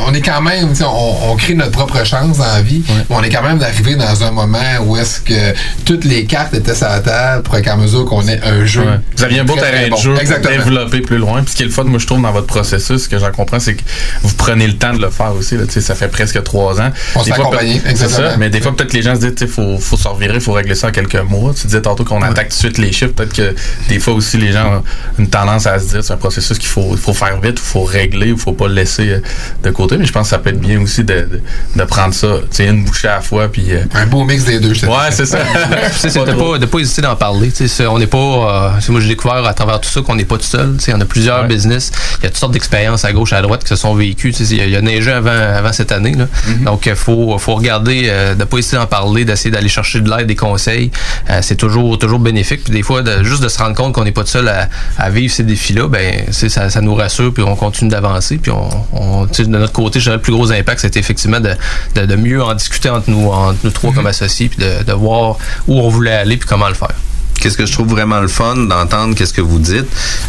on, 0.06 0.10
on 0.10 0.14
est 0.14 0.20
quand 0.20 0.40
même, 0.42 0.72
on, 0.82 1.30
on 1.30 1.36
crée 1.36 1.54
notre 1.54 1.70
propre 1.72 2.04
chance 2.04 2.38
dans 2.38 2.44
la 2.46 2.60
vie, 2.62 2.82
mais 2.88 3.16
on 3.16 3.22
est 3.22 3.28
quand 3.30 3.42
même 3.42 3.62
arrivé 3.62 3.94
dans 3.96 4.24
un 4.24 4.30
moment 4.30 4.58
où 4.84 4.96
est-ce 4.96 5.20
que 5.20 5.54
toutes 5.84 6.04
les 6.04 6.24
cartes 6.24 6.54
étaient 6.54 6.74
sur 6.74 6.88
la 6.88 7.00
table 7.00 7.42
pour 7.42 7.60
qu'à 7.60 7.76
mesure 7.76 8.04
qu'on 8.04 8.26
ait 8.26 8.40
un 8.44 8.64
jeu. 8.64 8.80
Ouais. 8.82 8.98
Vous 9.16 9.24
aviez 9.24 9.40
un 9.40 9.44
beau 9.44 9.54
terrain 9.54 9.84
de 9.84 9.90
bon. 9.90 9.96
jeu 9.96 10.12
pour 10.12 10.20
Exactement. 10.20 10.56
développer 10.56 11.00
plus 11.00 11.18
loin. 11.18 11.42
Puis 11.42 11.52
ce 11.52 11.56
qui 11.56 11.62
est 11.62 11.66
le 11.66 11.72
fun, 11.72 11.84
moi, 11.84 11.98
je 11.98 12.06
trouve, 12.06 12.20
dans 12.22 12.32
votre 12.32 12.46
processus, 12.46 13.04
ce 13.04 13.08
que 13.08 13.18
j'en 13.18 13.30
comprends, 13.30 13.60
c'est 13.60 13.74
que 13.74 13.82
vous 14.22 14.34
prenez 14.34 14.66
le 14.66 14.74
temps 14.76 14.92
de 14.92 15.00
le 15.00 15.10
faire 15.10 15.32
aussi. 15.34 15.56
Là, 15.56 15.64
ça 15.68 15.94
fait 15.94 16.08
presque 16.08 16.42
trois 16.42 16.80
ans. 16.80 16.90
On 17.14 17.22
s'est 17.24 17.32
accompagné, 17.32 17.80
exactement. 17.88 18.30
ça, 18.30 18.36
mais 18.36 18.50
des 18.50 18.59
fois, 18.62 18.74
peut-être 18.76 18.90
que 18.90 18.96
les 18.96 19.02
gens 19.02 19.14
se 19.14 19.20
disent, 19.20 19.34
il 19.40 19.48
faut, 19.48 19.78
faut 19.78 19.96
se 19.96 20.08
revirer, 20.08 20.34
il 20.34 20.40
faut 20.40 20.52
régler 20.52 20.74
ça 20.74 20.88
en 20.88 20.90
quelques 20.90 21.16
mois. 21.16 21.52
Tu 21.54 21.66
disais 21.66 21.82
tantôt 21.82 22.04
qu'on 22.04 22.22
attaque 22.22 22.48
tout 22.48 22.54
de 22.54 22.58
suite 22.60 22.78
les 22.78 22.92
chiffres. 22.92 23.12
Peut-être 23.14 23.32
que 23.34 23.54
des 23.88 23.98
fois 24.00 24.14
aussi, 24.14 24.36
les 24.38 24.52
gens 24.52 24.76
ont 24.78 24.82
une 25.18 25.28
tendance 25.28 25.66
à 25.66 25.78
se 25.78 25.88
dire, 25.88 26.04
c'est 26.04 26.12
un 26.12 26.16
processus 26.16 26.58
qu'il 26.58 26.68
faut, 26.68 26.88
il 26.92 26.98
faut 26.98 27.14
faire 27.14 27.40
vite, 27.40 27.54
il 27.58 27.66
faut 27.68 27.82
régler, 27.84 28.28
il 28.28 28.36
faut 28.38 28.52
pas 28.52 28.68
le 28.68 28.74
laisser 28.74 29.08
euh, 29.10 29.20
de 29.62 29.70
côté. 29.70 29.96
Mais 29.98 30.06
je 30.06 30.12
pense 30.12 30.24
que 30.24 30.30
ça 30.30 30.38
peut 30.38 30.50
être 30.50 30.60
bien 30.60 30.80
aussi 30.80 31.04
de, 31.04 31.14
de, 31.14 31.40
de 31.76 31.84
prendre 31.84 32.14
ça, 32.14 32.28
tu 32.50 32.56
sais, 32.56 32.66
une 32.66 32.84
bouchée 32.84 33.08
à 33.08 33.16
la 33.16 33.20
fois. 33.20 33.48
Puis, 33.50 33.66
euh, 33.72 33.82
Un 33.94 34.06
beau 34.06 34.24
mix 34.24 34.44
des 34.44 34.58
deux, 34.60 34.74
je 34.74 34.82
te 34.82 34.86
Ouais, 34.86 35.10
c'est 35.10 35.26
ça. 35.26 35.38
Tu 35.92 35.98
sais, 35.98 36.10
c'est 36.10 36.24
de 36.24 36.32
pas, 36.32 36.58
de 36.58 36.66
pas 36.66 36.78
hésiter 36.78 37.02
d'en 37.02 37.16
parler. 37.16 37.48
Tu 37.50 37.56
sais, 37.56 37.68
c'est- 37.68 37.86
on 37.86 37.98
n'est 37.98 38.06
pas. 38.06 38.18
euh, 38.18 38.70
c'est 38.80 38.90
moi, 38.92 39.00
j'ai 39.00 39.08
découvert 39.08 39.44
à 39.44 39.54
travers 39.54 39.80
tout 39.80 39.88
ça 39.88 40.00
qu'on 40.02 40.14
n'est 40.14 40.24
pas 40.24 40.36
tout 40.38 40.44
seul. 40.46 40.76
Tu 40.78 40.84
sais, 40.84 40.94
on 40.94 41.00
a 41.00 41.04
plusieurs 41.04 41.46
business. 41.46 41.90
Il 42.18 42.24
y 42.24 42.26
a 42.26 42.30
toutes 42.30 42.38
sortes 42.38 42.52
d'expériences 42.52 43.04
à 43.04 43.12
gauche, 43.12 43.32
à 43.32 43.42
droite 43.42 43.62
qui 43.62 43.68
se 43.68 43.76
sont 43.76 43.94
vécues. 43.94 44.32
Tu 44.32 44.44
sais, 44.44 44.54
Il 44.54 44.58
y, 44.58 44.60
a- 44.62 44.66
il 44.66 44.70
y 44.72 44.76
a 44.76 44.80
neigé 44.80 45.10
avant, 45.10 45.30
avant 45.30 45.72
cette 45.72 45.92
année. 45.92 46.14
Là. 46.14 46.26
Donc, 46.64 46.86
il 46.86 46.94
faut, 46.94 47.36
faut 47.38 47.54
regarder, 47.54 48.04
euh, 48.08 48.34
de 48.34 48.44
pas 48.50 48.58
hésiter 48.58 48.76
d'en 48.76 48.86
parler, 48.86 49.24
d'essayer 49.24 49.50
d'aller 49.50 49.68
chercher 49.68 50.00
de 50.00 50.10
l'aide, 50.10 50.26
des 50.26 50.36
conseils. 50.36 50.90
Euh, 51.30 51.38
c'est 51.42 51.56
toujours, 51.56 51.98
toujours 51.98 52.18
bénéfique. 52.18 52.64
Puis 52.64 52.72
des 52.72 52.82
fois, 52.82 53.02
de- 53.02 53.22
juste 53.24 53.42
de 53.42 53.48
se 53.48 53.58
rendre 53.58 53.74
compte 53.74 53.94
qu'on 53.94 54.04
n'est 54.04 54.12
pas 54.12 54.22
tout 54.22 54.28
seul 54.30 54.48
à, 54.48 54.68
à 54.98 55.08
vivre 55.10 55.32
ces 55.32 55.44
défis-là, 55.44 55.88
ben, 55.88 56.24
ça, 56.32 56.68
ça 56.68 56.80
nous 56.80 56.94
rassure. 56.94 57.32
Puis 57.32 57.42
on 57.42 57.56
continue 57.56 57.90
d'avancer. 57.90 58.38
Puis 58.38 58.50
on, 58.52 59.26
de 59.26 59.44
notre 59.46 59.72
côté, 59.72 60.00
je 60.00 60.10
le 60.10 60.18
plus 60.20 60.32
gros 60.32 60.50
impact, 60.52 60.80
c'était 60.80 61.00
effectivement 61.00 61.40
de, 61.40 61.54
de, 61.94 62.04
de 62.06 62.16
mieux 62.16 62.42
en 62.42 62.54
discuter 62.54 62.90
entre 62.90 63.08
nous, 63.08 63.28
entre 63.28 63.58
nous 63.64 63.70
trois 63.70 63.92
comme 63.92 64.06
associés, 64.06 64.48
puis 64.48 64.58
de, 64.64 64.82
de 64.84 64.92
voir 64.92 65.36
où 65.68 65.78
on 65.80 65.88
voulait 65.88 66.12
aller, 66.12 66.36
puis 66.36 66.48
comment 66.48 66.68
le 66.68 66.74
faire. 66.74 66.92
Qu'est-ce 67.40 67.56
que 67.56 67.66
je 67.66 67.72
trouve 67.72 67.88
vraiment 67.88 68.20
le 68.20 68.28
fun 68.28 68.54
d'entendre 68.56 69.14
qu'est-ce 69.14 69.32
que 69.32 69.40
vous 69.40 69.58
dites, 69.58 69.86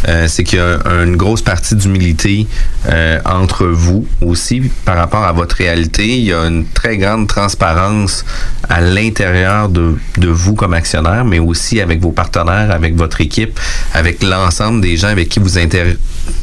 euh, 0.07 0.27
c'est 0.29 0.43
qu'il 0.43 0.59
y 0.59 0.61
a 0.61 0.79
un- 0.85 1.03
une 1.05 1.17
grosse 1.17 1.41
partie 1.41 1.75
d'humilité 1.75 2.47
euh, 2.89 3.19
entre 3.25 3.65
vous 3.67 4.05
aussi 4.21 4.61
par 4.85 4.95
rapport 4.97 5.23
à 5.25 5.31
votre 5.33 5.57
réalité. 5.57 6.07
Il 6.17 6.23
y 6.25 6.33
a 6.33 6.45
une 6.45 6.65
très 6.65 6.97
grande 6.97 7.27
transparence 7.27 8.23
à 8.69 8.79
l'intérieur 8.81 9.67
de, 9.69 9.97
de 10.17 10.27
vous 10.29 10.55
comme 10.55 10.73
actionnaire, 10.73 11.25
mais 11.25 11.39
aussi 11.39 11.81
avec 11.81 11.99
vos 11.99 12.11
partenaires, 12.11 12.71
avec 12.71 12.95
votre 12.95 13.19
équipe, 13.21 13.59
avec 13.93 14.23
l'ensemble 14.23 14.81
des 14.81 14.95
gens 14.97 15.09
avec 15.09 15.27
qui 15.29 15.39
vous 15.39 15.57
inter 15.57 15.97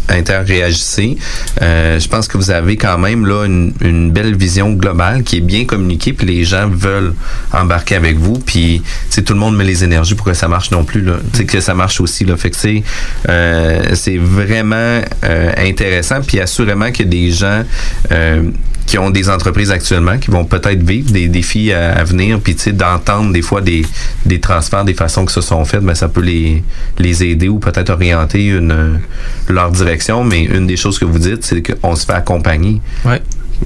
interréagissez. 0.08 1.16
Euh, 1.62 1.98
je 1.98 2.08
pense 2.08 2.28
que 2.28 2.36
vous 2.36 2.50
avez 2.50 2.76
quand 2.76 2.98
même 2.98 3.26
là 3.26 3.44
une, 3.44 4.10
belle 4.10 4.36
vision 4.36 4.72
globale 4.72 5.22
qui 5.22 5.36
est 5.38 5.40
bien 5.40 5.64
communiquée, 5.64 6.12
puis 6.12 6.26
les 6.26 6.44
gens 6.44 6.68
veulent 6.68 7.14
embarquer 7.52 7.96
avec 7.96 8.16
vous, 8.16 8.38
puis 8.38 8.82
tout 9.14 9.32
le 9.32 9.38
monde 9.38 9.56
met 9.56 9.64
les 9.64 9.84
énergies 9.84 10.14
pour 10.14 10.26
que 10.26 10.34
ça 10.34 10.48
marche 10.48 10.70
non 10.70 10.84
plus 10.84 11.02
là, 11.02 11.16
que 11.46 11.60
ça 11.60 11.74
marche 11.74 12.00
aussi 12.00 12.24
là. 12.24 12.36
Fait 12.36 12.50
que 12.50 12.56
c'est 12.56 12.82
euh, 13.28 13.94
vraiment 14.20 15.00
euh, 15.24 15.52
intéressant, 15.56 16.20
puis 16.26 16.40
assurément 16.40 16.86
a 16.86 17.04
des 17.04 17.30
gens 17.30 17.64
euh, 18.12 18.42
qui 18.88 18.96
ont 18.96 19.10
des 19.10 19.28
entreprises 19.28 19.70
actuellement 19.70 20.16
qui 20.16 20.30
vont 20.30 20.46
peut-être 20.46 20.82
vivre 20.82 21.12
des 21.12 21.28
défis 21.28 21.74
à, 21.74 22.02
venir, 22.04 22.40
puis 22.40 22.56
tu 22.56 22.72
d'entendre 22.72 23.34
des 23.34 23.42
fois 23.42 23.60
des, 23.60 23.84
des 24.24 24.40
transferts, 24.40 24.86
des 24.86 24.94
façons 24.94 25.26
que 25.26 25.32
se 25.32 25.42
sont 25.42 25.62
faites, 25.66 25.82
mais 25.82 25.94
ça 25.94 26.08
peut 26.08 26.22
les 26.22 26.62
les 26.98 27.22
aider 27.22 27.48
ou 27.48 27.58
peut-être 27.58 27.90
orienter 27.90 28.46
une 28.46 28.98
leur 29.46 29.70
direction. 29.72 30.24
Mais 30.24 30.44
une 30.44 30.66
des 30.66 30.76
choses 30.76 30.98
que 30.98 31.04
vous 31.04 31.18
dites, 31.18 31.44
c'est 31.44 31.62
qu'on 31.62 31.94
se 31.96 32.06
fait 32.06 32.14
accompagner. 32.14 32.80
Ouais. 33.04 33.20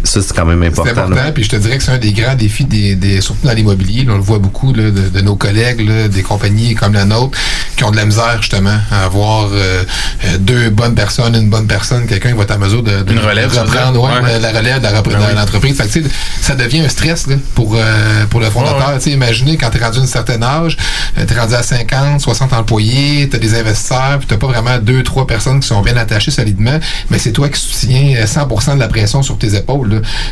Ça, 0.04 0.20
c'est 0.22 0.34
quand 0.34 0.44
même 0.46 0.60
C'est 0.62 0.80
important. 0.80 0.90
important, 1.02 1.14
là. 1.24 1.32
puis 1.32 1.44
je 1.44 1.48
te 1.50 1.56
dirais 1.56 1.76
que 1.78 1.84
c'est 1.84 1.90
un 1.92 1.98
des 1.98 2.12
grands 2.12 2.34
défis, 2.34 2.64
des, 2.64 2.94
des- 2.96 3.20
surtout 3.20 3.46
dans 3.46 3.52
l'immobilier. 3.52 4.06
On 4.08 4.14
le 4.16 4.20
voit 4.20 4.38
beaucoup 4.38 4.72
là, 4.72 4.90
de, 4.90 5.08
de 5.08 5.20
nos 5.20 5.36
collègues, 5.36 5.86
là, 5.86 6.08
des 6.08 6.22
compagnies 6.22 6.74
comme 6.74 6.94
la 6.94 7.04
nôtre, 7.04 7.38
qui 7.76 7.84
ont 7.84 7.90
de 7.90 7.96
la 7.96 8.04
misère 8.06 8.38
justement 8.40 8.76
à 8.90 9.04
avoir 9.04 9.50
euh, 9.52 9.84
euh, 10.24 10.38
deux 10.38 10.70
bonnes 10.70 10.94
personnes, 10.94 11.34
une 11.36 11.50
bonne 11.50 11.66
personne, 11.66 12.06
quelqu'un 12.06 12.30
qui 12.30 12.36
va 12.36 12.42
être 12.44 12.50
à 12.52 12.58
mesure 12.58 12.82
de, 12.82 12.90
Une 13.10 13.18
relève, 13.18 13.50
reprendre 13.50 13.92
dire? 13.92 14.02
ouais, 14.02 14.20
Ouais. 14.22 14.38
la 14.40 14.48
relève 14.50 14.78
de 14.78 14.82
la 14.84 15.02
Ben 15.02 15.30
de 15.32 15.36
l'entreprise. 15.38 15.76
Fait 15.76 15.86
que, 16.00 16.06
ça 16.40 16.54
devient 16.54 16.80
un 16.80 16.88
stress 16.88 17.26
là, 17.26 17.36
pour, 17.54 17.74
euh, 17.76 18.24
pour 18.30 18.40
le 18.40 18.46
fondateur. 18.50 18.98
Imaginez 19.06 19.56
quand 19.56 19.70
tu 19.70 19.78
es 19.78 19.84
rendu 19.84 19.98
à 19.98 20.02
un 20.02 20.06
certain 20.06 20.42
âge, 20.42 20.76
tu 21.16 21.34
es 21.34 21.38
rendu 21.38 21.54
à 21.54 21.62
50, 21.62 22.20
60 22.20 22.52
employés, 22.54 23.28
tu 23.28 23.36
as 23.36 23.38
des 23.38 23.54
investisseurs, 23.58 24.18
puis 24.18 24.26
tu 24.28 24.36
pas 24.38 24.46
vraiment 24.46 24.78
deux, 24.78 25.02
trois 25.02 25.26
personnes 25.26 25.60
qui 25.60 25.68
sont 25.68 25.82
bien 25.82 25.96
attachées 25.96 26.30
solidement, 26.30 26.78
mais 27.10 27.18
c'est 27.18 27.32
toi 27.32 27.48
qui 27.48 27.60
soutiens 27.60 28.14
euh, 28.16 28.24
100% 28.26 28.74
de 28.74 28.80
la 28.80 28.88
pression 28.88 29.22
sur 29.22 29.36
tes 29.38 29.54
épaules. 29.54 29.81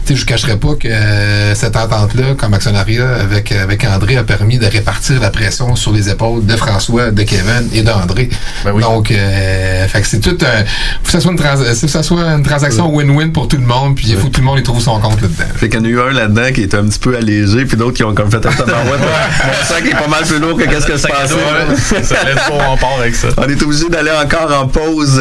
Sais, 0.05 0.17
je 0.17 0.21
ne 0.23 0.27
cacherai 0.27 0.57
pas 0.57 0.75
que 0.75 0.89
euh, 0.89 1.55
cette 1.55 1.77
entente-là, 1.77 2.35
comme 2.37 2.55
actionnariat 2.55 3.09
avec, 3.21 3.53
avec 3.53 3.85
André, 3.85 4.17
a 4.17 4.25
permis 4.25 4.59
de 4.59 4.67
répartir 4.67 5.21
la 5.21 5.31
pression 5.31 5.77
sur 5.77 5.93
les 5.93 6.09
épaules 6.11 6.45
de 6.47 6.57
François, 6.57 7.11
de 7.11 7.23
Kevin 7.23 7.69
et 7.73 7.83
d'André. 7.83 8.29
Donc, 8.81 9.11
euh, 9.11 9.87
fait 9.89 10.01
que 10.01 10.07
c'est 10.07 10.21
tout 10.21 10.37
un. 10.43 10.65
faut 11.03 11.05
que 11.05 11.11
ça 11.11 11.21
soit 11.21 11.33
une, 11.33 11.39
trans- 11.39 11.57
faut 11.57 11.87
que 11.87 11.93
ça 11.93 12.03
soit 12.03 12.23
une 12.25 12.43
transaction 12.43 12.89
win-win 12.95 13.33
pour 13.33 13.49
tout 13.49 13.57
le 13.57 13.67
monde, 13.67 13.97
puis 13.97 14.07
il 14.09 14.17
faut 14.17 14.29
que 14.29 14.33
tout 14.33 14.41
le 14.41 14.47
monde 14.47 14.59
y 14.59 14.63
trouve 14.63 14.81
son 14.81 14.99
compte 15.01 15.21
là-dedans. 15.23 15.45
Fait 15.57 15.69
qu'il 15.69 15.79
y 15.81 15.83
en 15.83 15.85
a 15.85 15.89
eu 15.89 16.01
un 16.01 16.13
là-dedans 16.13 16.53
qui 16.55 16.63
est 16.63 16.75
un 16.75 16.85
petit 16.85 16.99
peu 16.99 17.17
allégé, 17.17 17.65
puis 17.65 17.77
d'autres 17.77 17.97
qui 17.97 18.05
ont 18.05 18.15
comme 18.15 18.31
fait 18.31 18.45
un 18.45 18.51
tabarouette. 18.53 19.01
Mon 19.01 19.65
sac 19.67 19.85
est 19.87 19.91
pas 19.99 20.09
mal 20.09 20.25
plus 20.25 20.39
lourd 20.39 20.57
que 20.59 20.65
qu'est-ce 20.65 20.87
que 20.87 20.97
je 20.97 21.07
pensais. 21.07 21.35
Ouais, 21.35 22.03
ça 22.03 22.25
laisse 22.25 22.35
pas, 22.49 22.69
on 22.71 22.77
part 22.77 22.99
avec 23.01 23.15
ça. 23.15 23.29
On 23.37 23.49
est 23.49 23.63
obligé 23.63 23.89
d'aller 23.89 24.11
encore 24.11 24.53
en 24.59 24.67
pause. 24.69 25.21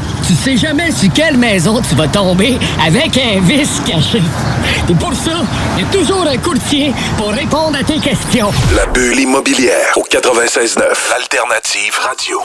Tu 0.31 0.37
sais 0.37 0.55
jamais 0.55 0.93
sur 0.93 1.11
quelle 1.11 1.35
maison 1.35 1.81
tu 1.81 1.93
vas 1.93 2.07
tomber 2.07 2.57
avec 2.81 3.17
un 3.17 3.41
vice 3.41 3.81
caché. 3.85 4.21
Et 4.89 4.93
pour 4.93 5.13
ça, 5.13 5.43
il 5.75 5.83
y 5.83 5.85
a 5.85 5.91
toujours 5.91 6.25
un 6.25 6.37
courtier 6.37 6.93
pour 7.17 7.31
répondre 7.31 7.77
à 7.77 7.83
tes 7.83 7.99
questions. 7.99 8.49
La 8.73 8.85
bulle 8.85 9.19
immobilière 9.19 9.91
au 9.97 10.03
96.9. 10.03 10.83
Alternative 11.17 11.93
Radio. 12.01 12.37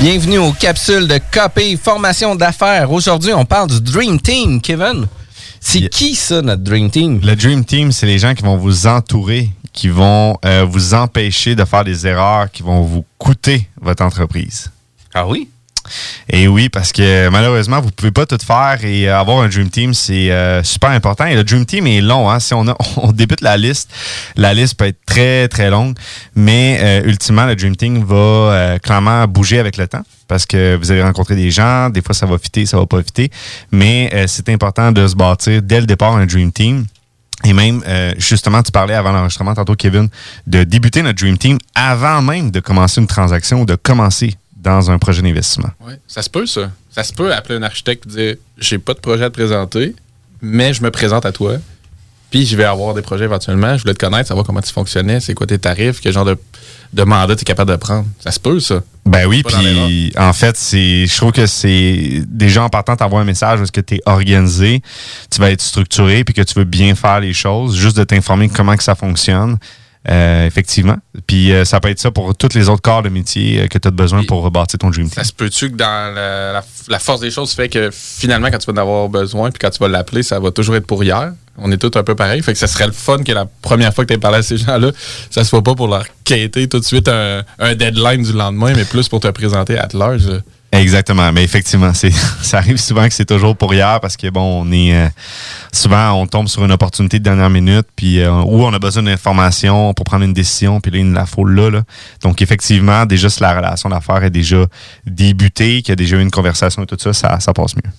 Bienvenue 0.00 0.38
aux 0.38 0.52
capsules 0.54 1.06
de 1.06 1.18
KP 1.18 1.80
Formation 1.80 2.34
d'affaires. 2.34 2.90
Aujourd'hui, 2.90 3.32
on 3.32 3.44
parle 3.44 3.70
du 3.70 3.80
Dream 3.80 4.20
Team, 4.20 4.60
Kevin. 4.60 5.06
C'est 5.60 5.88
qui 5.88 6.16
ça, 6.16 6.42
notre 6.42 6.64
Dream 6.64 6.90
Team? 6.90 7.20
Le 7.22 7.36
Dream 7.36 7.64
Team, 7.64 7.92
c'est 7.92 8.06
les 8.06 8.18
gens 8.18 8.34
qui 8.34 8.42
vont 8.42 8.56
vous 8.56 8.88
entourer, 8.88 9.50
qui 9.74 9.88
vont 9.88 10.38
euh, 10.44 10.64
vous 10.66 10.94
empêcher 10.94 11.54
de 11.54 11.64
faire 11.66 11.84
des 11.84 12.06
erreurs 12.06 12.50
qui 12.50 12.62
vont 12.62 12.80
vous 12.82 13.04
coûter 13.18 13.68
votre 13.80 14.02
entreprise. 14.04 14.70
Ah 15.12 15.26
oui? 15.26 15.48
Et 16.30 16.48
oui, 16.48 16.70
parce 16.70 16.92
que 16.92 17.28
malheureusement, 17.28 17.82
vous 17.82 17.90
pouvez 17.90 18.10
pas 18.10 18.24
tout 18.24 18.38
faire 18.42 18.78
et 18.84 19.06
euh, 19.06 19.18
avoir 19.20 19.42
un 19.42 19.48
Dream 19.48 19.68
Team, 19.68 19.92
c'est 19.92 20.30
euh, 20.30 20.62
super 20.62 20.88
important. 20.90 21.26
Et 21.26 21.34
le 21.34 21.44
Dream 21.44 21.66
Team 21.66 21.86
est 21.86 22.00
long. 22.00 22.30
Hein? 22.30 22.40
Si 22.40 22.54
on, 22.54 22.66
a- 22.68 22.76
on 22.96 23.12
débute 23.12 23.42
la 23.42 23.58
liste, 23.58 23.90
la 24.36 24.54
liste 24.54 24.76
peut 24.78 24.86
être 24.86 25.04
très, 25.04 25.46
très 25.48 25.68
longue. 25.68 25.94
Mais 26.34 26.78
euh, 26.80 27.02
ultimement, 27.04 27.44
le 27.44 27.54
Dream 27.54 27.76
Team 27.76 28.02
va 28.02 28.14
euh, 28.16 28.78
clairement 28.78 29.26
bouger 29.26 29.58
avec 29.58 29.76
le 29.76 29.86
temps 29.86 30.02
parce 30.26 30.46
que 30.46 30.74
vous 30.76 30.90
allez 30.90 31.02
rencontrer 31.02 31.36
des 31.36 31.50
gens. 31.50 31.90
Des 31.90 32.00
fois, 32.00 32.14
ça 32.14 32.24
va 32.24 32.38
fitter, 32.38 32.64
ça 32.64 32.78
va 32.78 32.86
pas 32.86 33.02
fitter. 33.02 33.30
Mais 33.70 34.08
euh, 34.14 34.24
c'est 34.26 34.48
important 34.48 34.90
de 34.90 35.06
se 35.06 35.14
bâtir 35.14 35.60
dès 35.60 35.80
le 35.80 35.86
départ 35.86 36.16
un 36.16 36.24
Dream 36.24 36.50
Team. 36.50 36.86
Et 37.44 37.52
même, 37.52 37.82
euh, 37.86 38.14
justement, 38.16 38.62
tu 38.62 38.72
parlais 38.72 38.94
avant 38.94 39.12
l'enregistrement 39.12 39.54
tantôt, 39.54 39.74
Kevin, 39.74 40.08
de 40.46 40.64
débuter 40.64 41.02
notre 41.02 41.18
Dream 41.18 41.36
Team 41.36 41.58
avant 41.74 42.22
même 42.22 42.50
de 42.50 42.60
commencer 42.60 43.00
une 43.00 43.06
transaction 43.06 43.62
ou 43.62 43.66
de 43.66 43.74
commencer 43.74 44.34
dans 44.56 44.90
un 44.90 44.98
projet 44.98 45.20
d'investissement. 45.22 45.70
Ouais, 45.86 45.98
ça 46.08 46.22
se 46.22 46.30
peut, 46.30 46.46
ça. 46.46 46.70
Ça 46.90 47.04
se 47.04 47.12
peut 47.12 47.32
appeler 47.32 47.58
un 47.58 47.62
architecte 47.62 48.06
et 48.06 48.08
dire 48.08 48.36
j'ai 48.56 48.78
pas 48.78 48.94
de 48.94 49.00
projet 49.00 49.24
à 49.24 49.30
te 49.30 49.34
présenter, 49.34 49.94
mais 50.40 50.72
je 50.72 50.82
me 50.82 50.90
présente 50.90 51.26
à 51.26 51.32
toi. 51.32 51.56
Puis 52.34 52.46
je 52.46 52.56
vais 52.56 52.64
avoir 52.64 52.94
des 52.94 53.02
projets 53.02 53.26
éventuellement. 53.26 53.76
Je 53.76 53.82
voulais 53.82 53.94
te 53.94 54.04
connaître, 54.04 54.26
savoir 54.26 54.44
comment 54.44 54.60
tu 54.60 54.72
fonctionnais, 54.72 55.20
c'est 55.20 55.34
quoi 55.34 55.46
tes 55.46 55.56
tarifs, 55.60 56.00
quel 56.00 56.12
genre 56.12 56.24
de, 56.24 56.36
de 56.92 57.02
mandat 57.04 57.36
tu 57.36 57.42
es 57.42 57.44
capable 57.44 57.70
de 57.70 57.76
prendre. 57.76 58.06
Ça 58.18 58.32
se 58.32 58.40
peut, 58.40 58.58
ça. 58.58 58.80
Ben 59.06 59.24
oui, 59.26 59.44
puis 59.44 60.12
en 60.18 60.32
fait, 60.32 60.56
c'est, 60.56 61.06
je 61.06 61.16
trouve 61.16 61.30
que 61.30 61.46
c'est 61.46 62.22
déjà 62.26 62.64
en 62.64 62.68
partant 62.68 62.96
t'envoies 62.96 63.20
un 63.20 63.24
message 63.24 63.60
parce 63.60 63.70
que 63.70 63.80
tu 63.80 63.94
es 63.94 64.00
organisé, 64.06 64.82
tu 65.30 65.40
vas 65.40 65.52
être 65.52 65.62
structuré, 65.62 66.24
puis 66.24 66.34
que 66.34 66.42
tu 66.42 66.54
veux 66.54 66.64
bien 66.64 66.96
faire 66.96 67.20
les 67.20 67.32
choses, 67.34 67.76
juste 67.76 67.96
de 67.96 68.02
t'informer 68.02 68.48
comment 68.48 68.76
que 68.76 68.82
ça 68.82 68.96
fonctionne. 68.96 69.56
Euh, 70.10 70.44
effectivement. 70.46 70.96
Puis 71.28 71.52
euh, 71.52 71.64
ça 71.64 71.78
peut 71.80 71.88
être 71.88 71.98
ça 72.00 72.10
pour 72.10 72.34
tous 72.36 72.54
les 72.54 72.68
autres 72.68 72.82
corps 72.82 73.02
de 73.02 73.08
métier 73.08 73.60
euh, 73.60 73.66
que 73.68 73.78
tu 73.78 73.88
as 73.88 73.90
besoin 73.90 74.22
pour 74.24 74.42
rebâtir 74.42 74.78
ton 74.78 74.90
dream 74.90 75.06
team. 75.08 75.14
Ça 75.14 75.24
se 75.24 75.32
peut-tu 75.32 75.70
que 75.70 75.76
dans 75.76 76.14
la, 76.14 76.52
la- 76.52 76.64
la 76.88 76.98
force 76.98 77.20
des 77.20 77.30
choses 77.30 77.52
fait 77.52 77.70
que 77.70 77.90
finalement, 77.92 78.48
quand 78.50 78.58
tu 78.58 78.66
vas 78.70 78.78
en 78.78 78.82
avoir 78.82 79.08
besoin, 79.08 79.50
puis 79.50 79.60
quand 79.60 79.70
tu 79.70 79.78
vas 79.78 79.88
l'appeler, 79.88 80.22
ça 80.22 80.38
va 80.40 80.50
toujours 80.50 80.76
être 80.76 80.86
pour 80.86 81.02
hier? 81.04 81.32
On 81.58 81.70
est 81.70 81.76
tous 81.76 81.96
un 81.98 82.02
peu 82.02 82.14
pareil. 82.14 82.42
Fait 82.42 82.52
que 82.52 82.58
ça 82.58 82.66
serait 82.66 82.86
le 82.86 82.92
fun 82.92 83.18
que 83.18 83.32
la 83.32 83.46
première 83.62 83.94
fois 83.94 84.04
que 84.04 84.12
tu 84.12 84.18
parlé 84.18 84.38
à 84.38 84.42
ces 84.42 84.56
gens-là, 84.56 84.90
ça 85.30 85.44
soit 85.44 85.62
pas 85.62 85.74
pour 85.74 85.88
leur 85.88 86.04
quêter 86.24 86.68
tout 86.68 86.80
de 86.80 86.84
suite 86.84 87.08
un, 87.08 87.74
deadline 87.74 88.22
du 88.22 88.32
lendemain, 88.32 88.72
mais 88.74 88.84
plus 88.84 89.08
pour 89.08 89.20
te 89.20 89.28
présenter 89.28 89.78
à 89.78 89.88
large. 89.94 90.28
Exactement, 90.72 91.30
mais 91.32 91.44
effectivement, 91.44 91.94
c'est 91.94 92.10
ça 92.42 92.58
arrive 92.58 92.78
souvent 92.78 93.06
que 93.06 93.14
c'est 93.14 93.24
toujours 93.24 93.56
pour 93.56 93.72
hier 93.72 94.00
parce 94.00 94.16
que 94.16 94.28
bon, 94.28 94.62
on 94.62 94.72
est 94.72 94.94
euh, 94.94 95.08
souvent 95.72 96.12
on 96.20 96.26
tombe 96.26 96.48
sur 96.48 96.64
une 96.64 96.72
opportunité 96.72 97.20
de 97.20 97.24
dernière 97.24 97.50
minute 97.50 97.86
puis 97.94 98.20
euh, 98.20 98.32
où 98.32 98.64
on 98.64 98.72
a 98.72 98.78
besoin 98.80 99.04
d'informations 99.04 99.94
pour 99.94 100.04
prendre 100.04 100.24
une 100.24 100.32
décision 100.32 100.80
puis 100.80 100.90
là 100.90 100.98
il 100.98 101.12
la 101.12 101.26
faut 101.26 101.44
là, 101.44 101.70
là. 101.70 101.82
Donc 102.22 102.42
effectivement, 102.42 103.06
déjà 103.06 103.28
si 103.30 103.40
la 103.40 103.54
relation 103.54 103.88
d'affaires 103.88 104.24
est 104.24 104.30
déjà 104.30 104.66
débutée, 105.06 105.82
qu'il 105.82 105.90
y 105.90 105.92
a 105.92 105.96
déjà 105.96 106.16
eu 106.16 106.22
une 106.22 106.32
conversation 106.32 106.82
et 106.82 106.86
tout 106.86 106.96
ça, 106.98 107.12
ça, 107.12 107.38
ça 107.38 107.52
passe 107.52 107.76
mieux. 107.76 107.92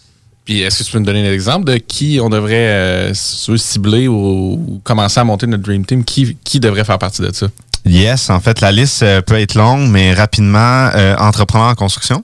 Puis 0.46 0.62
est-ce 0.62 0.80
que 0.80 0.84
tu 0.84 0.92
peux 0.92 1.00
nous 1.00 1.06
donner 1.06 1.28
un 1.28 1.34
exemple 1.34 1.66
de 1.66 1.78
qui 1.78 2.20
on 2.22 2.30
devrait 2.30 2.54
euh, 2.54 3.14
cibler 3.14 4.08
ou, 4.08 4.80
commencer 4.84 5.20
à 5.20 5.24
monter 5.24 5.48
notre 5.48 5.64
Dream 5.64 5.86
Team? 5.86 6.04
Qui, 6.04 6.38
qui 6.44 6.60
devrait 6.60 6.86
faire 6.86 7.00
partie 7.00 7.24
de 7.24 7.32
ça? 7.34 7.48
Yes, 7.86 8.30
en 8.30 8.40
fait, 8.40 8.62
la 8.62 8.72
liste 8.72 9.04
euh, 9.04 9.22
peut 9.22 9.40
être 9.40 9.56
longue, 9.56 9.90
mais 9.90 10.14
rapidement, 10.14 10.90
euh, 10.96 11.16
entrepreneur 11.18 11.68
en 11.68 11.76
construction, 11.76 12.24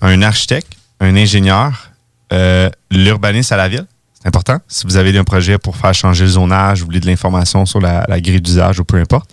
un 0.00 0.22
architecte, 0.22 0.72
un 1.00 1.16
ingénieur, 1.16 1.90
euh, 2.32 2.70
l'urbaniste 2.90 3.52
à 3.52 3.56
la 3.56 3.68
ville. 3.68 3.86
C'est 4.14 4.28
important. 4.28 4.58
Si 4.68 4.86
vous 4.86 4.96
avez 4.96 5.16
un 5.16 5.24
projet 5.24 5.56
pour 5.58 5.76
faire 5.76 5.94
changer 5.94 6.24
le 6.24 6.30
zonage, 6.30 6.80
vous 6.80 6.86
voulez 6.86 7.00
de 7.00 7.06
l'information 7.06 7.64
sur 7.64 7.80
la 7.80 8.20
grille 8.20 8.42
d'usage 8.42 8.78
ou 8.78 8.84
peu 8.84 8.98
importe. 8.98 9.30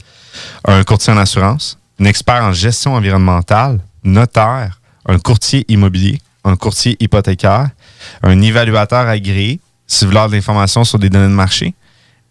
Un 0.66 0.84
courtier 0.84 1.12
en 1.12 1.18
assurance, 1.18 1.78
un 2.00 2.06
expert 2.06 2.42
en 2.42 2.54
gestion 2.54 2.94
environnementale, 2.94 3.80
notaire, 4.04 4.80
un 5.06 5.20
courtier 5.20 5.66
immobilier, 5.68 6.22
un 6.46 6.56
courtier 6.56 6.96
hypothécaire, 7.02 7.70
un 8.24 8.42
évaluateur 8.42 9.08
agréé, 9.08 9.60
si 9.86 10.06
vous 10.06 10.12
voulez 10.12 10.28
de 10.28 10.36
l'information 10.36 10.84
sur 10.84 11.00
des 11.00 11.10
données 11.10 11.30
de 11.30 11.34
marché, 11.34 11.74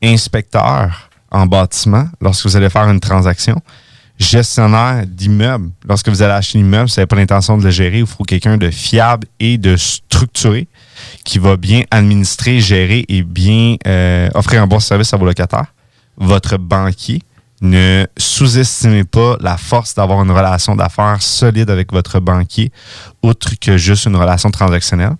inspecteur 0.03 1.11
en 1.31 1.47
bâtiment 1.47 2.09
lorsque 2.21 2.47
vous 2.47 2.57
allez 2.57 2.71
faire 2.71 2.89
une 2.89 3.01
transaction, 3.01 3.61
gestionnaire 4.19 5.05
d'immeuble 5.07 5.71
lorsque 5.87 6.09
vous 6.09 6.23
allez 6.23 6.33
acheter 6.33 6.59
un 6.59 6.63
immeuble, 6.63 6.89
vous 6.89 6.95
n'avez 6.97 7.07
pas 7.07 7.17
l'intention 7.17 7.59
de 7.59 7.65
le 7.65 7.71
gérer, 7.71 7.99
il 8.01 8.07
faut 8.07 8.25
quelqu'un 8.25 8.57
de 8.57 8.71
fiable 8.71 9.27
et 9.41 9.59
de 9.59 9.77
structuré 9.77 10.69
qui 11.25 11.39
va 11.39 11.57
bien 11.57 11.83
administrer, 11.91 12.61
gérer 12.61 13.05
et 13.09 13.23
bien 13.23 13.77
euh, 13.87 14.29
offrir 14.35 14.63
un 14.63 14.67
bon 14.67 14.81
service 14.81 15.13
à 15.13 15.17
vos 15.17 15.27
locataires. 15.27 15.75
Votre 16.17 16.57
banquier, 16.57 17.21
ne 17.61 18.07
sous-estimez 18.17 19.05
pas 19.05 19.37
la 19.41 19.57
force 19.57 19.95
d'avoir 19.95 20.23
une 20.23 20.31
relation 20.31 20.77
d'affaires 20.77 21.21
solide 21.21 21.71
avec 21.71 21.93
votre 21.93 22.21
banquier, 22.21 22.71
outre 23.23 23.59
que 23.61 23.77
juste 23.77 24.07
une 24.07 24.17
relation 24.17 24.51
transactionnelle. 24.51 25.17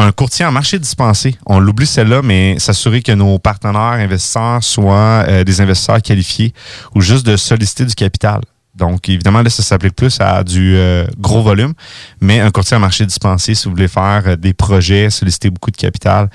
Un 0.00 0.12
courtier 0.12 0.44
en 0.44 0.52
marché 0.52 0.78
dispensé, 0.78 1.36
on 1.44 1.58
l'oublie 1.58 1.84
celle-là, 1.84 2.22
mais 2.22 2.56
s'assurer 2.60 3.02
que 3.02 3.10
nos 3.10 3.40
partenaires 3.40 3.98
investisseurs 3.98 4.62
soient 4.62 5.24
euh, 5.26 5.42
des 5.42 5.60
investisseurs 5.60 6.00
qualifiés 6.00 6.54
ou 6.94 7.00
juste 7.00 7.26
de 7.26 7.36
solliciter 7.36 7.84
du 7.84 7.96
capital. 7.96 8.42
Donc, 8.76 9.08
évidemment, 9.08 9.42
là, 9.42 9.50
ça 9.50 9.64
s'applique 9.64 9.96
plus 9.96 10.20
à 10.20 10.44
du 10.44 10.76
euh, 10.76 11.04
gros 11.18 11.42
volume, 11.42 11.74
mais 12.20 12.38
un 12.38 12.52
courtier 12.52 12.76
en 12.76 12.80
marché 12.80 13.06
dispensé, 13.06 13.56
si 13.56 13.64
vous 13.64 13.72
voulez 13.72 13.88
faire 13.88 14.22
euh, 14.24 14.36
des 14.36 14.54
projets, 14.54 15.10
solliciter 15.10 15.50
beaucoup 15.50 15.72
de 15.72 15.76
capital 15.76 16.30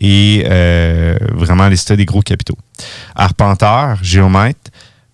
et 0.00 0.44
vraiment 1.32 1.66
lister 1.66 1.96
des 1.96 2.04
gros 2.04 2.22
capitaux. 2.22 2.56
Arpenteur, 3.16 3.98
géomètre, 4.00 4.70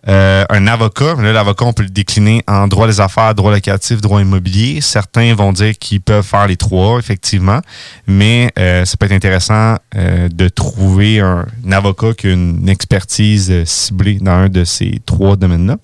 euh, 0.07 0.45
un 0.51 0.67
avocat, 0.67 1.15
l'avocat, 1.15 1.65
on 1.65 1.73
peut 1.73 1.83
le 1.83 1.89
décliner 1.89 2.43
en 2.47 2.69
droit 2.69 2.87
des 2.87 3.01
affaires, 3.01 3.35
droit 3.35 3.51
locatif, 3.51 4.01
droit 4.03 4.21
immobilier. 4.21 4.81
Certains 4.83 5.35
vont 5.35 5.53
dire 5.53 5.79
qu'ils 5.79 6.03
peuvent 6.03 6.25
faire 6.25 6.47
les 6.47 6.57
trois, 6.57 6.99
effectivement, 6.99 7.61
mais 8.07 8.53
euh, 8.59 8.85
ça 8.85 8.97
peut 8.99 9.07
être 9.07 9.13
intéressant 9.13 9.77
euh, 9.97 10.29
de 10.29 10.49
trouver 10.49 11.21
un, 11.21 11.47
un 11.67 11.73
avocat 11.73 12.13
qui 12.13 12.27
a 12.27 12.33
une 12.33 12.69
expertise 12.69 13.51
euh, 13.51 13.65
ciblée 13.65 14.19
dans 14.21 14.33
un 14.33 14.49
de 14.49 14.65
ces 14.65 15.01
trois 15.07 15.37
domaines-là. 15.37 15.79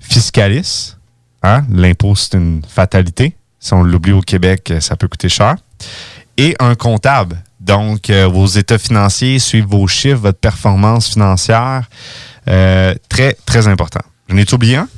Fiscaliste, 0.00 0.96
hein? 1.42 1.64
l'impôt, 1.70 2.14
c'est 2.14 2.38
une 2.38 2.62
fatalité. 2.66 3.36
Si 3.60 3.74
on 3.74 3.82
l'oublie 3.82 4.12
au 4.12 4.22
Québec, 4.22 4.70
euh, 4.70 4.80
ça 4.80 4.96
peut 4.96 5.08
coûter 5.08 5.28
cher. 5.28 5.56
Et 6.38 6.56
un 6.58 6.74
comptable. 6.74 7.42
Donc, 7.60 8.10
vos 8.10 8.46
états 8.46 8.78
financiers, 8.78 9.40
suivre 9.40 9.68
vos 9.68 9.88
chiffres, 9.88 10.20
votre 10.20 10.38
performance 10.38 11.08
financière. 11.08 11.88
Euh, 12.48 12.94
très, 13.08 13.36
très 13.46 13.66
important. 13.68 14.00
J'en 14.28 14.36
ai-tu 14.36 14.54
oublié 14.54 14.76
un? 14.76 14.88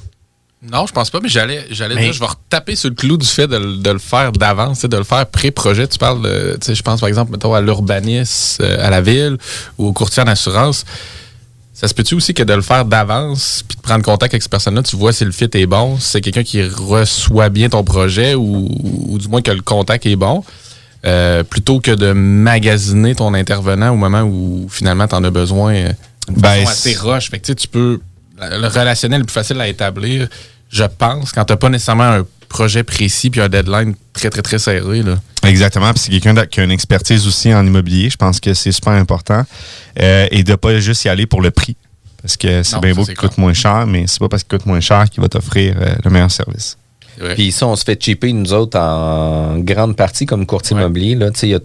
Non, 0.72 0.86
je 0.86 0.92
pense 0.92 1.08
pas, 1.10 1.20
mais 1.22 1.28
j'allais, 1.28 1.64
j'allais 1.70 1.94
Mais- 1.94 2.02
dire, 2.04 2.12
je 2.12 2.18
vais 2.18 2.26
retaper 2.26 2.74
sur 2.74 2.88
le 2.90 2.94
clou 2.96 3.16
du 3.16 3.26
fait 3.26 3.46
de, 3.46 3.56
le- 3.56 3.76
de 3.76 3.90
le 3.90 3.98
faire 4.00 4.32
d'avance, 4.32 4.82
de 4.84 4.96
le 4.96 5.04
faire 5.04 5.24
pré-projet. 5.26 5.86
Tu 5.86 5.98
parles, 5.98 6.20
de, 6.22 6.58
je 6.74 6.82
pense 6.82 6.98
par 7.00 7.08
exemple, 7.08 7.30
mettons, 7.30 7.54
à 7.54 7.60
l'urbanisme, 7.60 8.62
euh, 8.64 8.84
à 8.84 8.90
la 8.90 9.00
ville 9.00 9.38
ou 9.78 9.86
au 9.86 9.92
courtier 9.92 10.22
en 10.22 10.26
assurance. 10.26 10.84
Ça 11.72 11.86
se 11.86 11.94
peut-tu 11.94 12.16
aussi 12.16 12.34
que 12.34 12.42
de 12.42 12.52
le 12.54 12.62
faire 12.62 12.84
d'avance, 12.84 13.62
puis 13.68 13.76
de 13.76 13.82
prendre 13.82 14.04
contact 14.04 14.34
avec 14.34 14.42
cette 14.42 14.50
personne-là, 14.50 14.82
tu 14.82 14.96
vois 14.96 15.12
si 15.12 15.24
le 15.24 15.30
fit 15.30 15.48
est 15.54 15.66
bon, 15.66 15.96
si 16.00 16.10
c'est 16.10 16.20
quelqu'un 16.20 16.42
qui 16.42 16.60
reçoit 16.66 17.50
bien 17.50 17.68
ton 17.68 17.84
projet 17.84 18.34
ou, 18.34 18.68
ou 19.06 19.16
du 19.18 19.28
moins 19.28 19.42
que 19.42 19.52
le 19.52 19.62
contact 19.62 20.04
est 20.06 20.16
bon, 20.16 20.42
euh, 21.06 21.44
plutôt 21.44 21.78
que 21.78 21.92
de 21.92 22.10
magasiner 22.12 23.14
ton 23.14 23.32
intervenant 23.32 23.92
au 23.92 23.96
moment 23.96 24.22
où 24.22 24.66
finalement 24.68 25.06
tu 25.06 25.14
en 25.14 25.22
as 25.22 25.30
besoin 25.30 25.72
euh, 25.72 25.92
d'une 26.28 26.40
Ben, 26.40 26.64
façon 26.64 26.70
assez 26.70 26.94
roche. 26.94 27.30
Fait 27.30 27.38
que 27.38 27.46
tu 27.46 27.52
sais, 27.52 27.56
tu 27.56 27.68
peux. 27.68 28.00
Le 28.40 28.68
relationnel 28.68 29.22
est 29.22 29.24
plus 29.24 29.32
facile 29.32 29.60
à 29.60 29.66
établir, 29.66 30.28
je 30.70 30.84
pense, 30.84 31.32
quand 31.32 31.44
tu 31.44 31.52
n'as 31.52 31.56
pas 31.56 31.68
nécessairement 31.68 32.04
un 32.04 32.26
projet 32.48 32.82
précis 32.82 33.30
puis 33.30 33.40
un 33.40 33.48
deadline 33.48 33.94
très, 34.12 34.30
très, 34.30 34.42
très 34.42 34.58
serré. 34.58 35.02
Là. 35.02 35.16
Exactement. 35.42 35.92
Puis 35.92 36.04
c'est 36.04 36.10
quelqu'un 36.20 36.46
qui 36.46 36.60
a 36.60 36.64
une 36.64 36.70
expertise 36.70 37.26
aussi 37.26 37.52
en 37.52 37.66
immobilier. 37.66 38.10
Je 38.10 38.16
pense 38.16 38.40
que 38.40 38.54
c'est 38.54 38.72
super 38.72 38.92
important. 38.92 39.44
Euh, 40.00 40.28
et 40.30 40.44
de 40.44 40.54
pas 40.54 40.78
juste 40.78 41.04
y 41.04 41.08
aller 41.08 41.26
pour 41.26 41.42
le 41.42 41.50
prix. 41.50 41.76
Parce 42.22 42.36
que 42.36 42.62
c'est 42.62 42.80
bien 42.80 42.94
beau 42.94 43.04
qu'il 43.04 43.16
coûte 43.16 43.38
moins 43.38 43.52
cher, 43.54 43.86
mais 43.86 44.06
c'est 44.06 44.18
pas 44.18 44.28
parce 44.28 44.42
qu'il 44.42 44.56
coûte 44.58 44.66
moins 44.66 44.80
cher 44.80 45.08
qu'il 45.10 45.20
va 45.20 45.28
t'offrir 45.28 45.76
euh, 45.80 45.94
le 46.04 46.10
meilleur 46.10 46.30
service. 46.30 46.76
Puis 47.34 47.50
ça, 47.52 47.66
on 47.66 47.74
se 47.76 47.84
fait 47.84 48.00
cheaper, 48.02 48.32
nous 48.32 48.52
autres, 48.52 48.78
en 48.78 49.58
grande 49.58 49.96
partie 49.96 50.26
comme 50.26 50.46
courtier 50.46 50.76
immobilier. 50.76 51.14
là. 51.16 51.30
Tu 51.30 51.40
sais, 51.40 51.46
Il 51.48 51.50
y 51.50 51.54
a 51.54 51.60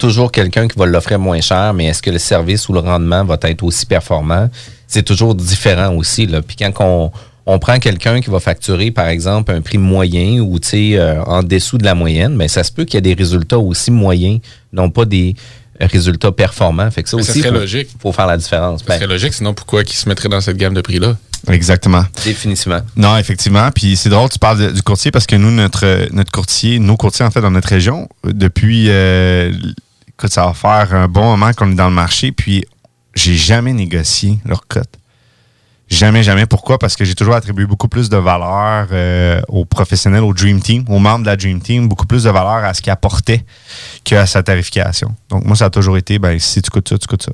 toujours 0.00 0.32
quelqu'un 0.32 0.66
qui 0.66 0.76
va 0.78 0.86
l'offrir 0.86 1.18
moins 1.20 1.40
cher, 1.40 1.72
mais 1.74 1.86
est-ce 1.86 2.02
que 2.02 2.10
le 2.10 2.18
service 2.18 2.68
ou 2.68 2.72
le 2.72 2.80
rendement 2.80 3.24
va 3.24 3.38
être 3.42 3.62
aussi 3.62 3.86
performant? 3.86 4.48
C'est 4.88 5.04
toujours 5.04 5.34
différent 5.36 5.94
aussi. 5.94 6.26
Là. 6.26 6.42
Puis 6.42 6.56
quand 6.56 6.72
on, 6.80 7.12
on 7.46 7.58
prend 7.60 7.78
quelqu'un 7.78 8.20
qui 8.20 8.30
va 8.30 8.40
facturer, 8.40 8.90
par 8.90 9.06
exemple, 9.08 9.52
un 9.52 9.60
prix 9.60 9.78
moyen 9.78 10.40
ou 10.40 10.58
tu 10.58 10.68
sais, 10.68 10.90
euh, 10.98 11.22
en 11.24 11.42
dessous 11.44 11.78
de 11.78 11.84
la 11.84 11.94
moyenne, 11.94 12.34
mais 12.34 12.48
ça 12.48 12.64
se 12.64 12.72
peut 12.72 12.84
qu'il 12.84 12.94
y 12.96 12.98
ait 12.98 13.02
des 13.02 13.14
résultats 13.14 13.58
aussi 13.58 13.90
moyens, 13.92 14.40
non 14.72 14.90
pas 14.90 15.04
des 15.04 15.36
résultats 15.80 16.32
performants. 16.32 16.90
Fait 16.90 17.02
que 17.02 17.08
ça 17.08 17.16
Mais 17.16 17.22
ça 17.22 17.30
aussi, 17.32 17.40
serait 17.40 17.52
faut, 17.52 17.58
logique. 17.60 17.88
faut 18.00 18.12
faire 18.12 18.26
la 18.26 18.36
différence. 18.36 18.80
Ça 18.80 18.86
Ben, 18.88 18.94
serait 18.96 19.06
logique, 19.06 19.32
sinon 19.32 19.54
pourquoi 19.54 19.84
qu'ils 19.84 19.96
se 19.96 20.08
mettraient 20.08 20.28
dans 20.28 20.40
cette 20.40 20.56
gamme 20.56 20.74
de 20.74 20.80
prix-là? 20.82 21.16
Exactement. 21.48 22.04
Définitivement. 22.24 22.80
Non, 22.96 23.16
effectivement. 23.16 23.70
Puis 23.74 23.96
c'est 23.96 24.10
drôle, 24.10 24.28
tu 24.28 24.38
parles 24.38 24.58
de- 24.58 24.70
du 24.72 24.82
courtier 24.82 25.10
parce 25.10 25.24
que 25.26 25.36
nous, 25.36 25.50
notre, 25.50 26.08
notre 26.12 26.30
courtier, 26.30 26.78
nos 26.78 26.98
courtiers, 26.98 27.24
en 27.24 27.30
fait, 27.30 27.40
dans 27.40 27.50
notre 27.50 27.68
région, 27.68 28.08
depuis, 28.24 28.86
euh, 28.90 29.50
écoute, 30.20 30.32
ça 30.32 30.44
va 30.44 30.52
faire 30.52 30.94
un 30.94 31.08
bon 31.08 31.24
moment 31.24 31.50
qu'on 31.54 31.72
est 31.72 31.74
dans 31.74 31.88
le 31.88 31.94
marché, 31.94 32.30
puis 32.30 32.62
j'ai 33.14 33.36
jamais 33.36 33.72
négocié 33.72 34.38
leur 34.44 34.66
cote. 34.66 34.98
Jamais, 35.88 36.22
jamais. 36.22 36.44
Pourquoi? 36.44 36.78
Parce 36.78 36.94
que 36.94 37.06
j'ai 37.06 37.14
toujours 37.14 37.34
attribué 37.34 37.64
beaucoup 37.64 37.88
plus 37.88 38.10
de 38.10 38.18
valeur 38.18 38.88
euh, 38.92 39.40
aux 39.48 39.64
professionnels, 39.64 40.22
au 40.22 40.34
Dream 40.34 40.60
Team, 40.60 40.84
aux 40.88 40.98
membres 40.98 41.20
de 41.20 41.26
la 41.26 41.36
Dream 41.36 41.62
Team, 41.62 41.88
beaucoup 41.88 42.06
plus 42.06 42.24
de 42.24 42.30
valeur 42.30 42.62
à 42.64 42.74
ce 42.74 42.82
qu'ils 42.82 42.92
apportaient 42.92 43.44
qu'à 44.04 44.26
sa 44.26 44.42
tarification. 44.42 45.14
Donc, 45.30 45.46
moi, 45.46 45.56
ça 45.56 45.64
a 45.64 45.70
toujours 45.70 45.96
été, 45.96 46.18
ben, 46.18 46.38
si 46.38 46.60
tu 46.60 46.70
coûtes 46.70 46.90
ça, 46.90 46.98
tu 46.98 47.06
coûtes 47.06 47.22
ça. 47.22 47.32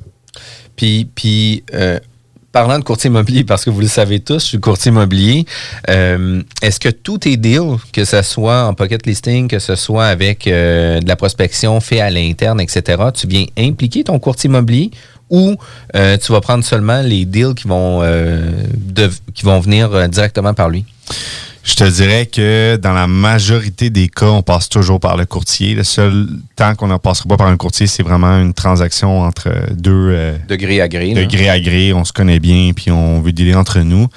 Puis, 0.77 1.09
puis 1.13 1.65
euh, 1.73 1.99
parlant 2.51 2.79
de 2.79 2.83
courtier 2.83 3.09
immobilier, 3.09 3.43
parce 3.43 3.65
que 3.65 3.69
vous 3.69 3.81
le 3.81 3.87
savez 3.87 4.19
tous, 4.19 4.41
je 4.41 4.47
suis 4.47 4.59
courtier 4.59 4.89
immobilier, 4.89 5.45
euh, 5.89 6.41
est-ce 6.61 6.79
que 6.79 6.89
tous 6.89 7.19
tes 7.19 7.37
deals, 7.37 7.77
que 7.93 8.05
ce 8.05 8.21
soit 8.21 8.63
en 8.63 8.73
pocket 8.73 9.05
listing, 9.05 9.47
que 9.47 9.59
ce 9.59 9.75
soit 9.75 10.07
avec 10.07 10.47
euh, 10.47 10.99
de 10.99 11.07
la 11.07 11.15
prospection 11.15 11.79
fait 11.79 11.99
à 11.99 12.09
l'interne, 12.09 12.59
etc., 12.59 13.03
tu 13.13 13.27
viens 13.27 13.45
impliquer 13.57 14.03
ton 14.05 14.19
courtier 14.19 14.49
immobilier 14.49 14.91
ou 15.29 15.55
euh, 15.95 16.17
tu 16.17 16.31
vas 16.31 16.41
prendre 16.41 16.63
seulement 16.63 17.01
les 17.01 17.25
deals 17.25 17.53
qui 17.53 17.67
vont, 17.67 17.99
venir 19.59 20.09
directement 20.09 20.53
par 20.53 20.69
lui? 20.69 20.85
Je 21.67 21.75
te 21.75 21.83
dirais 21.83 22.27
que 22.27 22.77
dans 22.77 22.93
la 22.93 23.07
majorité 23.07 23.89
des 23.89 24.07
cas, 24.07 24.27
on 24.27 24.41
passe 24.41 24.69
toujours 24.69 25.01
par 25.01 25.17
le 25.17 25.25
courtier. 25.25 25.75
Le 25.75 25.83
seul 25.83 26.27
temps 26.55 26.73
qu'on 26.75 26.87
ne 26.87 26.95
passera 26.95 27.27
pas 27.27 27.35
par 27.35 27.47
un 27.47 27.57
courtier, 27.57 27.87
c'est 27.87 28.03
vraiment 28.03 28.39
une 28.39 28.53
transaction 28.53 29.19
entre 29.21 29.49
deux. 29.73 29.91
euh, 30.11 30.37
De 30.47 30.55
gré 30.55 30.79
à 30.79 30.87
gré. 30.87 31.13
de 31.13 31.25
gré 31.25 31.49
à 31.49 31.59
gré. 31.59 31.91
On 31.91 32.05
se 32.05 32.13
connaît 32.13 32.39
bien, 32.39 32.71
puis 32.73 32.89
on 32.89 33.19
veut 33.19 33.33
dealer 33.33 33.55
entre 33.57 33.79
nous. 33.81 34.07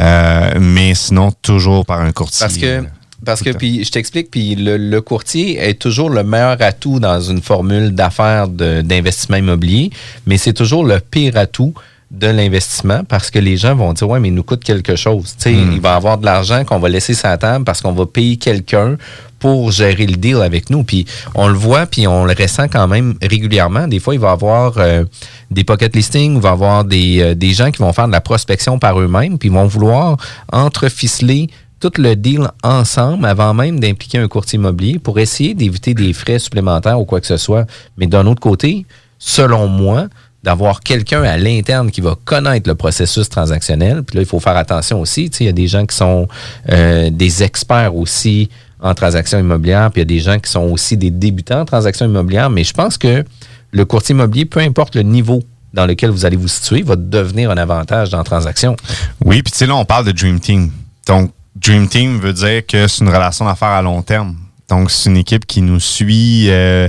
Euh, 0.00 0.58
mais 0.60 0.94
sinon, 0.96 1.30
toujours 1.42 1.86
par 1.86 2.00
un 2.00 2.10
courtier. 2.10 2.40
Parce 2.44 2.58
que, 2.58 2.82
parce 3.24 3.42
que 3.42 3.50
puis 3.50 3.84
je 3.84 3.90
t'explique, 3.92 4.28
puis 4.32 4.56
le, 4.56 4.76
le 4.76 5.00
courtier 5.00 5.58
est 5.58 5.74
toujours 5.78 6.10
le 6.10 6.24
meilleur 6.24 6.56
atout 6.60 6.98
dans 6.98 7.20
une 7.20 7.40
formule 7.40 7.94
d'affaires 7.94 8.48
d'investissement 8.48 9.36
immobilier, 9.36 9.90
mais 10.26 10.38
c'est 10.38 10.54
toujours 10.54 10.84
le 10.84 10.98
pire 10.98 11.36
atout 11.36 11.72
de 12.10 12.26
l'investissement 12.26 13.02
parce 13.08 13.30
que 13.30 13.38
les 13.38 13.56
gens 13.56 13.74
vont 13.76 13.92
dire 13.92 14.08
ouais 14.08 14.18
mais 14.18 14.28
il 14.28 14.34
nous 14.34 14.42
coûte 14.42 14.64
quelque 14.64 14.96
chose 14.96 15.36
tu 15.36 15.42
sais 15.44 15.52
Mm. 15.52 15.72
il 15.74 15.80
va 15.80 15.94
avoir 15.94 16.18
de 16.18 16.24
l'argent 16.24 16.64
qu'on 16.64 16.78
va 16.80 16.88
laisser 16.88 17.14
sur 17.14 17.28
la 17.28 17.38
table 17.38 17.64
parce 17.64 17.80
qu'on 17.80 17.92
va 17.92 18.04
payer 18.06 18.36
quelqu'un 18.36 18.96
pour 19.38 19.70
gérer 19.70 20.06
le 20.06 20.16
deal 20.16 20.42
avec 20.42 20.70
nous 20.70 20.82
puis 20.82 21.06
on 21.34 21.46
le 21.46 21.54
voit 21.54 21.86
puis 21.86 22.06
on 22.08 22.24
le 22.24 22.34
ressent 22.36 22.66
quand 22.68 22.88
même 22.88 23.14
régulièrement 23.22 23.86
des 23.86 24.00
fois 24.00 24.14
il 24.14 24.20
va 24.20 24.32
avoir 24.32 24.74
euh, 24.78 25.04
des 25.52 25.62
pocket 25.62 25.94
listings 25.94 26.34
il 26.34 26.40
va 26.40 26.50
avoir 26.50 26.84
des, 26.84 27.20
euh, 27.20 27.34
des 27.34 27.52
gens 27.52 27.70
qui 27.70 27.78
vont 27.78 27.92
faire 27.92 28.08
de 28.08 28.12
la 28.12 28.20
prospection 28.20 28.78
par 28.78 28.98
eux-mêmes 29.00 29.38
puis 29.38 29.48
ils 29.48 29.54
vont 29.54 29.66
vouloir 29.66 30.16
entreficeler 30.52 31.48
tout 31.80 31.92
le 31.96 32.14
deal 32.14 32.46
ensemble 32.62 33.24
avant 33.24 33.54
même 33.54 33.80
d'impliquer 33.80 34.18
un 34.18 34.28
courtier 34.28 34.58
immobilier 34.58 34.98
pour 34.98 35.18
essayer 35.18 35.54
d'éviter 35.54 35.94
des 35.94 36.12
frais 36.12 36.38
supplémentaires 36.38 37.00
ou 37.00 37.06
quoi 37.06 37.20
que 37.20 37.26
ce 37.26 37.38
soit. 37.38 37.64
Mais 37.96 38.06
d'un 38.06 38.26
autre 38.26 38.40
côté, 38.40 38.84
selon 39.18 39.66
moi, 39.66 40.08
d'avoir 40.42 40.80
quelqu'un 40.80 41.22
à 41.22 41.36
l'interne 41.36 41.90
qui 41.90 42.00
va 42.00 42.16
connaître 42.24 42.68
le 42.68 42.74
processus 42.74 43.28
transactionnel, 43.28 44.02
puis 44.02 44.16
là, 44.16 44.22
il 44.22 44.26
faut 44.26 44.40
faire 44.40 44.56
attention 44.56 45.00
aussi, 45.00 45.26
il 45.26 45.46
y 45.46 45.48
a 45.48 45.52
des 45.52 45.66
gens 45.66 45.84
qui 45.84 45.96
sont 45.96 46.28
euh, 46.70 47.10
des 47.10 47.42
experts 47.42 47.94
aussi 47.94 48.48
en 48.80 48.94
transaction 48.94 49.38
immobilière, 49.38 49.90
puis 49.90 50.00
il 50.00 50.04
y 50.04 50.08
a 50.14 50.16
des 50.16 50.20
gens 50.20 50.38
qui 50.38 50.50
sont 50.50 50.62
aussi 50.62 50.96
des 50.96 51.10
débutants 51.10 51.60
en 51.60 51.64
transaction 51.64 52.06
immobilière, 52.06 52.48
mais 52.48 52.64
je 52.64 52.72
pense 52.72 52.96
que 52.96 53.24
le 53.72 53.84
courtier 53.84 54.14
immobilier, 54.14 54.46
peu 54.46 54.60
importe 54.60 54.96
le 54.96 55.02
niveau 55.02 55.42
dans 55.74 55.86
lequel 55.86 56.10
vous 56.10 56.24
allez 56.24 56.36
vous 56.36 56.48
situer, 56.48 56.82
va 56.82 56.96
devenir 56.96 57.50
un 57.50 57.56
avantage 57.56 58.10
dans 58.10 58.18
la 58.18 58.24
transaction. 58.24 58.76
Oui, 59.24 59.42
puis 59.42 59.52
tu 59.52 59.58
sais, 59.58 59.66
là, 59.66 59.76
on 59.76 59.84
parle 59.84 60.06
de 60.06 60.12
Dream 60.12 60.40
Team. 60.40 60.70
Donc, 61.06 61.32
Dream 61.54 61.88
Team 61.88 62.18
veut 62.18 62.32
dire 62.32 62.66
que 62.66 62.88
c'est 62.88 63.04
une 63.04 63.10
relation 63.10 63.44
d'affaires 63.44 63.68
à 63.68 63.82
long 63.82 64.02
terme. 64.02 64.36
Donc, 64.70 64.90
c'est 64.90 65.10
une 65.10 65.16
équipe 65.16 65.46
qui 65.46 65.62
nous 65.62 65.80
suit 65.80 66.46
euh, 66.48 66.88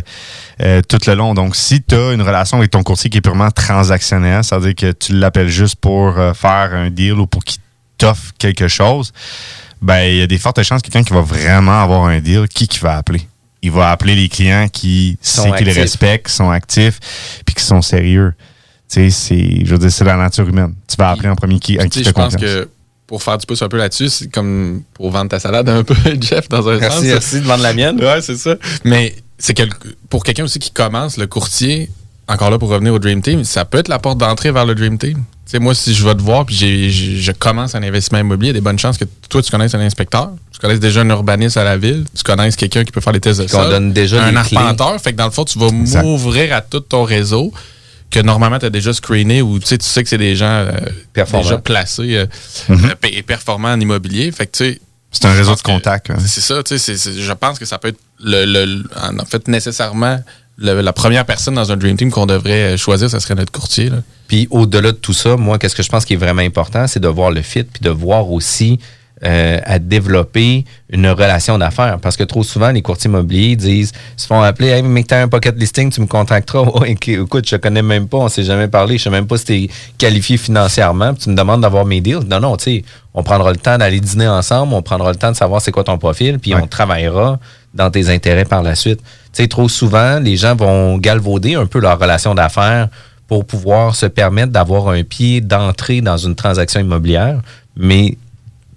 euh, 0.61 0.81
tout 0.87 0.99
le 1.07 1.15
long. 1.15 1.33
Donc, 1.33 1.55
si 1.55 1.81
tu 1.81 1.95
as 1.95 2.13
une 2.13 2.21
relation 2.21 2.57
avec 2.57 2.71
ton 2.71 2.83
courtier 2.83 3.09
qui 3.09 3.17
est 3.17 3.21
purement 3.21 3.49
transactionnelle, 3.51 4.43
c'est-à-dire 4.43 4.75
que 4.75 4.91
tu 4.91 5.13
l'appelles 5.13 5.49
juste 5.49 5.75
pour 5.75 6.17
euh, 6.17 6.33
faire 6.33 6.73
un 6.73 6.89
deal 6.91 7.13
ou 7.13 7.25
pour 7.25 7.43
qu'il 7.43 7.59
t'offre 7.97 8.31
quelque 8.37 8.67
chose, 8.67 9.11
ben 9.81 10.03
il 10.03 10.17
y 10.17 10.21
a 10.21 10.27
des 10.27 10.37
fortes 10.37 10.61
chances 10.61 10.83
que 10.83 10.89
quelqu'un 10.89 11.07
qui 11.07 11.13
va 11.13 11.21
vraiment 11.21 11.81
avoir 11.81 12.05
un 12.05 12.19
deal, 12.19 12.47
qui 12.47 12.67
qui 12.67 12.79
va 12.79 12.97
appeler? 12.97 13.27
Il 13.63 13.71
va 13.71 13.91
appeler 13.91 14.15
les 14.15 14.29
clients 14.29 14.67
qui 14.71 15.17
sait 15.21 15.51
qu'ils 15.57 15.69
respectent, 15.71 16.27
qui 16.27 16.33
sont 16.33 16.49
actifs, 16.51 16.99
puis 17.45 17.55
qui 17.55 17.63
sont 17.63 17.81
sérieux. 17.81 18.33
Tu 18.89 19.09
sais, 19.09 19.09
c'est, 19.09 19.65
je 19.65 19.71
veux 19.71 19.77
dire, 19.77 19.91
c'est 19.91 20.03
la 20.03 20.17
nature 20.17 20.47
humaine. 20.47 20.73
Tu 20.87 20.95
vas 20.97 21.11
appeler 21.11 21.29
en 21.29 21.35
premier 21.35 21.59
qui, 21.59 21.79
à 21.79 21.87
qui 21.87 21.99
sais, 21.99 21.99
tu 21.99 22.09
je 22.09 22.09
fais 22.09 22.13
pense 22.13 22.33
confiance. 22.33 22.41
que 22.41 22.69
pour 23.11 23.21
faire 23.21 23.37
du 23.37 23.45
pouce 23.45 23.61
un 23.61 23.67
peu 23.67 23.75
là-dessus, 23.77 24.07
c'est 24.07 24.31
comme 24.31 24.83
pour 24.93 25.11
vendre 25.11 25.29
ta 25.29 25.37
salade 25.39 25.67
un 25.67 25.83
peu, 25.83 25.93
Jeff, 26.21 26.47
dans 26.47 26.65
un 26.69 26.77
Merci, 26.77 26.97
sens. 26.99 27.05
merci 27.07 27.41
de 27.41 27.45
vendre 27.45 27.61
la 27.61 27.73
mienne. 27.73 27.99
Ouais, 28.01 28.21
c'est 28.21 28.37
ça. 28.37 28.55
Mais 28.85 29.13
c'est 29.37 29.53
quel- 29.53 29.69
pour 30.09 30.23
quelqu'un 30.23 30.45
aussi 30.45 30.59
qui 30.59 30.71
commence, 30.71 31.17
le 31.17 31.27
courtier, 31.27 31.89
encore 32.29 32.49
là 32.51 32.57
pour 32.57 32.69
revenir 32.69 32.93
au 32.93 32.99
Dream 32.99 33.21
Team, 33.21 33.43
ça 33.43 33.65
peut 33.65 33.79
être 33.79 33.89
la 33.89 33.99
porte 33.99 34.17
d'entrée 34.17 34.53
vers 34.53 34.65
le 34.65 34.75
Dream 34.75 34.97
Team. 34.97 35.15
Tu 35.45 35.51
sais, 35.57 35.59
moi, 35.59 35.75
si 35.75 35.93
je 35.93 36.07
vais 36.07 36.15
te 36.15 36.21
voir 36.21 36.45
puis 36.45 36.55
je 36.89 37.31
commence 37.33 37.75
un 37.75 37.83
investissement 37.83 38.19
immobilier, 38.19 38.51
il 38.51 38.53
y 38.53 38.57
a 38.57 38.61
des 38.61 38.63
bonnes 38.63 38.79
chances 38.79 38.97
que 38.97 39.03
toi, 39.27 39.41
tu 39.41 39.51
connaisses 39.51 39.75
un 39.75 39.81
inspecteur, 39.81 40.31
tu 40.53 40.59
connaisses 40.59 40.79
déjà 40.79 41.01
un 41.01 41.09
urbaniste 41.09 41.57
à 41.57 41.65
la 41.65 41.75
ville, 41.75 42.05
tu 42.15 42.23
connaisses 42.23 42.55
quelqu'un 42.55 42.85
qui 42.85 42.93
peut 42.93 43.01
faire 43.01 43.11
les 43.11 43.19
tests 43.19 43.41
de 43.41 43.47
sol, 43.47 43.69
donne 43.69 43.91
déjà 43.91 44.23
un 44.23 44.31
clés. 44.43 44.55
arpenteur. 44.57 45.01
Fait 45.01 45.11
que 45.11 45.17
dans 45.17 45.25
le 45.25 45.31
fond, 45.31 45.43
tu 45.43 45.59
vas 45.59 45.69
m'ouvrir 46.01 46.55
à 46.55 46.61
tout 46.61 46.79
ton 46.79 47.03
réseau 47.03 47.51
que 48.11 48.19
normalement 48.19 48.59
tu 48.59 48.65
as 48.65 48.69
déjà 48.69 48.93
screené 48.93 49.41
ou 49.41 49.57
tu 49.59 49.65
sais, 49.67 49.77
tu 49.77 49.85
sais 49.87 50.03
que 50.03 50.09
c'est 50.09 50.17
des 50.17 50.35
gens 50.35 50.45
euh, 50.67 50.71
déjà 51.15 51.57
placés 51.57 52.15
euh, 52.17 52.25
Mhm. 52.69 52.85
euh, 52.85 53.07
et 53.11 53.23
performants 53.23 53.71
en 53.71 53.79
immobilier. 53.79 54.31
Fait 54.31 54.45
que 54.47 54.51
tu 54.57 54.63
sais, 54.73 54.81
C'est 55.11 55.25
un 55.25 55.33
réseau 55.33 55.55
de 55.55 55.61
contacts. 55.61 56.09
hein. 56.11 56.17
c'est 56.25 56.41
ça, 56.41 56.61
tu 56.63 56.77
sais, 56.77 56.95
je 56.95 57.31
pense 57.33 57.57
que 57.59 57.65
ça 57.65 57.77
peut 57.77 57.89
être 57.89 57.99
le, 58.23 58.45
le- 58.45 58.83
en 59.19 59.25
fait 59.25 59.47
nécessairement 59.47 60.19
le- 60.57 60.81
la 60.81 60.93
première 60.93 61.25
personne 61.25 61.55
dans 61.55 61.71
un 61.71 61.77
Dream 61.77 61.97
Team 61.97 62.11
qu'on 62.11 62.25
devrait 62.27 62.77
choisir, 62.77 63.09
ça 63.09 63.19
serait 63.19 63.35
notre 63.35 63.51
courtier. 63.51 63.89
là. 63.89 63.97
Puis 64.27 64.47
au-delà 64.51 64.91
de 64.91 64.97
tout 64.97 65.13
ça, 65.13 65.35
moi, 65.37 65.57
qu'est-ce 65.57 65.75
que 65.75 65.83
je 65.83 65.89
pense 65.89 66.05
qui 66.05 66.13
est 66.13 66.17
vraiment 66.17 66.41
important, 66.43 66.87
c'est 66.87 66.99
de 66.99 67.07
voir 67.07 67.31
le 67.31 67.41
fit, 67.41 67.63
puis 67.63 67.81
de 67.81 67.89
voir 67.89 68.29
aussi 68.31 68.79
euh, 69.23 69.59
à 69.63 69.77
développer 69.79 70.65
une 70.89 71.07
relation 71.07 71.57
d'affaires. 71.57 71.99
Parce 71.99 72.17
que 72.17 72.23
trop 72.23 72.43
souvent, 72.43 72.71
les 72.71 72.81
courtiers 72.81 73.07
immobiliers 73.09 73.55
disent, 73.55 73.91
ils 74.17 74.21
se 74.21 74.25
font 74.27 74.41
appeler, 74.41 74.69
hey, 74.69 74.81
mais 74.83 75.03
que 75.03 75.09
tu 75.09 75.13
as 75.13 75.21
un 75.21 75.27
pocket 75.27 75.55
listing, 75.57 75.91
tu 75.91 76.01
me 76.01 76.07
contacteras. 76.07 76.63
Éc- 76.85 77.21
écoute, 77.21 77.47
je 77.47 77.55
connais 77.55 77.83
même 77.83 78.07
pas, 78.07 78.17
on 78.17 78.29
s'est 78.29 78.43
jamais 78.43 78.67
parlé, 78.67 78.97
je 78.97 79.03
sais 79.03 79.09
même 79.09 79.27
pas 79.27 79.37
si 79.37 79.45
tu 79.45 79.53
es 79.53 79.69
qualifié 79.97 80.37
financièrement, 80.37 81.13
puis 81.13 81.23
tu 81.23 81.29
me 81.29 81.35
demandes 81.35 81.61
d'avoir 81.61 81.85
mes 81.85 82.01
deals. 82.01 82.25
Non, 82.27 82.39
non, 82.39 82.57
tu 82.57 82.63
sais, 82.63 82.83
on 83.13 83.23
prendra 83.23 83.51
le 83.51 83.57
temps 83.57 83.77
d'aller 83.77 83.99
dîner 83.99 84.27
ensemble, 84.27 84.73
on 84.73 84.81
prendra 84.81 85.11
le 85.11 85.17
temps 85.17 85.31
de 85.31 85.35
savoir 85.37 85.61
c'est 85.61 85.71
quoi 85.71 85.83
ton 85.83 85.97
profil, 85.97 86.39
puis 86.39 86.55
on 86.55 86.65
travaillera 86.67 87.39
dans 87.73 87.89
tes 87.91 88.09
intérêts 88.09 88.45
par 88.45 88.63
la 88.63 88.75
suite. 88.75 88.99
Tu 88.99 89.43
sais, 89.43 89.47
trop 89.47 89.69
souvent, 89.69 90.19
les 90.19 90.35
gens 90.35 90.55
vont 90.55 90.97
galvauder 90.97 91.55
un 91.55 91.65
peu 91.65 91.79
leur 91.79 91.99
relation 91.99 92.33
d'affaires 92.35 92.89
pour 93.27 93.45
pouvoir 93.45 93.95
se 93.95 94.07
permettre 94.07 94.51
d'avoir 94.51 94.89
un 94.89 95.03
pied 95.03 95.39
d'entrée 95.39 96.01
dans 96.01 96.17
une 96.17 96.35
transaction 96.35 96.81
immobilière, 96.81 97.39
mais 97.77 98.17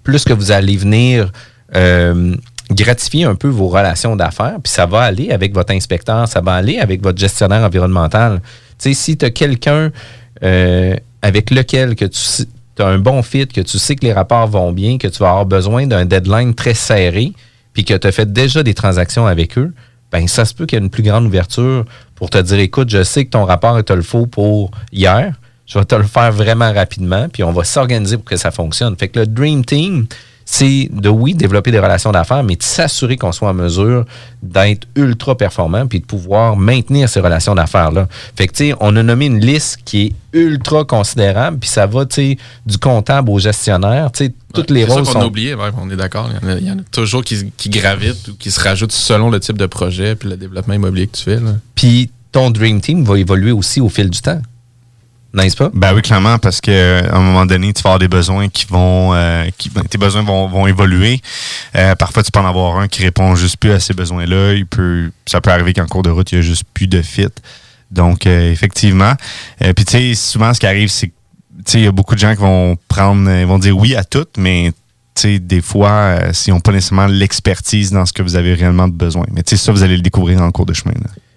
plus 0.05 0.23
que 0.23 0.31
vous 0.31 0.51
allez 0.51 0.77
venir 0.77 1.31
euh, 1.75 2.33
gratifier 2.71 3.25
un 3.25 3.35
peu 3.35 3.49
vos 3.49 3.67
relations 3.67 4.15
d'affaires, 4.15 4.57
puis 4.63 4.71
ça 4.71 4.85
va 4.85 5.01
aller 5.01 5.31
avec 5.31 5.53
votre 5.53 5.73
inspecteur, 5.73 6.27
ça 6.29 6.39
va 6.39 6.53
aller 6.53 6.79
avec 6.79 7.03
votre 7.03 7.19
gestionnaire 7.19 7.63
environnemental. 7.63 8.41
Tu 8.79 8.89
sais, 8.89 8.93
si 8.93 9.17
tu 9.17 9.25
as 9.25 9.31
quelqu'un 9.31 9.91
euh, 10.43 10.95
avec 11.21 11.49
lequel 11.49 11.95
que 11.95 12.05
tu 12.05 12.45
as 12.79 12.85
un 12.85 12.99
bon 12.99 13.21
fit, 13.23 13.47
que 13.47 13.61
tu 13.61 13.77
sais 13.79 13.95
que 13.95 14.05
les 14.05 14.13
rapports 14.13 14.47
vont 14.47 14.71
bien, 14.71 14.97
que 14.97 15.07
tu 15.07 15.19
vas 15.19 15.29
avoir 15.29 15.45
besoin 15.45 15.87
d'un 15.87 16.05
deadline 16.05 16.53
très 16.53 16.75
serré, 16.75 17.33
puis 17.73 17.83
que 17.83 17.95
tu 17.95 18.07
as 18.07 18.11
fait 18.11 18.31
déjà 18.31 18.63
des 18.63 18.73
transactions 18.73 19.25
avec 19.25 19.57
eux, 19.57 19.73
ben 20.11 20.27
ça 20.27 20.45
se 20.45 20.53
peut 20.53 20.65
qu'il 20.65 20.77
y 20.77 20.81
ait 20.81 20.85
une 20.85 20.91
plus 20.91 21.03
grande 21.03 21.25
ouverture 21.25 21.83
pour 22.13 22.29
te 22.29 22.37
dire 22.37 22.59
écoute, 22.59 22.89
je 22.89 23.03
sais 23.03 23.25
que 23.25 23.31
ton 23.31 23.43
rapport 23.43 23.83
te 23.83 23.91
le 23.91 24.03
faut 24.03 24.27
pour 24.27 24.71
hier, 24.91 25.33
je 25.65 25.79
vais 25.79 25.85
te 25.85 25.95
le 25.95 26.03
faire 26.03 26.31
vraiment 26.31 26.71
rapidement, 26.73 27.27
puis 27.29 27.43
on 27.43 27.51
va 27.51 27.63
s'organiser 27.63 28.17
pour 28.17 28.25
que 28.25 28.37
ça 28.37 28.51
fonctionne. 28.51 28.95
Fait 28.97 29.07
que 29.07 29.19
le 29.19 29.27
Dream 29.27 29.65
Team, 29.65 30.05
c'est 30.47 30.89
de 30.93 31.09
oui, 31.09 31.33
développer 31.33 31.71
des 31.71 31.79
relations 31.79 32.11
d'affaires, 32.11 32.43
mais 32.43 32.55
de 32.55 32.61
s'assurer 32.61 33.17
qu'on 33.17 33.31
soit 33.31 33.49
en 33.49 33.55
mesure 33.55 34.05
d'être 34.43 34.87
ultra 34.95 35.35
performant 35.35 35.87
puis 35.87 35.99
de 36.01 36.05
pouvoir 36.05 36.55
maintenir 36.55 37.09
ces 37.09 37.19
relations 37.19 37.55
d'affaires-là. 37.55 38.07
Fait 38.35 38.45
que, 38.47 38.53
tu 38.53 38.67
sais, 38.69 38.75
on 38.79 38.95
a 38.95 39.01
nommé 39.01 39.25
une 39.25 39.39
liste 39.43 39.79
qui 39.85 40.01
est 40.03 40.13
ultra 40.37 40.83
considérable, 40.85 41.57
puis 41.57 41.67
ça 41.67 41.87
va, 41.87 42.05
tu 42.05 42.13
sais, 42.15 42.37
du 42.67 42.77
comptable 42.77 43.31
au 43.31 43.39
gestionnaire, 43.39 44.11
tu 44.11 44.25
sais, 44.25 44.33
toutes 44.53 44.69
les 44.69 44.81
C'est 44.81 44.87
ça 44.89 44.93
rôles 44.93 45.05
qu'on 45.05 45.11
sont 45.13 45.21
a 45.21 45.25
oublié, 45.25 45.55
ouais, 45.55 45.69
on 45.81 45.89
est 45.89 45.95
d'accord. 45.95 46.29
Il 46.29 46.47
y 46.47 46.51
en 46.51 46.55
a- 46.55 46.59
il 46.59 46.67
y, 46.67 46.71
en 46.71 46.77
a 46.77 46.83
toujours 46.91 47.23
qui, 47.23 47.51
qui 47.57 47.69
gravitent 47.69 48.27
ou 48.27 48.35
qui 48.35 48.51
se 48.51 48.59
rajoutent 48.61 48.91
selon 48.91 49.31
le 49.31 49.39
type 49.39 49.57
de 49.57 49.65
projet 49.65 50.15
puis 50.15 50.29
le 50.29 50.37
développement 50.37 50.75
immobilier 50.75 51.07
que 51.07 51.17
tu 51.17 51.23
fais. 51.23 51.39
là. 51.39 51.53
Puis 51.73 52.11
ton 52.31 52.51
Dream 52.51 52.81
Team 52.81 53.03
va 53.03 53.17
évoluer 53.17 53.51
aussi 53.51 53.81
au 53.81 53.89
fil 53.89 54.11
du 54.11 54.19
temps. 54.21 54.41
N'est-ce 55.43 55.57
pas? 55.57 55.69
Ben 55.73 55.93
oui, 55.93 56.01
clairement, 56.01 56.37
parce 56.37 56.61
que 56.61 57.03
à 57.03 57.15
un 57.15 57.21
moment 57.21 57.45
donné, 57.45 57.73
tu 57.73 57.83
vas 57.83 57.89
avoir 57.89 57.99
des 57.99 58.07
besoins 58.07 58.47
qui 58.47 58.65
vont, 58.69 59.13
euh, 59.13 59.45
qui, 59.57 59.69
ben, 59.69 59.83
tes 59.83 59.97
besoins 59.97 60.23
vont, 60.23 60.47
vont 60.47 60.65
évoluer. 60.65 61.21
Euh, 61.75 61.93
parfois, 61.95 62.23
tu 62.23 62.31
peux 62.31 62.39
en 62.39 62.47
avoir 62.47 62.77
un 62.77 62.87
qui 62.87 63.01
répond 63.03 63.35
juste 63.35 63.57
plus 63.57 63.71
à 63.71 63.79
ces 63.79 63.93
besoins-là. 63.93 64.53
Il 64.53 64.65
peut, 64.65 65.11
ça 65.25 65.41
peut 65.41 65.51
arriver 65.51 65.73
qu'en 65.73 65.87
cours 65.87 66.03
de 66.03 66.09
route, 66.09 66.31
il 66.31 66.35
y 66.35 66.37
a 66.39 66.41
juste 66.41 66.63
plus 66.73 66.87
de 66.87 67.01
fit. 67.01 67.27
Donc, 67.91 68.25
euh, 68.25 68.51
effectivement. 68.51 69.13
Euh, 69.61 69.73
Puis, 69.73 69.85
tu 69.85 69.91
sais, 69.91 70.15
souvent, 70.15 70.53
ce 70.53 70.59
qui 70.59 70.67
arrive, 70.67 70.89
c'est 70.89 71.07
que, 71.07 71.13
tu 71.57 71.71
sais, 71.71 71.79
il 71.79 71.83
y 71.83 71.87
a 71.87 71.91
beaucoup 71.91 72.15
de 72.15 72.19
gens 72.19 72.33
qui 72.33 72.41
vont 72.41 72.77
prendre, 72.87 73.29
euh, 73.29 73.45
vont 73.45 73.59
dire 73.59 73.77
oui 73.77 73.95
à 73.95 74.03
tout, 74.03 74.25
mais 74.37 74.71
tu 75.15 75.21
sais, 75.21 75.39
des 75.39 75.61
fois, 75.61 75.89
euh, 75.89 76.33
s'ils 76.33 76.53
n'ont 76.53 76.59
pas 76.59 76.71
nécessairement 76.71 77.07
l'expertise 77.07 77.91
dans 77.91 78.05
ce 78.05 78.13
que 78.13 78.21
vous 78.21 78.35
avez 78.35 78.53
réellement 78.53 78.87
besoin. 78.87 79.25
Mais 79.31 79.43
tu 79.43 79.55
sais, 79.55 79.63
ça, 79.63 79.71
vous 79.71 79.83
allez 79.83 79.95
le 79.97 80.01
découvrir 80.01 80.41
en 80.41 80.51
cours 80.51 80.65
de 80.65 80.73
chemin. 80.73 80.93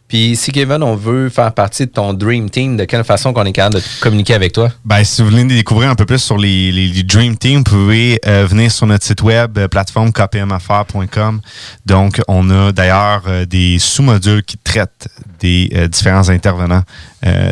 Puis 0.09 0.37
si 0.37 0.53
Kevin, 0.53 0.83
on 0.83 0.97
veut 0.97 1.29
faire 1.29 1.53
partie 1.53 1.85
de 1.85 1.91
ton 1.91 2.15
Dream 2.15 2.49
Team, 2.49 2.79
de 2.79 2.85
quelle 2.87 3.05
façon 3.05 3.35
qu'on 3.35 3.45
est 3.45 3.53
capable 3.53 3.75
de 3.77 3.83
communiquer 4.01 4.33
avec 4.33 4.53
toi? 4.53 4.71
Ben, 4.85 5.05
si 5.05 5.21
vous 5.23 5.29
voulez 5.29 5.45
découvrir 5.45 5.91
un 5.91 5.95
peu 5.95 6.07
plus 6.07 6.19
sur 6.19 6.39
les, 6.39 6.73
les- 6.73 6.87
les 6.89 7.03
Dream 7.03 7.37
Team, 7.37 7.59
vous 7.59 7.65
pouvez 7.65 8.19
euh, 8.27 8.47
venir 8.49 8.73
sur 8.73 8.87
notre 8.87 9.05
site 9.05 9.21
web, 9.21 9.59
euh, 9.59 9.69
plateforme 9.69 10.11
kpmaffaires.com. 10.13 11.41
Donc, 11.85 12.23
on 12.27 12.49
a 12.51 12.73
d'ailleurs 12.73 13.23
euh, 13.27 13.45
des 13.45 13.79
sous-modules 13.79 14.43
qui 14.43 14.57
traitent 14.57 15.09
des 15.41 15.71
différents 15.93 16.29
intervenants 16.31 16.83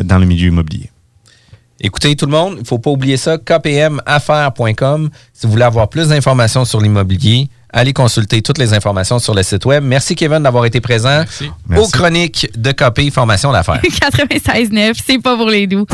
dans 0.03 0.17
le 0.17 0.25
milieu 0.25 0.47
immobilier. 0.49 0.89
Écoutez, 1.79 2.15
tout 2.15 2.25
le 2.25 2.31
monde, 2.31 2.53
il 2.57 2.61
ne 2.61 2.65
faut 2.65 2.79
pas 2.79 2.89
oublier 2.89 3.15
ça, 3.17 3.37
kpmaffaires.com. 3.37 5.09
Si 5.33 5.45
vous 5.45 5.51
voulez 5.53 5.63
avoir 5.63 5.89
plus 5.89 6.07
d'informations 6.09 6.65
sur 6.65 6.81
l'immobilier, 6.81 7.49
allez 7.77 7.93
consulter 7.93 8.41
toutes 8.41 8.57
les 8.57 8.73
informations 8.73 9.19
sur 9.19 9.33
le 9.33 9.43
site 9.43 9.65
web. 9.65 9.83
Merci, 9.83 10.15
Kevin, 10.15 10.39
d'avoir 10.39 10.65
été 10.65 10.81
présent 10.81 11.21
aux 11.21 11.51
Merci. 11.69 11.91
chroniques 11.91 12.49
de 12.57 12.71
KP 12.71 13.11
Formation 13.13 13.51
d'affaires. 13.51 13.81
96.9, 13.83 14.93
c'est 15.05 15.19
pas 15.21 15.35
pour 15.37 15.49
les 15.49 15.67
doux. 15.67 15.85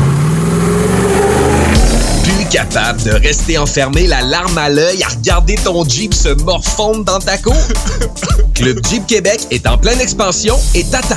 Plus 2.22 2.46
capable 2.50 3.02
de 3.02 3.10
rester 3.10 3.58
enfermé 3.58 4.06
la 4.06 4.22
larme 4.22 4.56
à 4.58 4.68
l'œil 4.68 5.02
à 5.02 5.08
regarder 5.08 5.56
ton 5.56 5.86
Jeep 5.86 6.14
se 6.14 6.30
morfondre 6.42 7.04
dans 7.04 7.18
ta 7.18 7.36
cour? 7.38 7.56
Club 8.54 8.78
Jeep 8.88 9.06
Québec 9.06 9.40
est 9.50 9.66
en 9.66 9.76
pleine 9.76 10.00
expansion 10.00 10.56
et 10.74 10.84
t'attend. 10.84 11.16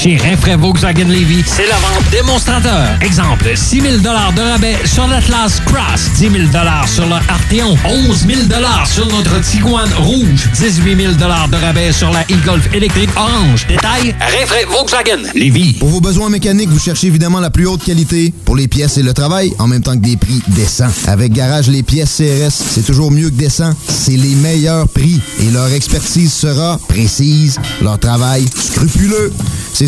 Chez 0.00 0.16
Rinfraie 0.16 0.54
Volkswagen 0.54 1.08
Levy, 1.08 1.42
c'est 1.44 1.66
la 1.66 1.74
vente 1.74 2.08
démonstrateur. 2.12 2.86
Exemple, 3.02 3.50
6 3.52 3.80
000 3.80 3.96
de 3.96 4.08
rabais 4.08 4.76
sur 4.84 5.08
l'Atlas 5.08 5.60
Cross, 5.66 6.12
10 6.18 6.30
000 6.30 6.34
sur 6.86 7.04
le 7.06 7.14
Arteon, 7.14 7.76
11 7.84 8.26
000 8.28 8.40
sur 8.86 9.06
notre 9.08 9.40
Tiguan 9.40 9.88
Rouge, 9.98 10.48
18 10.54 10.96
000 10.96 11.12
de 11.14 11.56
rabais 11.56 11.90
sur 11.90 12.12
la 12.12 12.22
e-Golf 12.22 12.72
électrique 12.72 13.10
orange. 13.16 13.66
Détail, 13.66 14.14
Rinfraie 14.20 14.66
Volkswagen 14.70 15.32
Levy. 15.34 15.72
Pour 15.80 15.88
vos 15.88 16.00
besoins 16.00 16.30
mécaniques, 16.30 16.70
vous 16.70 16.78
cherchez 16.78 17.08
évidemment 17.08 17.40
la 17.40 17.50
plus 17.50 17.66
haute 17.66 17.82
qualité 17.82 18.32
pour 18.44 18.54
les 18.54 18.68
pièces 18.68 18.98
et 18.98 19.02
le 19.02 19.12
travail, 19.12 19.52
en 19.58 19.66
même 19.66 19.82
temps 19.82 19.96
que 19.96 20.04
des 20.04 20.16
prix 20.16 20.40
décents. 20.46 20.92
Avec 21.08 21.32
Garage 21.32 21.66
Les 21.70 21.82
Pièces 21.82 22.18
CRS, 22.18 22.52
c'est 22.52 22.86
toujours 22.86 23.10
mieux 23.10 23.30
que 23.30 23.34
décent. 23.34 23.74
C'est 23.88 24.16
les 24.16 24.36
meilleurs 24.36 24.86
prix 24.86 25.20
et 25.40 25.50
leur 25.50 25.72
expertise 25.72 26.32
sera 26.32 26.78
précise, 26.86 27.58
leur 27.82 27.98
travail 27.98 28.46
scrupuleux. 28.54 29.32
C'est 29.74 29.87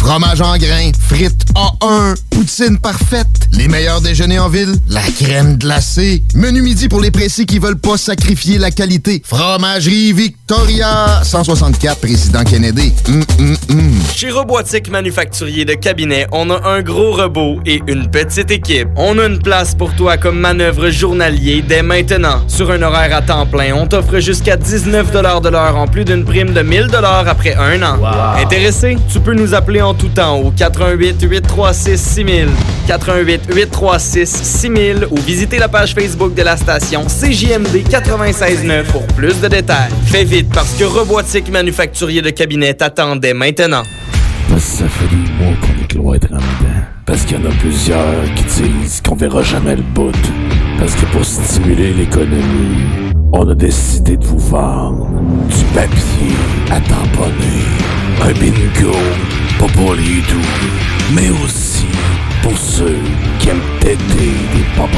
Fromage 0.00 0.40
en 0.40 0.56
grains. 0.56 0.92
Frites 0.98 1.44
A1. 1.54 2.16
Poutine 2.30 2.78
parfaite. 2.78 3.26
Les 3.52 3.68
meilleurs 3.68 4.00
déjeuners 4.00 4.38
en 4.38 4.48
ville. 4.48 4.74
La 4.88 5.02
crème 5.02 5.58
glacée. 5.58 6.22
Menu 6.34 6.62
midi 6.62 6.88
pour 6.88 7.02
les 7.02 7.10
précis 7.10 7.44
qui 7.44 7.58
veulent 7.58 7.78
pas 7.78 7.98
sacrifier 7.98 8.56
la 8.56 8.70
qualité. 8.70 9.22
Fromagerie 9.24 10.14
Victoria. 10.14 11.20
164 11.22 12.00
Président 12.00 12.44
Kennedy. 12.44 12.94
Hum, 13.08 13.22
hum, 13.38 13.56
hum. 13.68 13.92
Chez 14.16 14.30
Robotique 14.30 14.90
Manufacturier 14.90 15.66
de 15.66 15.74
Cabinet, 15.74 16.26
on 16.32 16.48
a 16.48 16.66
un 16.66 16.80
gros 16.80 17.12
robot 17.12 17.60
et 17.66 17.82
une 17.86 18.10
petite 18.10 18.50
équipe. 18.50 18.88
On 18.96 19.18
a 19.18 19.26
une 19.26 19.38
place 19.38 19.74
pour 19.74 19.94
toi 19.94 20.16
comme 20.16 20.40
manœuvre 20.40 20.88
journalier 20.88 21.62
dès 21.66 21.82
maintenant. 21.82 22.42
Sur 22.48 22.70
un 22.70 22.80
horaire 22.80 23.14
à 23.14 23.20
temps 23.20 23.46
plein, 23.46 23.74
on 23.74 23.86
t'offre 23.86 24.18
jusqu'à 24.18 24.56
19 24.56 25.12
de 25.12 25.48
l'heure 25.50 25.76
en 25.76 25.86
plus 25.86 26.06
d'une 26.06 26.24
prime 26.24 26.54
de 26.54 26.62
1000 26.62 26.88
après 27.26 27.54
un 27.54 27.82
an. 27.82 27.98
Intéressé? 28.38 28.96
Tu 29.12 29.20
peux 29.20 29.34
nous 29.34 29.52
appeler 29.54 29.82
en 29.82 29.89
tout 29.94 30.08
temps 30.08 30.38
au 30.38 30.50
88 30.50 31.22
836 31.22 31.96
6000, 32.00 32.48
88 32.86 33.42
836 33.54 34.26
6000 34.26 35.06
ou 35.10 35.16
visiter 35.16 35.58
la 35.58 35.68
page 35.68 35.94
Facebook 35.94 36.34
de 36.34 36.42
la 36.42 36.56
station 36.56 37.04
CJMD 37.06 37.88
96.9 37.88 38.84
pour 38.84 39.06
plus 39.08 39.40
de 39.40 39.48
détails. 39.48 39.90
Fais 40.06 40.24
vite 40.24 40.50
parce 40.52 40.72
que 40.74 40.84
Robotique 40.84 41.50
Manufacturier 41.50 42.22
de 42.22 42.30
Cabinet 42.30 42.74
t'attendait 42.74 43.34
maintenant. 43.34 43.82
Ça 44.58 44.88
fait 44.88 45.08
des 45.08 45.30
mois 45.42 45.54
qu'on 45.60 45.82
est 45.82 45.86
cloître 45.86 46.26
en 46.32 46.36
dedans. 46.36 46.80
Parce 47.06 47.24
qu'il 47.24 47.40
y 47.40 47.46
en 47.46 47.50
a 47.50 47.54
plusieurs 47.54 48.34
qui 48.36 48.44
disent 48.44 49.00
qu'on 49.06 49.16
verra 49.16 49.42
jamais 49.42 49.76
le 49.76 49.82
bout. 49.82 50.12
Parce 50.78 50.94
que 50.94 51.06
pour 51.06 51.24
stimuler 51.24 51.92
l'économie, 51.92 53.12
on 53.32 53.48
a 53.48 53.54
décidé 53.54 54.16
de 54.16 54.24
vous 54.24 54.38
vendre 54.38 55.08
du 55.48 55.64
papier 55.74 56.34
à 56.70 56.80
tamponner. 56.80 58.09
Un 58.22 58.32
bingo, 58.32 58.92
pas 59.58 59.66
pour 59.74 59.94
les 59.94 60.20
doux, 60.28 60.40
mais 61.14 61.30
aussi 61.42 61.86
pour 62.42 62.56
ceux 62.56 62.98
qui 63.38 63.48
aiment 63.48 63.60
péter 63.80 63.98
des 64.54 64.64
pop 64.76 64.90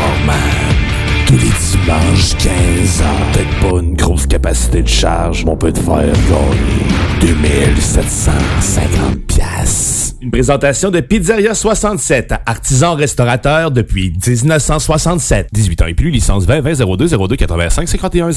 Tous 1.26 1.34
les 1.34 1.38
dimanches, 1.38 2.36
15 2.38 3.02
ans. 3.02 3.32
Peut-être 3.32 3.60
pas 3.60 3.80
une 3.80 3.94
grosse 3.94 4.26
capacité 4.26 4.82
de 4.82 4.88
charge, 4.88 5.44
mais 5.44 5.52
on 5.52 5.56
peut 5.56 5.72
te 5.72 5.80
faire 5.80 6.12
gagner 6.30 7.20
2750 7.20 9.18
piastres. 9.26 10.01
Une 10.22 10.30
présentation 10.30 10.92
de 10.92 11.00
Pizzeria 11.00 11.52
67, 11.52 12.34
artisan 12.46 12.94
restaurateur 12.94 13.72
depuis 13.72 14.12
1967. 14.24 15.48
18 15.52 15.82
ans 15.82 15.86
et 15.86 15.94
plus, 15.94 16.12
licence 16.12 16.44
20 16.44 16.60
20 16.60 16.96
02 16.96 17.08
02 17.08 17.34
85 17.34 17.88
51 17.88 18.30
01. 18.30 18.32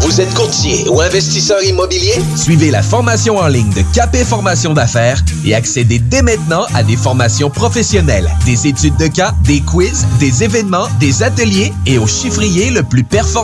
Vous 0.00 0.20
êtes 0.20 0.34
courtier 0.34 0.88
ou 0.88 1.00
investisseur 1.00 1.62
immobilier? 1.62 2.14
Suivez 2.34 2.72
la 2.72 2.82
formation 2.82 3.36
en 3.36 3.46
ligne 3.46 3.70
de 3.70 3.82
Capé 3.94 4.24
Formation 4.24 4.74
d'affaires 4.74 5.22
et 5.46 5.54
accédez 5.54 6.00
dès 6.00 6.22
maintenant 6.22 6.64
à 6.74 6.82
des 6.82 6.96
formations 6.96 7.50
professionnelles, 7.50 8.28
des 8.44 8.66
études 8.66 8.96
de 8.96 9.06
cas, 9.06 9.32
des 9.44 9.60
quiz, 9.60 10.04
des 10.18 10.42
événements, 10.42 10.88
des 10.98 11.22
ateliers 11.22 11.72
et 11.86 11.98
au 11.98 12.08
chiffrier 12.08 12.70
le 12.70 12.82
plus 12.82 13.04
performant 13.04 13.42